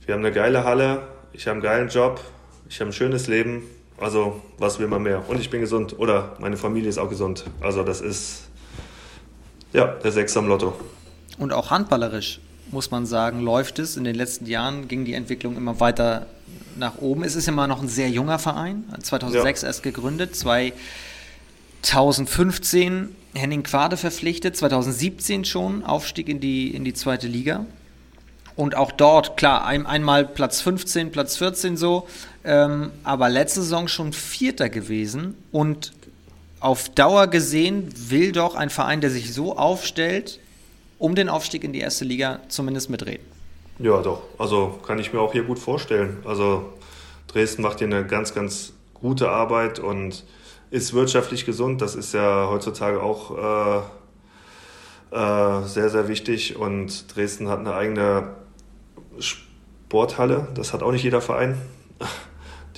[0.07, 1.03] Wir haben eine geile Halle,
[1.33, 2.21] ich habe einen geilen Job,
[2.69, 3.63] ich habe ein schönes Leben.
[3.99, 5.29] Also, was will man mehr?
[5.29, 7.45] Und ich bin gesund oder meine Familie ist auch gesund.
[7.61, 8.49] Also, das ist
[9.73, 10.75] ja der Sechs am Lotto.
[11.39, 12.41] Und auch handballerisch
[12.71, 13.97] muss man sagen, läuft es.
[13.97, 16.27] In den letzten Jahren ging die Entwicklung immer weiter
[16.77, 17.25] nach oben.
[17.25, 19.69] Es ist immer noch ein sehr junger Verein, 2006 ja.
[19.69, 20.37] erst gegründet,
[21.83, 27.67] 2015 Henning Quade verpflichtet, 2017 schon, Aufstieg in die, in die zweite Liga.
[28.55, 32.07] Und auch dort, klar, ein, einmal Platz 15, Platz 14 so,
[32.45, 35.35] ähm, aber letzte Saison schon Vierter gewesen.
[35.51, 35.93] Und
[36.61, 40.39] auf Dauer gesehen will doch ein Verein, der sich so aufstellt,
[40.99, 43.27] um den Aufstieg in die erste Liga zumindest mitreden.
[43.79, 44.23] Ja, doch.
[44.39, 46.19] Also kann ich mir auch hier gut vorstellen.
[46.25, 46.73] Also
[47.29, 50.25] Dresden macht hier eine ganz, ganz gute Arbeit und
[50.73, 51.83] ist wirtschaftlich gesund.
[51.83, 53.85] Das ist ja heutzutage auch
[55.13, 56.57] äh, äh, sehr, sehr wichtig.
[56.57, 58.31] Und Dresden hat eine eigene
[59.19, 60.49] Sporthalle.
[60.55, 61.61] Das hat auch nicht jeder Verein.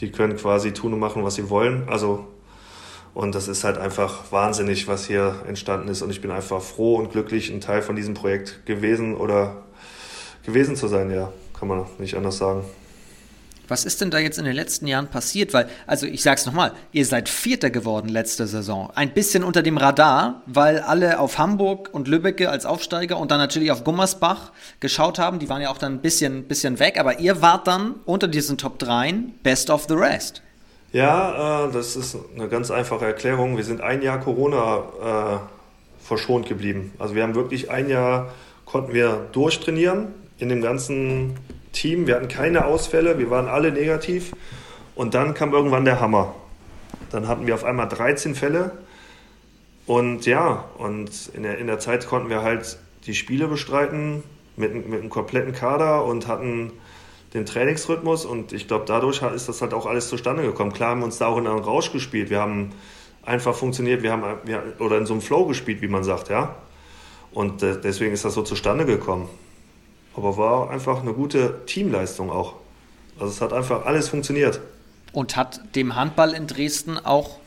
[0.01, 1.89] Die können quasi tun und machen, was sie wollen.
[1.89, 2.27] Also
[3.15, 6.03] und das ist halt einfach wahnsinnig, was hier entstanden ist.
[6.03, 9.63] Und ich bin einfach froh und glücklich, ein Teil von diesem Projekt gewesen oder
[10.45, 11.13] gewesen zu sein.
[11.13, 12.65] Ja, kann man nicht anders sagen.
[13.69, 15.55] Was ist denn da jetzt in den letzten Jahren passiert?
[15.55, 18.91] Weil, also ich sag's nochmal, ihr seid Vierter geworden letzte Saison.
[18.95, 23.39] Ein bisschen unter dem Radar, weil alle auf Hamburg und Lübbecke als Aufsteiger und dann
[23.39, 25.39] natürlich auf Gummersbach geschaut haben.
[25.39, 28.59] Die waren ja auch dann ein bisschen, bisschen weg, aber ihr wart dann unter diesen
[28.59, 30.43] Top 3 Best of the Rest.
[30.93, 33.57] Ja, äh, das ist eine ganz einfache Erklärung.
[33.57, 36.93] Wir sind ein Jahr Corona äh, verschont geblieben.
[36.99, 38.33] Also wir haben wirklich ein Jahr,
[38.65, 40.09] konnten wir durchtrainieren
[40.39, 41.35] in dem ganzen
[41.75, 42.07] Team.
[42.07, 44.33] Wir hatten keine Ausfälle, wir waren alle negativ.
[44.95, 46.35] Und dann kam irgendwann der Hammer.
[47.11, 48.73] Dann hatten wir auf einmal 13 Fälle.
[49.87, 54.23] Und ja, und in der, in der Zeit konnten wir halt die Spiele bestreiten
[54.57, 56.73] mit, mit einem kompletten Kader und hatten
[57.35, 58.25] den Trainingsrhythmus.
[58.25, 60.73] Und ich glaube, dadurch ist das halt auch alles zustande gekommen.
[60.73, 62.31] Klar haben wir uns da auch in einen Rausch gespielt.
[62.31, 62.71] Wir haben
[63.23, 66.55] einfach funktioniert, wir haben wir, oder in so einem Flow gespielt, wie man sagt, ja.
[67.33, 69.29] Und äh, deswegen ist das so zustande gekommen.
[70.17, 72.55] Aber war einfach eine gute Teamleistung auch.
[73.19, 74.61] Also es hat einfach alles funktioniert.
[75.13, 77.39] Und hat dem Handball in Dresden auch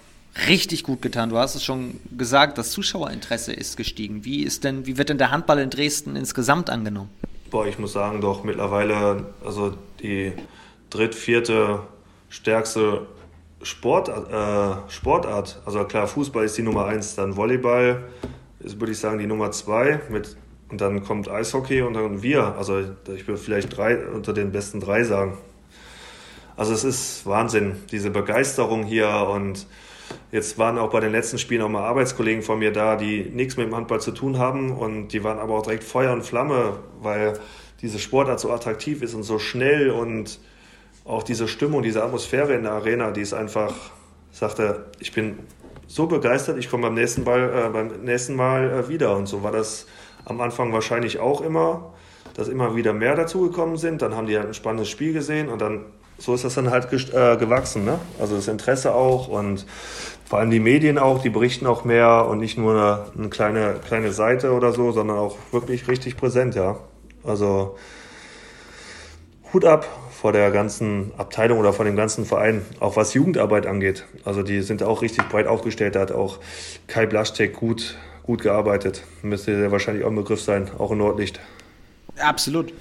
[0.48, 1.30] richtig gut getan.
[1.30, 4.24] Du hast es schon gesagt, das Zuschauerinteresse ist gestiegen.
[4.24, 7.10] Wie ist denn, wie wird denn der Handball in Dresden insgesamt angenommen?
[7.50, 10.34] Boah, ich muss sagen, doch mittlerweile, also die
[10.90, 11.82] dritt, vierte
[12.30, 13.08] stärkste
[13.64, 15.62] Sport, äh, Sportart.
[15.66, 18.04] Also klar, Fußball ist die Nummer eins, dann Volleyball
[18.60, 20.36] ist, würde ich sagen, die Nummer zwei mit
[20.70, 22.56] und dann kommt Eishockey und dann wir.
[22.58, 25.38] Also ich würde vielleicht drei unter den besten drei sagen.
[26.56, 29.68] Also es ist Wahnsinn, diese Begeisterung hier und
[30.32, 33.58] jetzt waren auch bei den letzten Spielen auch mal Arbeitskollegen von mir da, die nichts
[33.58, 36.80] mit dem Handball zu tun haben und die waren aber auch direkt Feuer und Flamme,
[37.00, 37.40] weil
[37.82, 40.40] diese Sportart so attraktiv ist und so schnell und
[41.06, 43.74] auch diese Stimmung, diese Atmosphäre in der Arena, die ist einfach,
[44.32, 45.38] sagte, ich bin
[45.88, 49.44] so begeistert, ich komme beim nächsten, Ball, äh, beim nächsten Mal äh, wieder und so
[49.44, 49.86] war das
[50.28, 51.94] am Anfang wahrscheinlich auch immer,
[52.36, 54.02] dass immer wieder mehr dazugekommen sind.
[54.02, 55.86] Dann haben die halt ein spannendes Spiel gesehen und dann
[56.20, 57.86] so ist das dann halt äh, gewachsen.
[57.86, 58.00] Ne?
[58.20, 59.66] Also das Interesse auch und
[60.26, 63.76] vor allem die Medien auch, die berichten auch mehr und nicht nur eine, eine kleine,
[63.86, 66.78] kleine Seite oder so, sondern auch wirklich richtig präsent, ja.
[67.24, 67.78] Also
[69.54, 74.06] Hut ab vor der ganzen Abteilung oder vor dem ganzen Verein, auch was Jugendarbeit angeht.
[74.26, 75.96] Also die sind auch richtig breit aufgestellt.
[75.96, 76.40] Da hat auch
[76.88, 77.96] Kai Blaschtek gut
[78.28, 79.04] gut gearbeitet.
[79.24, 81.40] Müsste ja wahrscheinlich auch ein Begriff sein, auch in Nordlicht.
[82.20, 82.74] Absolut.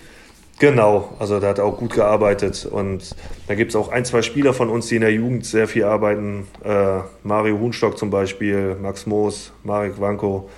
[0.59, 2.67] Genau, also da hat er auch gut gearbeitet.
[2.67, 3.15] Und
[3.47, 5.85] da gibt es auch ein, zwei Spieler von uns, die in der Jugend sehr viel
[5.85, 6.47] arbeiten.
[6.65, 10.51] Äh, Mario Huhnstock zum Beispiel, Max Moos, Marek Wanko.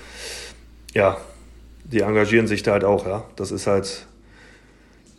[0.94, 1.18] Ja,
[1.84, 3.24] die engagieren sich da halt auch, ja.
[3.36, 4.06] Das ist halt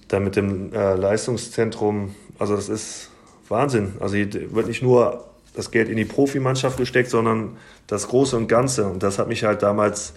[0.08, 3.12] da mit dem äh, Leistungszentrum, also das ist
[3.48, 3.94] Wahnsinn.
[4.00, 7.58] Also hier wird nicht nur das Geld in die Profimannschaft gesteckt, sondern
[7.88, 8.86] das Große und Ganze.
[8.86, 10.14] Und das hat mich halt damals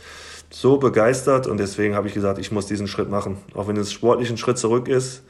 [0.51, 3.39] so begeistert und deswegen habe ich gesagt, ich muss diesen Schritt machen.
[3.55, 5.23] Auch wenn es sportlich ein Schritt zurück ist.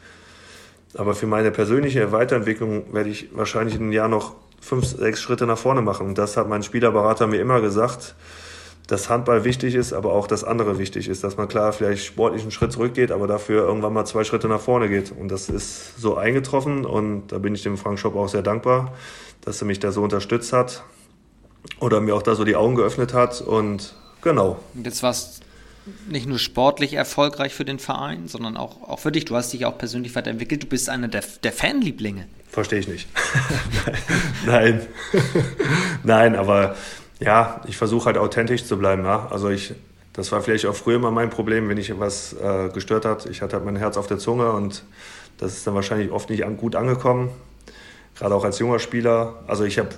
[0.94, 5.46] Aber für meine persönliche Weiterentwicklung werde ich wahrscheinlich in einem Jahr noch fünf, sechs Schritte
[5.46, 6.06] nach vorne machen.
[6.06, 8.14] Und das hat mein Spielerberater mir immer gesagt,
[8.86, 12.42] dass Handball wichtig ist, aber auch das andere wichtig ist, dass man klar vielleicht sportlich
[12.42, 15.12] einen Schritt zurückgeht, aber dafür irgendwann mal zwei Schritte nach vorne geht.
[15.12, 18.92] Und das ist so eingetroffen und da bin ich dem Frank Schopp auch sehr dankbar,
[19.40, 20.84] dass er mich da so unterstützt hat
[21.80, 24.59] oder mir auch da so die Augen geöffnet hat und genau.
[24.74, 25.42] Und jetzt warst
[26.09, 29.24] nicht nur sportlich erfolgreich für den Verein, sondern auch, auch für dich.
[29.24, 30.62] Du hast dich auch persönlich weiterentwickelt.
[30.62, 32.26] Du bist einer der, der Fanlieblinge.
[32.48, 33.09] Verstehe ich nicht.
[34.46, 34.86] Nein.
[36.04, 36.76] Nein, aber
[37.23, 39.05] ja, ich versuche halt authentisch zu bleiben.
[39.05, 39.28] Ja?
[39.31, 39.74] Also ich,
[40.12, 43.27] das war vielleicht auch früher immer mein Problem, wenn ich was äh, gestört hat.
[43.27, 44.85] Ich hatte halt mein Herz auf der Zunge und
[45.39, 47.31] das ist dann wahrscheinlich oft nicht an, gut angekommen.
[48.16, 49.43] Gerade auch als junger Spieler.
[49.47, 49.90] Also ich habe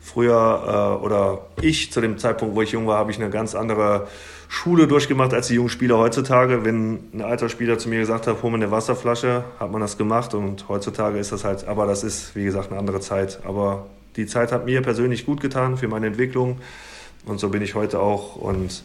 [0.00, 3.54] früher äh, oder ich zu dem Zeitpunkt, wo ich jung war, habe ich eine ganz
[3.54, 4.08] andere
[4.48, 6.64] Schule durchgemacht als die jungen Spieler heutzutage.
[6.64, 9.96] Wenn ein alter Spieler zu mir gesagt hat, hol mir eine Wasserflasche, hat man das
[9.96, 13.40] gemacht und heutzutage ist das halt, aber das ist wie gesagt eine andere Zeit.
[13.44, 13.86] Aber
[14.16, 16.58] die Zeit hat mir persönlich gut getan für meine Entwicklung
[17.24, 18.84] und so bin ich heute auch und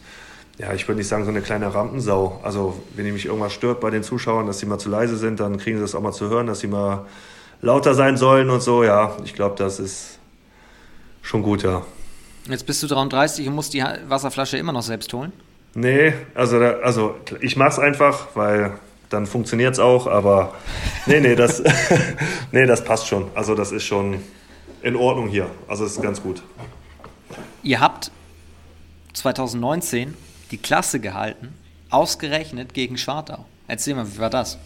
[0.58, 2.40] ja, ich würde nicht sagen so eine kleine Rampensau.
[2.44, 5.58] Also wenn mich irgendwas stört bei den Zuschauern, dass sie mal zu leise sind, dann
[5.58, 7.06] kriegen sie das auch mal zu hören, dass sie mal
[7.62, 8.84] lauter sein sollen und so.
[8.84, 10.18] Ja, ich glaube, das ist
[11.22, 11.84] schon gut, ja.
[12.50, 15.32] Jetzt bist du 33 und musst die Wasserflasche immer noch selbst holen?
[15.76, 18.74] Nee, also, also ich mache es einfach, weil
[19.10, 20.56] dann funktioniert es auch, aber
[21.06, 21.62] nee, nee, das,
[22.52, 23.30] nee, das passt schon.
[23.36, 24.22] Also das ist schon
[24.88, 25.50] in Ordnung hier.
[25.68, 26.42] Also es ist ganz gut.
[27.62, 28.12] Ihr habt
[29.14, 30.14] 2019
[30.52, 31.54] die Klasse gehalten,
[31.90, 33.46] ausgerechnet gegen Schwartau.
[33.68, 34.58] Erzähl mal, wie war das?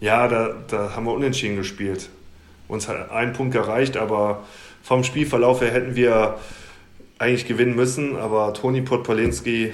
[0.00, 2.10] Ja, da, da haben wir unentschieden gespielt.
[2.68, 4.44] Uns hat ein Punkt gereicht, aber
[4.82, 6.38] vom Spielverlauf her hätten wir
[7.18, 8.16] eigentlich gewinnen müssen.
[8.16, 9.72] Aber Toni Podpolinski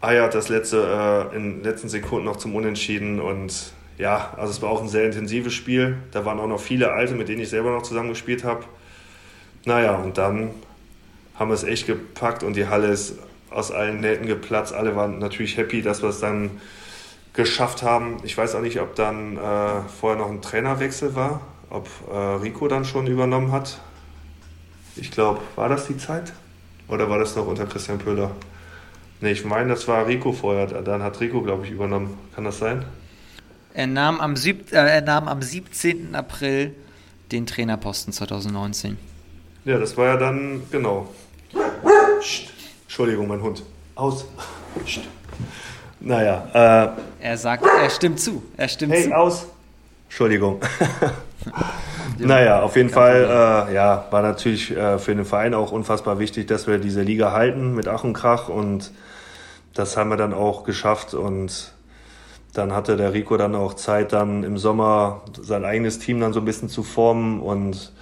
[0.00, 3.20] eiert das letzte, äh, in den letzten Sekunden noch zum Unentschieden.
[3.20, 5.98] Und ja, also es war auch ein sehr intensives Spiel.
[6.12, 8.64] Da waren auch noch viele Alte, mit denen ich selber noch zusammengespielt habe.
[9.64, 10.50] Naja, und dann
[11.34, 13.18] haben wir es echt gepackt und die Halle ist
[13.50, 14.72] aus allen Nähten geplatzt.
[14.72, 16.50] Alle waren natürlich happy, dass wir es dann
[17.32, 18.18] geschafft haben.
[18.22, 22.68] Ich weiß auch nicht, ob dann äh, vorher noch ein Trainerwechsel war, ob äh, Rico
[22.68, 23.80] dann schon übernommen hat.
[24.96, 26.32] Ich glaube, war das die Zeit?
[26.88, 28.30] Oder war das noch unter Christian Pöhler?
[29.20, 30.66] Ne, ich meine, das war Rico vorher.
[30.66, 32.18] Dann hat Rico, glaube ich, übernommen.
[32.34, 32.84] Kann das sein?
[33.78, 36.16] Er nahm, am sieb, äh, er nahm am 17.
[36.16, 36.74] April
[37.30, 38.98] den Trainerposten 2019.
[39.64, 41.06] Ja, das war ja dann, genau.
[42.18, 42.48] Psst.
[42.82, 43.62] Entschuldigung, mein Hund.
[43.94, 44.26] Aus.
[44.84, 45.02] Psst.
[46.00, 46.96] Naja.
[47.20, 48.42] Äh, er sagt, er stimmt zu.
[48.56, 49.16] Er stimmt hey, zu.
[49.16, 49.46] aus.
[50.08, 50.60] Entschuldigung.
[52.18, 56.48] naja, auf jeden Fall äh, ja, war natürlich äh, für den Verein auch unfassbar wichtig,
[56.48, 58.90] dass wir diese Liga halten mit Ach und Krach und
[59.72, 61.72] das haben wir dann auch geschafft und
[62.58, 66.40] dann hatte der Rico dann auch Zeit, dann im Sommer sein eigenes Team dann so
[66.40, 67.92] ein bisschen zu formen und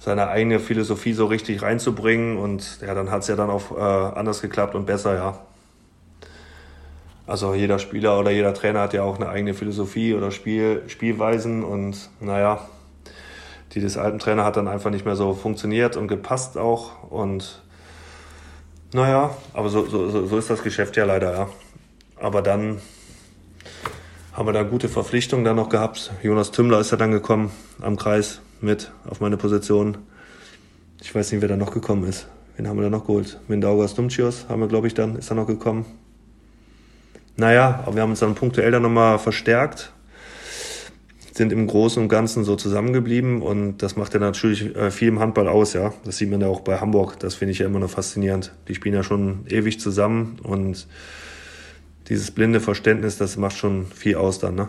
[0.00, 2.36] seine eigene Philosophie so richtig reinzubringen.
[2.36, 3.80] Und ja, dann hat es ja dann auch äh,
[4.18, 5.38] anders geklappt und besser, ja.
[7.26, 11.62] Also jeder Spieler oder jeder Trainer hat ja auch eine eigene Philosophie oder Spiel, Spielweisen
[11.62, 12.66] und naja,
[13.72, 17.08] die des alten Trainer hat dann einfach nicht mehr so funktioniert und gepasst auch.
[17.08, 17.62] Und
[18.92, 21.48] naja, aber so, so, so ist das Geschäft ja leider, ja.
[22.16, 22.80] Aber dann
[24.40, 26.12] haben wir da gute Verpflichtungen dann noch gehabt.
[26.22, 27.50] Jonas Tümmler ist ja dann gekommen
[27.82, 29.98] am Kreis mit auf meine Position.
[31.02, 32.26] Ich weiß nicht, wer da noch gekommen ist.
[32.56, 33.38] Wen haben wir da noch geholt?
[33.48, 35.84] Mindaugas Dumcios haben wir, glaube ich, dann, ist da noch gekommen.
[37.36, 39.92] Naja, aber wir haben uns dann punktuell dann nochmal verstärkt,
[41.34, 45.20] sind im Großen und Ganzen so zusammengeblieben und das macht ja natürlich äh, viel im
[45.20, 45.92] Handball aus, ja.
[46.06, 48.54] Das sieht man ja auch bei Hamburg, das finde ich ja immer noch faszinierend.
[48.68, 50.86] Die spielen ja schon ewig zusammen und
[52.10, 54.68] dieses blinde Verständnis, das macht schon viel aus dann, ne?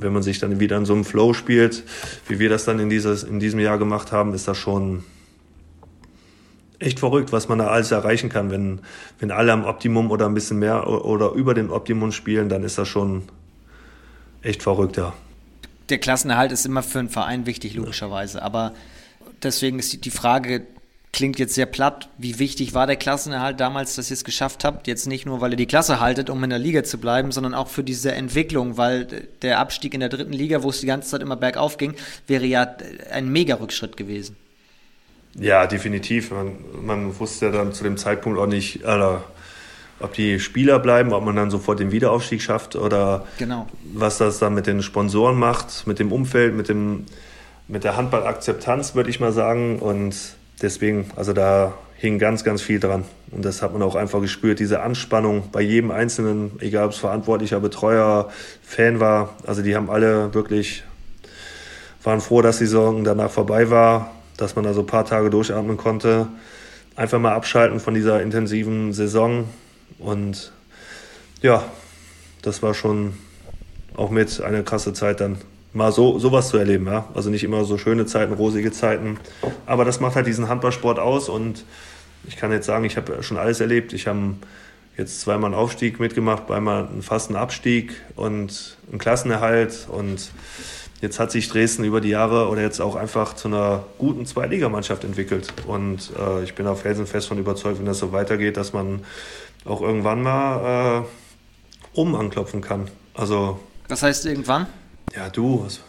[0.00, 1.82] wenn man sich dann wieder in so einem Flow spielt,
[2.28, 5.04] wie wir das dann in, dieses, in diesem Jahr gemacht haben, ist das schon
[6.78, 8.50] echt verrückt, was man da alles erreichen kann.
[8.50, 8.80] Wenn,
[9.18, 12.78] wenn alle am Optimum oder ein bisschen mehr oder über den Optimum spielen, dann ist
[12.78, 13.24] das schon
[14.42, 15.12] echt verrückt, ja.
[15.88, 18.42] Der Klassenerhalt ist immer für einen Verein wichtig, logischerweise.
[18.42, 18.72] Aber
[19.42, 20.66] deswegen ist die Frage,
[21.12, 22.08] klingt jetzt sehr platt.
[22.16, 24.86] Wie wichtig war der Klassenerhalt damals, dass ihr es geschafft habt?
[24.86, 27.54] Jetzt nicht nur, weil ihr die Klasse haltet, um in der Liga zu bleiben, sondern
[27.54, 31.10] auch für diese Entwicklung, weil der Abstieg in der dritten Liga, wo es die ganze
[31.10, 31.94] Zeit immer bergauf ging,
[32.26, 32.66] wäre ja
[33.10, 34.36] ein Mega-Rückschritt gewesen.
[35.34, 36.30] Ja, definitiv.
[36.30, 39.16] Man, man, wusste ja dann zu dem Zeitpunkt auch nicht, äh,
[40.00, 43.66] ob die Spieler bleiben, ob man dann sofort den Wiederaufstieg schafft oder genau.
[43.94, 47.06] was das dann mit den Sponsoren macht, mit dem Umfeld, mit, dem,
[47.68, 49.78] mit der Handballakzeptanz, würde ich mal sagen.
[49.78, 50.14] Und
[50.62, 53.04] deswegen, also da hing ganz, ganz viel dran.
[53.30, 56.98] Und das hat man auch einfach gespürt, diese Anspannung bei jedem Einzelnen, egal ob es
[56.98, 58.30] Verantwortlicher, Betreuer,
[58.62, 59.36] Fan war.
[59.46, 60.82] Also die haben alle wirklich,
[62.02, 65.30] waren froh, dass die Saison danach vorbei war, dass man da so ein paar Tage
[65.30, 66.26] durchatmen konnte.
[66.96, 69.48] einfach mal abschalten von dieser intensiven Saison.
[69.98, 70.52] Und
[71.40, 71.64] ja,
[72.42, 73.14] das war schon
[73.94, 75.38] auch mit eine krasse Zeit dann
[75.72, 77.06] mal so sowas zu erleben, ja.
[77.14, 79.18] Also nicht immer so schöne Zeiten, rosige Zeiten,
[79.66, 81.64] aber das macht halt diesen Handballsport aus und
[82.26, 83.92] ich kann jetzt sagen, ich habe schon alles erlebt.
[83.92, 84.34] Ich habe
[84.96, 90.30] jetzt zweimal einen Aufstieg mitgemacht, zweimal einen fasten Abstieg und einen Klassenerhalt und
[91.00, 95.04] jetzt hat sich Dresden über die Jahre oder jetzt auch einfach zu einer guten Zweitligamannschaft
[95.04, 99.00] entwickelt und äh, ich bin auf felsenfest von überzeugt, wenn das so weitergeht, dass man
[99.64, 102.88] auch irgendwann mal äh, oben anklopfen kann.
[103.14, 103.58] Also
[103.88, 104.66] was heißt irgendwann?
[105.14, 105.80] Ja, du, was,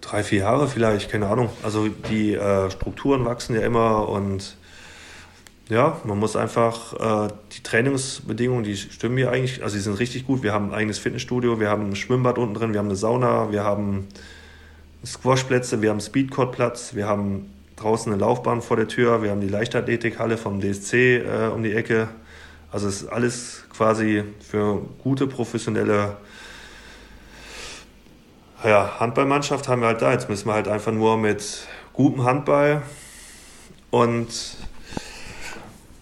[0.00, 1.50] drei, vier Jahre vielleicht, keine Ahnung.
[1.64, 4.56] Also die äh, Strukturen wachsen ja immer und
[5.68, 10.24] ja, man muss einfach äh, die Trainingsbedingungen, die stimmen hier eigentlich, also die sind richtig
[10.24, 10.44] gut.
[10.44, 13.50] Wir haben ein eigenes Fitnessstudio, wir haben ein Schwimmbad unten drin, wir haben eine Sauna,
[13.50, 14.06] wir haben
[15.04, 19.48] Squashplätze, wir haben Speedcourt-Platz, wir haben draußen eine Laufbahn vor der Tür, wir haben die
[19.48, 22.08] Leichtathletikhalle vom DSC äh, um die Ecke.
[22.70, 26.16] Also es ist alles quasi für gute professionelle
[28.64, 30.12] ja, Handballmannschaft haben wir halt da.
[30.12, 32.82] Jetzt müssen wir halt einfach nur mit gutem Handball
[33.90, 34.28] und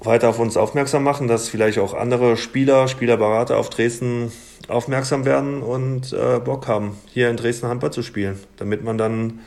[0.00, 4.32] weiter auf uns aufmerksam machen, dass vielleicht auch andere Spieler, Spielerberater auf Dresden
[4.68, 9.40] aufmerksam werden und äh, Bock haben, hier in Dresden Handball zu spielen, damit man dann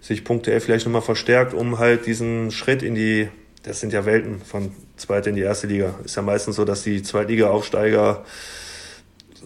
[0.00, 3.28] sich punktuell vielleicht nochmal verstärkt, um halt diesen Schritt in die,
[3.62, 5.94] das sind ja Welten von zweite in die erste Liga.
[6.04, 8.24] Ist ja meistens so, dass die Zweitliga-Aufsteiger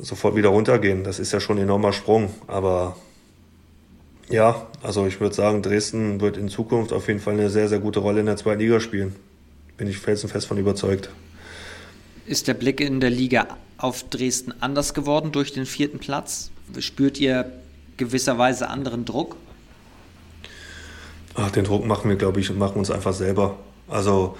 [0.00, 1.04] sofort wieder runtergehen.
[1.04, 2.30] Das ist ja schon ein enormer Sprung.
[2.46, 2.96] Aber
[4.28, 7.78] ja, also ich würde sagen, Dresden wird in Zukunft auf jeden Fall eine sehr, sehr
[7.78, 9.14] gute Rolle in der zweiten Liga spielen.
[9.76, 11.10] Bin ich felsenfest von überzeugt.
[12.26, 16.50] Ist der Blick in der Liga auf Dresden anders geworden durch den vierten Platz?
[16.78, 17.50] Spürt ihr
[17.96, 19.36] gewisserweise anderen Druck?
[21.34, 23.56] Ach, den Druck machen wir, glaube ich, und machen uns einfach selber.
[23.86, 24.36] Also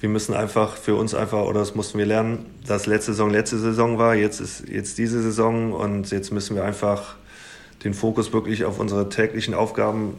[0.00, 3.58] wir müssen einfach für uns einfach, oder das mussten wir lernen, dass letzte Saison letzte
[3.58, 7.16] Saison war, jetzt ist jetzt diese Saison und jetzt müssen wir einfach
[7.84, 10.14] den Fokus wirklich auf unsere täglichen Aufgaben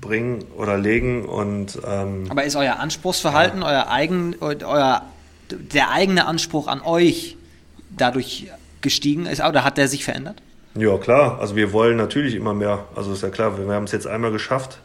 [0.00, 3.68] bringen oder legen und ähm, aber ist euer Anspruchsverhalten, ja.
[3.68, 5.02] euer eigen, euer
[5.50, 7.36] der eigene Anspruch an euch
[7.96, 8.50] dadurch
[8.82, 10.42] gestiegen ist oder hat der sich verändert?
[10.74, 12.84] Ja klar, also wir wollen natürlich immer mehr.
[12.94, 14.80] Also ist ja klar, wir haben es jetzt einmal geschafft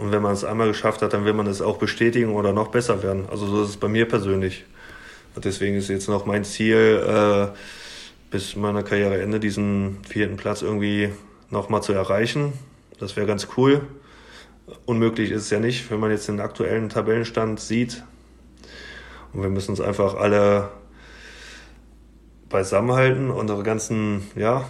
[0.00, 2.68] und wenn man es einmal geschafft hat, dann will man es auch bestätigen oder noch
[2.68, 3.26] besser werden.
[3.30, 4.64] Also so ist es bei mir persönlich.
[5.34, 7.54] Und deswegen ist jetzt noch mein Ziel, äh,
[8.30, 11.10] bis meiner Karriereende diesen vierten Platz irgendwie
[11.50, 12.54] nochmal zu erreichen.
[12.98, 13.82] Das wäre ganz cool.
[14.86, 18.02] Unmöglich ist es ja nicht, wenn man jetzt den aktuellen Tabellenstand sieht.
[19.34, 20.70] Und wir müssen uns einfach alle
[22.48, 24.64] beisammenhalten, unsere ganzen, ja,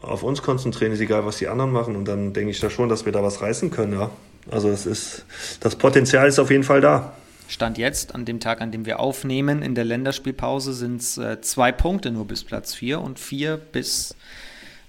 [0.00, 1.96] auf uns konzentrieren, ist egal, was die anderen machen.
[1.96, 4.10] Und dann denke ich da schon, dass wir da was reißen können, ja.
[4.50, 5.24] Also es ist,
[5.60, 7.12] das Potenzial ist auf jeden Fall da.
[7.48, 11.40] Stand jetzt, an dem Tag, an dem wir aufnehmen, in der Länderspielpause sind es äh,
[11.40, 14.14] zwei Punkte nur bis Platz 4 und vier bis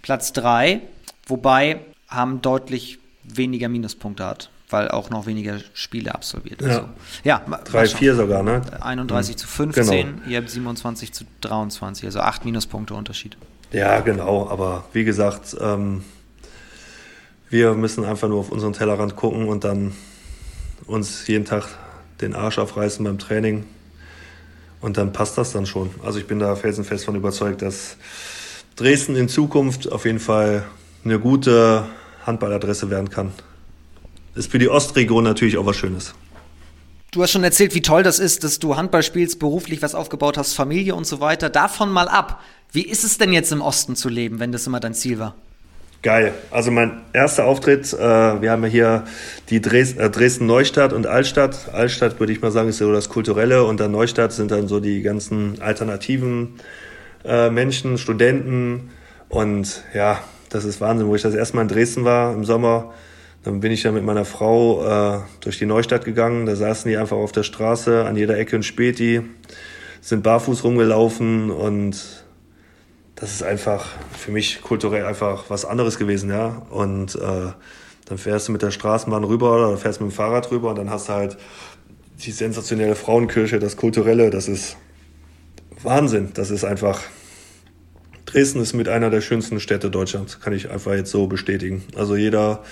[0.01, 0.81] Platz 3,
[1.27, 6.61] wobei haben deutlich weniger Minuspunkte hat, weil auch noch weniger Spiele absolviert.
[6.61, 6.89] Ja, also,
[7.23, 8.61] ja 3, 4 sogar, ne?
[8.79, 9.37] 31 mhm.
[9.37, 10.27] zu 15, genau.
[10.27, 13.35] ihr habt 27 zu 23, also 8 Minuspunkte Unterschied.
[13.71, 16.03] Ja, genau, aber wie gesagt, ähm,
[17.49, 19.93] wir müssen einfach nur auf unseren Tellerrand gucken und dann
[20.87, 21.67] uns jeden Tag
[22.21, 23.65] den Arsch aufreißen beim Training.
[24.81, 25.89] Und dann passt das dann schon.
[26.03, 27.97] Also ich bin da felsenfest von überzeugt, dass
[28.75, 30.63] Dresden in Zukunft auf jeden Fall
[31.03, 31.85] eine gute
[32.25, 33.31] Handballadresse werden kann.
[34.35, 36.13] Ist für die Ostregion natürlich auch was Schönes.
[37.11, 40.37] Du hast schon erzählt, wie toll das ist, dass du Handball spielst, beruflich was aufgebaut
[40.37, 41.49] hast, Familie und so weiter.
[41.49, 42.43] Davon mal ab.
[42.73, 45.35] Wie ist es denn jetzt im Osten zu leben, wenn das immer dein Ziel war?
[46.05, 46.35] Geil.
[46.51, 49.03] Also mein erster Auftritt, äh, wir haben ja hier
[49.49, 51.73] die Dres äh, Dresden-Neustadt und Altstadt.
[51.73, 54.79] Altstadt würde ich mal sagen, ist so das Kulturelle und dann Neustadt sind dann so
[54.79, 56.59] die ganzen alternativen
[57.23, 58.91] äh, Menschen, Studenten
[59.29, 60.19] und ja,
[60.51, 62.93] das ist Wahnsinn, wo ich das erste Mal in Dresden war im Sommer.
[63.43, 66.45] Dann bin ich ja mit meiner Frau äh, durch die Neustadt gegangen.
[66.45, 69.23] Da saßen die einfach auf der Straße, an jeder Ecke ein Späti,
[70.01, 72.24] sind barfuß rumgelaufen und
[73.15, 73.87] das ist einfach
[74.17, 76.63] für mich kulturell einfach was anderes gewesen, ja.
[76.69, 77.51] Und äh,
[78.05, 80.89] dann fährst du mit der Straßenbahn rüber oder fährst mit dem Fahrrad rüber und dann
[80.89, 81.37] hast du halt
[82.23, 84.77] die sensationelle Frauenkirche, das Kulturelle, das ist
[85.83, 86.31] Wahnsinn.
[86.33, 87.01] Das ist einfach.
[88.25, 91.83] Dresden ist mit einer der schönsten Städte Deutschlands, kann ich einfach jetzt so bestätigen.
[91.95, 92.63] Also jeder,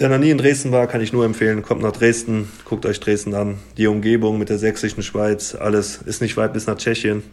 [0.00, 3.00] der noch nie in Dresden war, kann ich nur empfehlen, kommt nach Dresden, guckt euch
[3.00, 3.58] Dresden an.
[3.76, 7.22] Die Umgebung mit der sächsischen Schweiz, alles ist nicht weit bis nach Tschechien.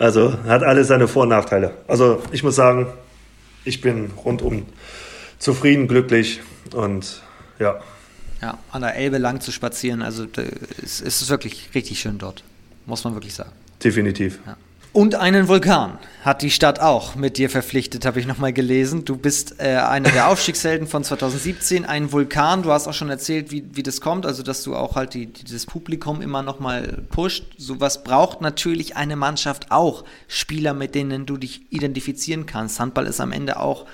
[0.00, 1.72] Also hat alles seine Vor- und Nachteile.
[1.88, 2.86] Also ich muss sagen,
[3.64, 4.64] ich bin rundum
[5.40, 6.40] zufrieden, glücklich
[6.72, 7.20] und
[7.58, 7.80] ja.
[8.40, 10.24] Ja, an der Elbe lang zu spazieren, also
[10.84, 12.44] es ist wirklich richtig schön dort,
[12.86, 13.50] muss man wirklich sagen.
[13.82, 14.38] Definitiv.
[14.46, 14.56] Ja.
[14.92, 19.04] Und einen Vulkan hat die Stadt auch mit dir verpflichtet, habe ich nochmal gelesen.
[19.04, 22.62] Du bist äh, einer der Aufstiegshelden von 2017, ein Vulkan.
[22.62, 25.26] Du hast auch schon erzählt, wie, wie das kommt, also dass du auch halt die,
[25.26, 27.44] die, das Publikum immer nochmal pusht.
[27.58, 30.04] Sowas braucht natürlich eine Mannschaft auch.
[30.26, 32.80] Spieler, mit denen du dich identifizieren kannst.
[32.80, 33.86] Handball ist am Ende auch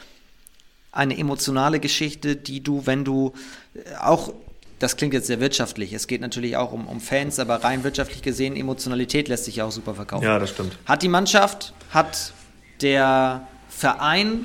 [0.92, 3.32] eine emotionale Geschichte, die du, wenn du
[3.74, 4.32] äh, auch
[4.78, 5.92] das klingt jetzt sehr wirtschaftlich.
[5.92, 9.64] Es geht natürlich auch um, um Fans, aber rein wirtschaftlich gesehen, Emotionalität lässt sich ja
[9.64, 10.24] auch super verkaufen.
[10.24, 10.76] Ja, das stimmt.
[10.86, 12.32] Hat die Mannschaft, hat
[12.80, 14.44] der Verein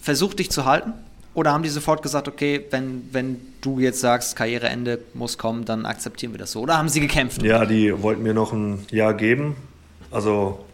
[0.00, 0.92] versucht, dich zu halten?
[1.34, 5.84] Oder haben die sofort gesagt, okay, wenn, wenn du jetzt sagst, Karriereende muss kommen, dann
[5.84, 6.60] akzeptieren wir das so?
[6.60, 7.42] Oder haben sie gekämpft?
[7.42, 9.56] Ja, die wollten mir noch ein Jahr geben.
[10.12, 10.64] Also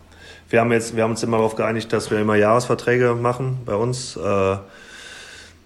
[0.51, 3.75] wir haben, jetzt, wir haben uns immer darauf geeinigt, dass wir immer Jahresverträge machen bei
[3.75, 4.17] uns.
[4.17, 4.57] Äh,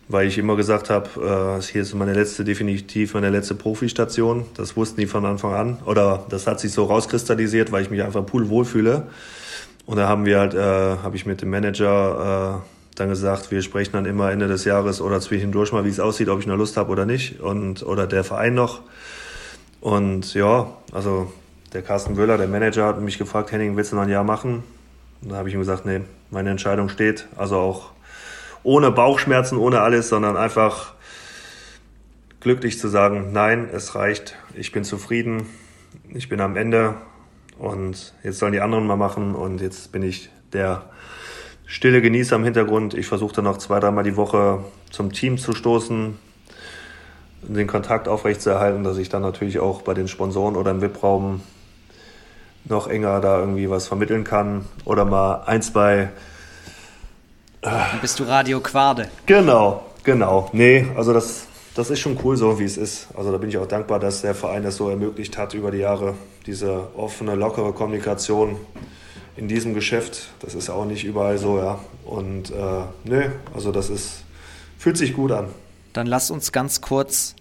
[0.08, 4.44] weil ich immer gesagt habe, äh, hier ist meine letzte, definitiv meine letzte Profistation.
[4.56, 5.78] Das wussten die von Anfang an.
[5.86, 9.06] Oder das hat sich so rauskristallisiert, weil ich mich einfach poolwohl fühle.
[9.86, 13.62] Und da haben wir halt, äh, habe ich mit dem Manager äh, dann gesagt, wir
[13.62, 16.56] sprechen dann immer Ende des Jahres oder zwischendurch mal, wie es aussieht, ob ich noch
[16.56, 17.40] Lust habe oder nicht.
[17.40, 18.82] Und, oder der Verein noch.
[19.80, 21.32] Und ja, also
[21.72, 24.62] der Carsten Wöhler, der Manager, hat mich gefragt, Henning, willst du noch ein Jahr machen?
[25.22, 27.26] Und da habe ich ihm gesagt, nee, meine Entscheidung steht.
[27.36, 27.93] Also auch
[28.64, 30.94] ohne Bauchschmerzen, ohne alles, sondern einfach
[32.40, 35.46] glücklich zu sagen, nein, es reicht, ich bin zufrieden,
[36.12, 36.96] ich bin am Ende
[37.58, 40.86] und jetzt sollen die anderen mal machen und jetzt bin ich der
[41.66, 42.94] stille Genießer im Hintergrund.
[42.94, 46.18] Ich versuche dann noch zwei, dreimal die Woche zum Team zu stoßen,
[47.42, 51.40] den Kontakt aufrechtzuerhalten, dass ich dann natürlich auch bei den Sponsoren oder im VIP-Raum
[52.64, 56.10] noch enger da irgendwie was vermitteln kann oder mal ein, zwei
[57.64, 59.08] dann bist du Radio Quade.
[59.26, 60.50] Genau, genau.
[60.52, 63.08] Nee, also das, das ist schon cool so, wie es ist.
[63.16, 65.78] Also da bin ich auch dankbar, dass der Verein das so ermöglicht hat über die
[65.78, 66.14] Jahre.
[66.46, 68.56] Diese offene, lockere Kommunikation
[69.36, 70.28] in diesem Geschäft.
[70.40, 71.78] Das ist auch nicht überall so, ja.
[72.04, 72.54] Und äh,
[73.04, 74.24] nee, also das ist,
[74.78, 75.48] fühlt sich gut an.
[75.94, 77.34] Dann lass uns ganz kurz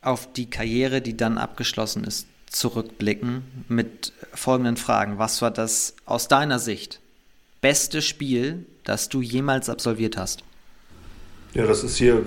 [0.00, 5.18] auf die Karriere, die dann abgeschlossen ist, zurückblicken mit folgenden Fragen.
[5.18, 7.00] Was war das aus deiner Sicht
[7.60, 10.44] beste Spiel, das du jemals absolviert hast?
[11.54, 12.24] Ja, das ist hier,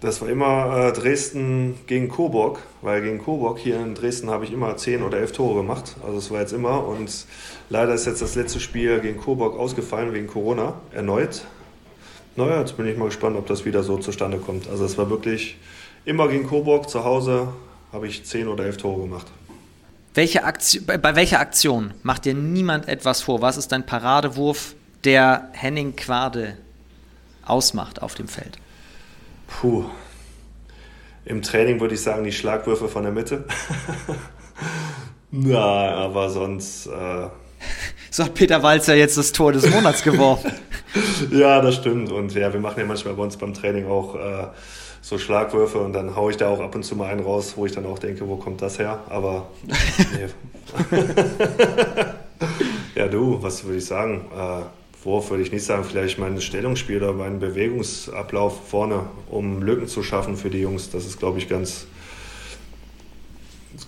[0.00, 4.52] das war immer äh, Dresden gegen Coburg, weil gegen Coburg hier in Dresden habe ich
[4.52, 5.96] immer 10 oder 11 Tore gemacht.
[6.04, 7.26] Also es war jetzt immer und
[7.70, 11.44] leider ist jetzt das letzte Spiel gegen Coburg ausgefallen wegen Corona erneut.
[12.36, 14.68] Naja, jetzt bin ich mal gespannt, ob das wieder so zustande kommt.
[14.68, 15.56] Also es war wirklich
[16.04, 17.48] immer gegen Coburg zu Hause
[17.92, 19.26] habe ich 10 oder 11 Tore gemacht.
[20.16, 23.42] Welche Aktion, bei, welcher Aktion macht dir niemand etwas vor?
[23.42, 24.74] Was ist dein Paradewurf,
[25.04, 26.56] der Henning Quade
[27.44, 28.56] ausmacht auf dem Feld?
[29.46, 29.84] Puh.
[31.26, 33.44] Im Training würde ich sagen, die Schlagwürfe von der Mitte.
[35.30, 36.86] Na, aber sonst.
[36.86, 37.28] Äh
[38.10, 40.50] so hat Peter Walzer jetzt das Tor des Monats geworfen.
[41.30, 42.10] ja, das stimmt.
[42.10, 44.14] Und ja, wir machen ja manchmal bei uns beim Training auch.
[44.14, 44.46] Äh,
[45.06, 47.64] so Schlagwürfe und dann haue ich da auch ab und zu mal einen raus, wo
[47.64, 49.04] ich dann auch denke, wo kommt das her?
[49.08, 50.26] Aber nee.
[52.96, 54.24] ja, du, was würde ich sagen?
[54.36, 59.86] Äh, Wurf würde ich nicht sagen, vielleicht mein Stellungsspiel oder mein Bewegungsablauf vorne, um Lücken
[59.86, 60.90] zu schaffen für die Jungs.
[60.90, 61.86] Das ist, glaube ich, ganz,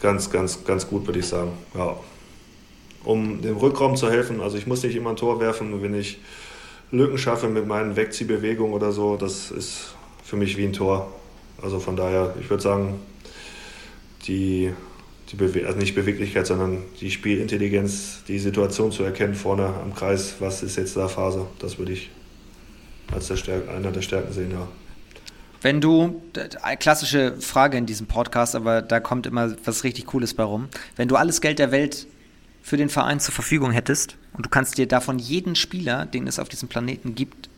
[0.00, 1.50] ganz, ganz, ganz gut, würde ich sagen.
[1.74, 1.96] Ja.
[3.02, 6.20] Um dem Rückraum zu helfen, also ich muss nicht immer ein Tor werfen, wenn ich
[6.92, 9.96] Lücken schaffe mit meinen Wegziehbewegungen oder so, das ist
[10.28, 11.10] für mich wie ein Tor.
[11.62, 13.00] Also von daher, ich würde sagen,
[14.26, 14.74] die,
[15.30, 20.34] die Bewe also nicht Beweglichkeit, sondern die Spielintelligenz, die Situation zu erkennen vorne am Kreis,
[20.38, 22.10] was ist jetzt da Phase, das würde ich
[23.10, 24.68] als der Stärk einer der Stärken sehen, ja.
[25.62, 26.22] Wenn du,
[26.78, 30.68] klassische Frage in diesem Podcast, aber da kommt immer was richtig Cooles bei rum.
[30.94, 32.06] Wenn du alles Geld der Welt
[32.62, 36.38] für den Verein zur Verfügung hättest und du kannst dir davon jeden Spieler, den es
[36.38, 37.48] auf diesem Planeten gibt,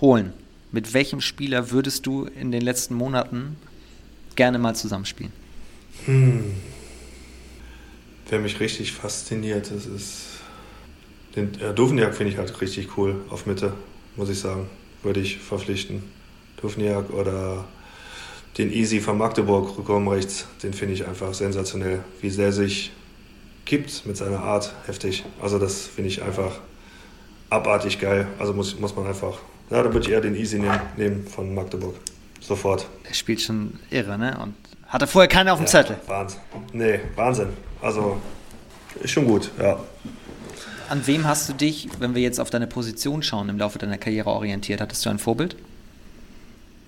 [0.00, 0.32] holen,
[0.72, 3.56] mit welchem Spieler würdest du in den letzten Monaten
[4.34, 5.32] gerne mal zusammenspielen?
[6.04, 6.54] Hm.
[8.28, 10.22] Wer mich richtig fasziniert, das ist.
[11.34, 13.72] Den äh, Duvniak finde ich halt richtig cool auf Mitte,
[14.16, 14.68] muss ich sagen.
[15.02, 16.02] Würde ich verpflichten.
[16.60, 17.66] Duvniak oder
[18.58, 22.02] den Easy von Magdeburg, Rückraum rechts, den finde ich einfach sensationell.
[22.22, 22.92] Wie sehr sich
[23.66, 25.24] kippt mit seiner Art, heftig.
[25.42, 26.60] Also das finde ich einfach
[27.50, 28.26] abartig geil.
[28.38, 29.38] Also muss, muss man einfach
[29.70, 31.96] ja, da würde ich eher den Easy nehmen, nehmen von Magdeburg.
[32.40, 32.86] Sofort.
[33.08, 34.38] Der spielt schon irre, ne?
[34.40, 34.54] Und
[34.86, 35.96] hatte vorher keiner auf dem ja, Zettel.
[36.06, 36.40] Wahnsinn.
[36.72, 37.48] Nee, Wahnsinn.
[37.82, 38.20] Also
[39.02, 39.78] ist schon gut, ja.
[40.88, 43.98] An wem hast du dich, wenn wir jetzt auf deine Position schauen, im Laufe deiner
[43.98, 44.80] Karriere orientiert?
[44.80, 45.56] Hattest du ein Vorbild?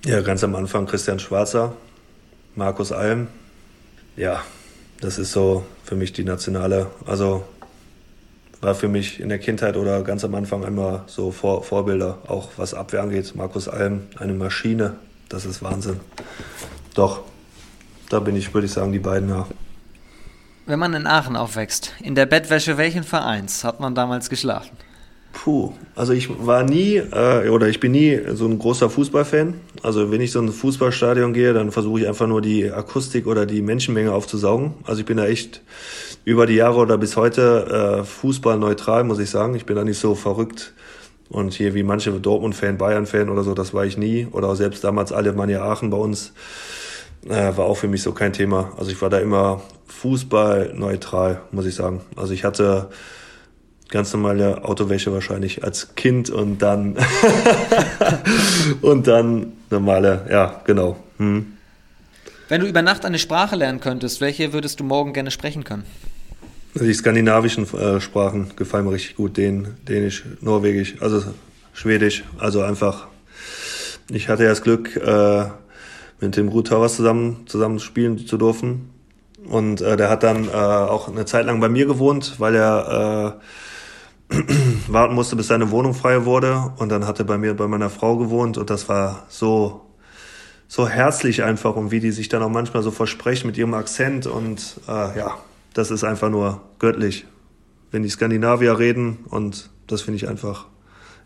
[0.05, 1.75] Ja, ganz am Anfang Christian Schwarzer.
[2.55, 3.27] Markus Alm.
[4.17, 4.43] Ja,
[5.01, 6.91] das ist so für mich die nationale.
[7.07, 7.45] Also
[8.61, 12.51] war für mich in der Kindheit oder ganz am Anfang immer so Vor Vorbilder, auch
[12.57, 13.35] was Abwehr angeht.
[13.35, 14.97] Markus Alm, eine Maschine,
[15.29, 16.01] das ist Wahnsinn.
[16.95, 17.23] Doch,
[18.09, 19.47] da bin ich, würde ich sagen, die beiden ja.
[20.67, 24.77] Wenn man in Aachen aufwächst, in der Bettwäsche welchen Vereins hat man damals geschlafen?
[25.33, 29.55] Puh, also ich war nie äh, oder ich bin nie so ein großer Fußballfan.
[29.83, 33.47] Also wenn ich so ein Fußballstadion gehe, dann versuche ich einfach nur die Akustik oder
[33.47, 34.75] die Menschenmenge aufzusaugen.
[34.85, 35.63] Also ich bin da echt
[36.25, 39.55] über die Jahre oder bis heute äh, fußballneutral, muss ich sagen.
[39.55, 40.73] Ich bin da nicht so verrückt
[41.29, 44.27] und hier wie manche Dortmund-Fan, Bayern-Fan oder so, das war ich nie.
[44.33, 46.33] Oder selbst damals Alemannia Aachen bei uns
[47.27, 48.73] äh, war auch für mich so kein Thema.
[48.79, 52.01] Also ich war da immer fußballneutral, muss ich sagen.
[52.17, 52.89] Also ich hatte
[53.89, 56.97] ganz normale Autowäsche wahrscheinlich als Kind und dann
[58.83, 60.97] und dann normale, ja, genau.
[61.19, 61.55] Hm.
[62.49, 65.85] Wenn du über Nacht eine Sprache lernen könntest, welche würdest du morgen gerne sprechen können?
[66.75, 69.37] Die skandinavischen äh, Sprachen gefallen mir richtig gut.
[69.37, 71.23] Den, Dänisch, Norwegisch, also
[71.73, 72.25] Schwedisch.
[72.39, 73.09] Also einfach,
[74.11, 75.47] ich hatte ja das Glück, äh,
[76.21, 78.91] mit dem Ruth Towers zusammen, zusammen spielen zu dürfen.
[79.49, 83.39] Und äh, der hat dann äh, auch eine Zeit lang bei mir gewohnt, weil er
[83.39, 83.45] äh,
[84.89, 86.73] warten musste, bis seine Wohnung frei wurde.
[86.77, 88.59] Und dann hat er bei mir, bei meiner Frau gewohnt.
[88.59, 89.87] Und das war so,
[90.67, 91.77] so herzlich einfach.
[91.77, 94.27] Und wie die sich dann auch manchmal so versprechen mit ihrem Akzent.
[94.27, 95.39] Und äh, ja,
[95.75, 97.27] das ist einfach nur göttlich,
[97.91, 99.19] wenn die Skandinavier reden.
[99.31, 100.67] Und das finde ich einfach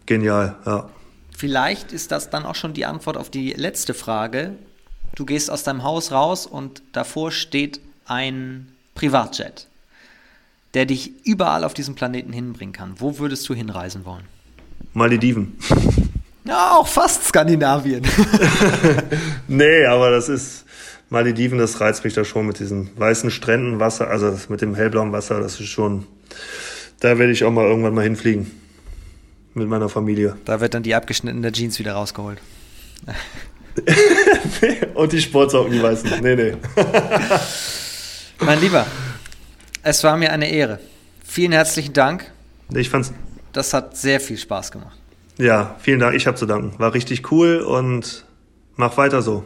[0.06, 0.88] genial, ja.
[1.36, 4.54] Vielleicht ist das dann auch schon die Antwort auf die letzte Frage.
[5.14, 9.68] Du gehst aus deinem Haus raus und davor steht ein Privatjet,
[10.74, 12.94] der dich überall auf diesem Planeten hinbringen kann.
[12.98, 14.24] Wo würdest du hinreisen wollen?
[14.92, 15.56] Malediven.
[16.44, 18.02] Ja, auch fast Skandinavien.
[19.46, 20.64] nee, aber das ist
[21.08, 25.12] Malediven, das reizt mich da schon mit diesen weißen Stränden, Wasser, also mit dem hellblauen
[25.12, 26.04] Wasser, das ist schon,
[26.98, 28.50] da werde ich auch mal irgendwann mal hinfliegen.
[29.54, 30.36] Mit meiner Familie.
[30.44, 32.40] Da wird dann die abgeschnittene Jeans wieder rausgeholt.
[34.94, 36.10] Und die Sportsocken, die weißen.
[36.22, 36.54] Nee, nee.
[38.40, 38.86] mein Lieber,
[39.82, 40.78] es war mir eine Ehre.
[41.24, 42.30] Vielen herzlichen Dank.
[42.74, 43.12] Ich fand's.
[43.52, 44.96] Das hat sehr viel Spaß gemacht.
[45.38, 46.14] Ja, vielen Dank.
[46.14, 46.78] Ich habe zu danken.
[46.78, 48.24] War richtig cool und
[48.76, 49.44] mach weiter so.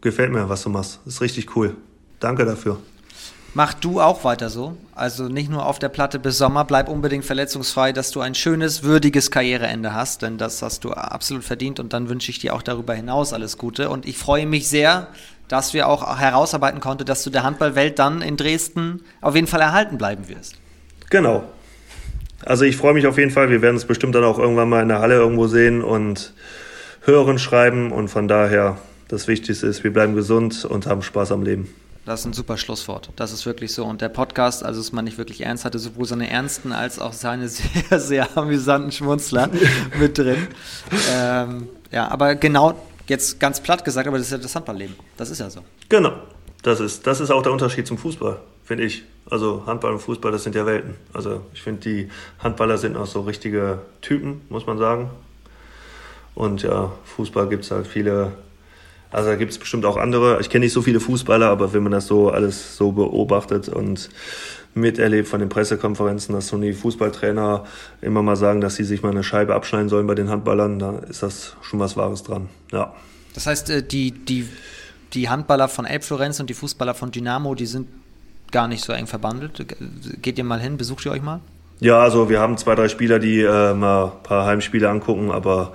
[0.00, 1.00] Gefällt mir, was du machst.
[1.06, 1.76] Ist richtig cool.
[2.20, 2.78] Danke dafür.
[3.54, 4.76] Mach du auch weiter so.
[4.94, 8.82] Also nicht nur auf der Platte bis Sommer, bleib unbedingt verletzungsfrei, dass du ein schönes,
[8.82, 12.62] würdiges Karriereende hast, denn das hast du absolut verdient und dann wünsche ich dir auch
[12.62, 13.88] darüber hinaus alles Gute.
[13.90, 15.08] Und ich freue mich sehr,
[15.48, 19.60] dass wir auch herausarbeiten konnten, dass du der Handballwelt dann in Dresden auf jeden Fall
[19.60, 20.56] erhalten bleiben wirst.
[21.10, 21.44] Genau.
[22.44, 23.50] Also ich freue mich auf jeden Fall.
[23.50, 26.32] Wir werden es bestimmt dann auch irgendwann mal in der Halle irgendwo sehen und
[27.02, 31.42] hören, schreiben und von daher das Wichtigste ist, wir bleiben gesund und haben Spaß am
[31.42, 31.74] Leben.
[32.04, 33.10] Das ist ein super Schlusswort.
[33.16, 33.84] Das ist wirklich so.
[33.84, 37.12] Und der Podcast, also es man nicht wirklich ernst hatte, sowohl seine ernsten als auch
[37.12, 39.50] seine sehr, sehr amüsanten Schmunzler
[39.98, 40.46] mit drin.
[41.12, 44.96] Ähm, ja, aber genau, jetzt ganz platt gesagt, aber das ist ja das Handballleben.
[45.16, 45.60] Das ist ja so.
[45.88, 46.12] Genau.
[46.62, 49.04] Das ist, das ist auch der Unterschied zum Fußball, finde ich.
[49.30, 50.96] Also Handball und Fußball, das sind ja Welten.
[51.12, 52.08] Also ich finde, die
[52.38, 55.10] Handballer sind auch so richtige Typen, muss man sagen.
[56.34, 58.32] Und ja, Fußball gibt es halt viele
[59.10, 60.40] also da gibt es bestimmt auch andere.
[60.40, 64.10] Ich kenne nicht so viele Fußballer, aber wenn man das so alles so beobachtet und
[64.74, 67.64] miterlebt von den Pressekonferenzen, dass so die Fußballtrainer
[68.00, 70.98] immer mal sagen, dass sie sich mal eine Scheibe abschneiden sollen bei den Handballern, da
[71.08, 72.48] ist das schon was Wahres dran.
[72.72, 72.94] Ja.
[73.34, 74.48] Das heißt, äh, die, die,
[75.12, 77.88] die Handballer von Elbflorenz und die Fußballer von Dynamo, die sind
[78.50, 79.66] gar nicht so eng verbandelt.
[80.22, 81.40] Geht ihr mal hin, besucht ihr euch mal?
[81.80, 85.74] Ja, also wir haben zwei, drei Spieler, die äh, mal ein paar Heimspiele angucken, aber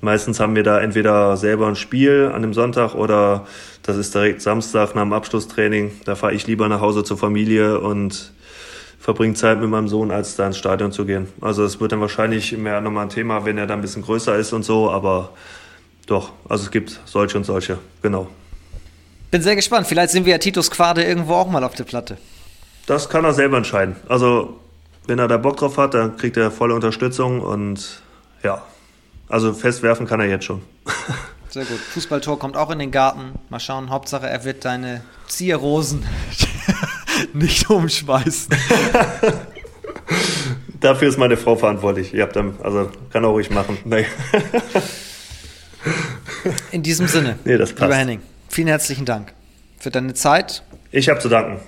[0.00, 3.46] meistens haben wir da entweder selber ein Spiel an dem Sonntag oder
[3.84, 5.92] das ist direkt Samstag nach dem Abschlusstraining.
[6.06, 8.32] Da fahre ich lieber nach Hause zur Familie und
[8.98, 11.28] verbringe Zeit mit meinem Sohn, als da ins Stadion zu gehen.
[11.40, 14.34] Also es wird dann wahrscheinlich mehr nochmal ein Thema, wenn er dann ein bisschen größer
[14.36, 15.30] ist und so, aber
[16.06, 18.26] doch, also es gibt solche und solche, genau.
[19.30, 19.86] Bin sehr gespannt.
[19.86, 22.18] Vielleicht sind wir ja Titus Quade irgendwo auch mal auf der Platte.
[22.86, 23.96] Das kann er selber entscheiden.
[24.08, 24.58] Also
[25.06, 28.02] wenn er da Bock drauf hat, dann kriegt er volle Unterstützung und
[28.42, 28.62] ja,
[29.28, 30.62] also festwerfen kann er jetzt schon.
[31.48, 31.78] Sehr gut.
[31.78, 33.38] Fußballtor kommt auch in den Garten.
[33.48, 33.90] Mal schauen.
[33.90, 36.04] Hauptsache, er wird deine Zierrosen
[37.32, 38.50] nicht umschmeißen.
[40.80, 42.12] Dafür ist meine Frau verantwortlich.
[42.12, 43.78] Ihr habt dann, also kann auch ruhig machen.
[43.84, 44.04] Nee.
[46.72, 47.82] In diesem Sinne, nee, das passt.
[47.82, 49.32] lieber Henning, vielen herzlichen Dank
[49.78, 50.62] für deine Zeit.
[50.90, 51.60] Ich habe zu danken.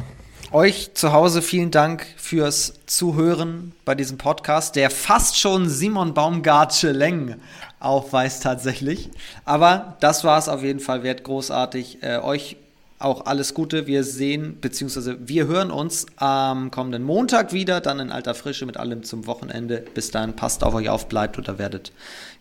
[0.52, 6.92] Euch zu Hause vielen Dank fürs Zuhören bei diesem Podcast, der fast schon Simon Baumgartsche
[6.92, 7.40] Längen
[7.80, 9.10] aufweist tatsächlich.
[9.44, 12.02] Aber das war es auf jeden Fall wert, großartig.
[12.02, 12.56] Äh, euch
[12.98, 13.86] auch alles Gute.
[13.88, 18.76] Wir sehen, beziehungsweise wir hören uns am kommenden Montag wieder, dann in alter Frische mit
[18.76, 19.84] allem zum Wochenende.
[19.94, 21.92] Bis dahin, passt auf euch auf, bleibt oder werdet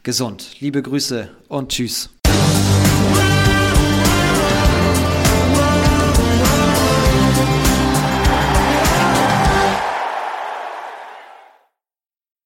[0.03, 0.59] gesund.
[0.59, 2.09] Liebe Grüße und tschüss.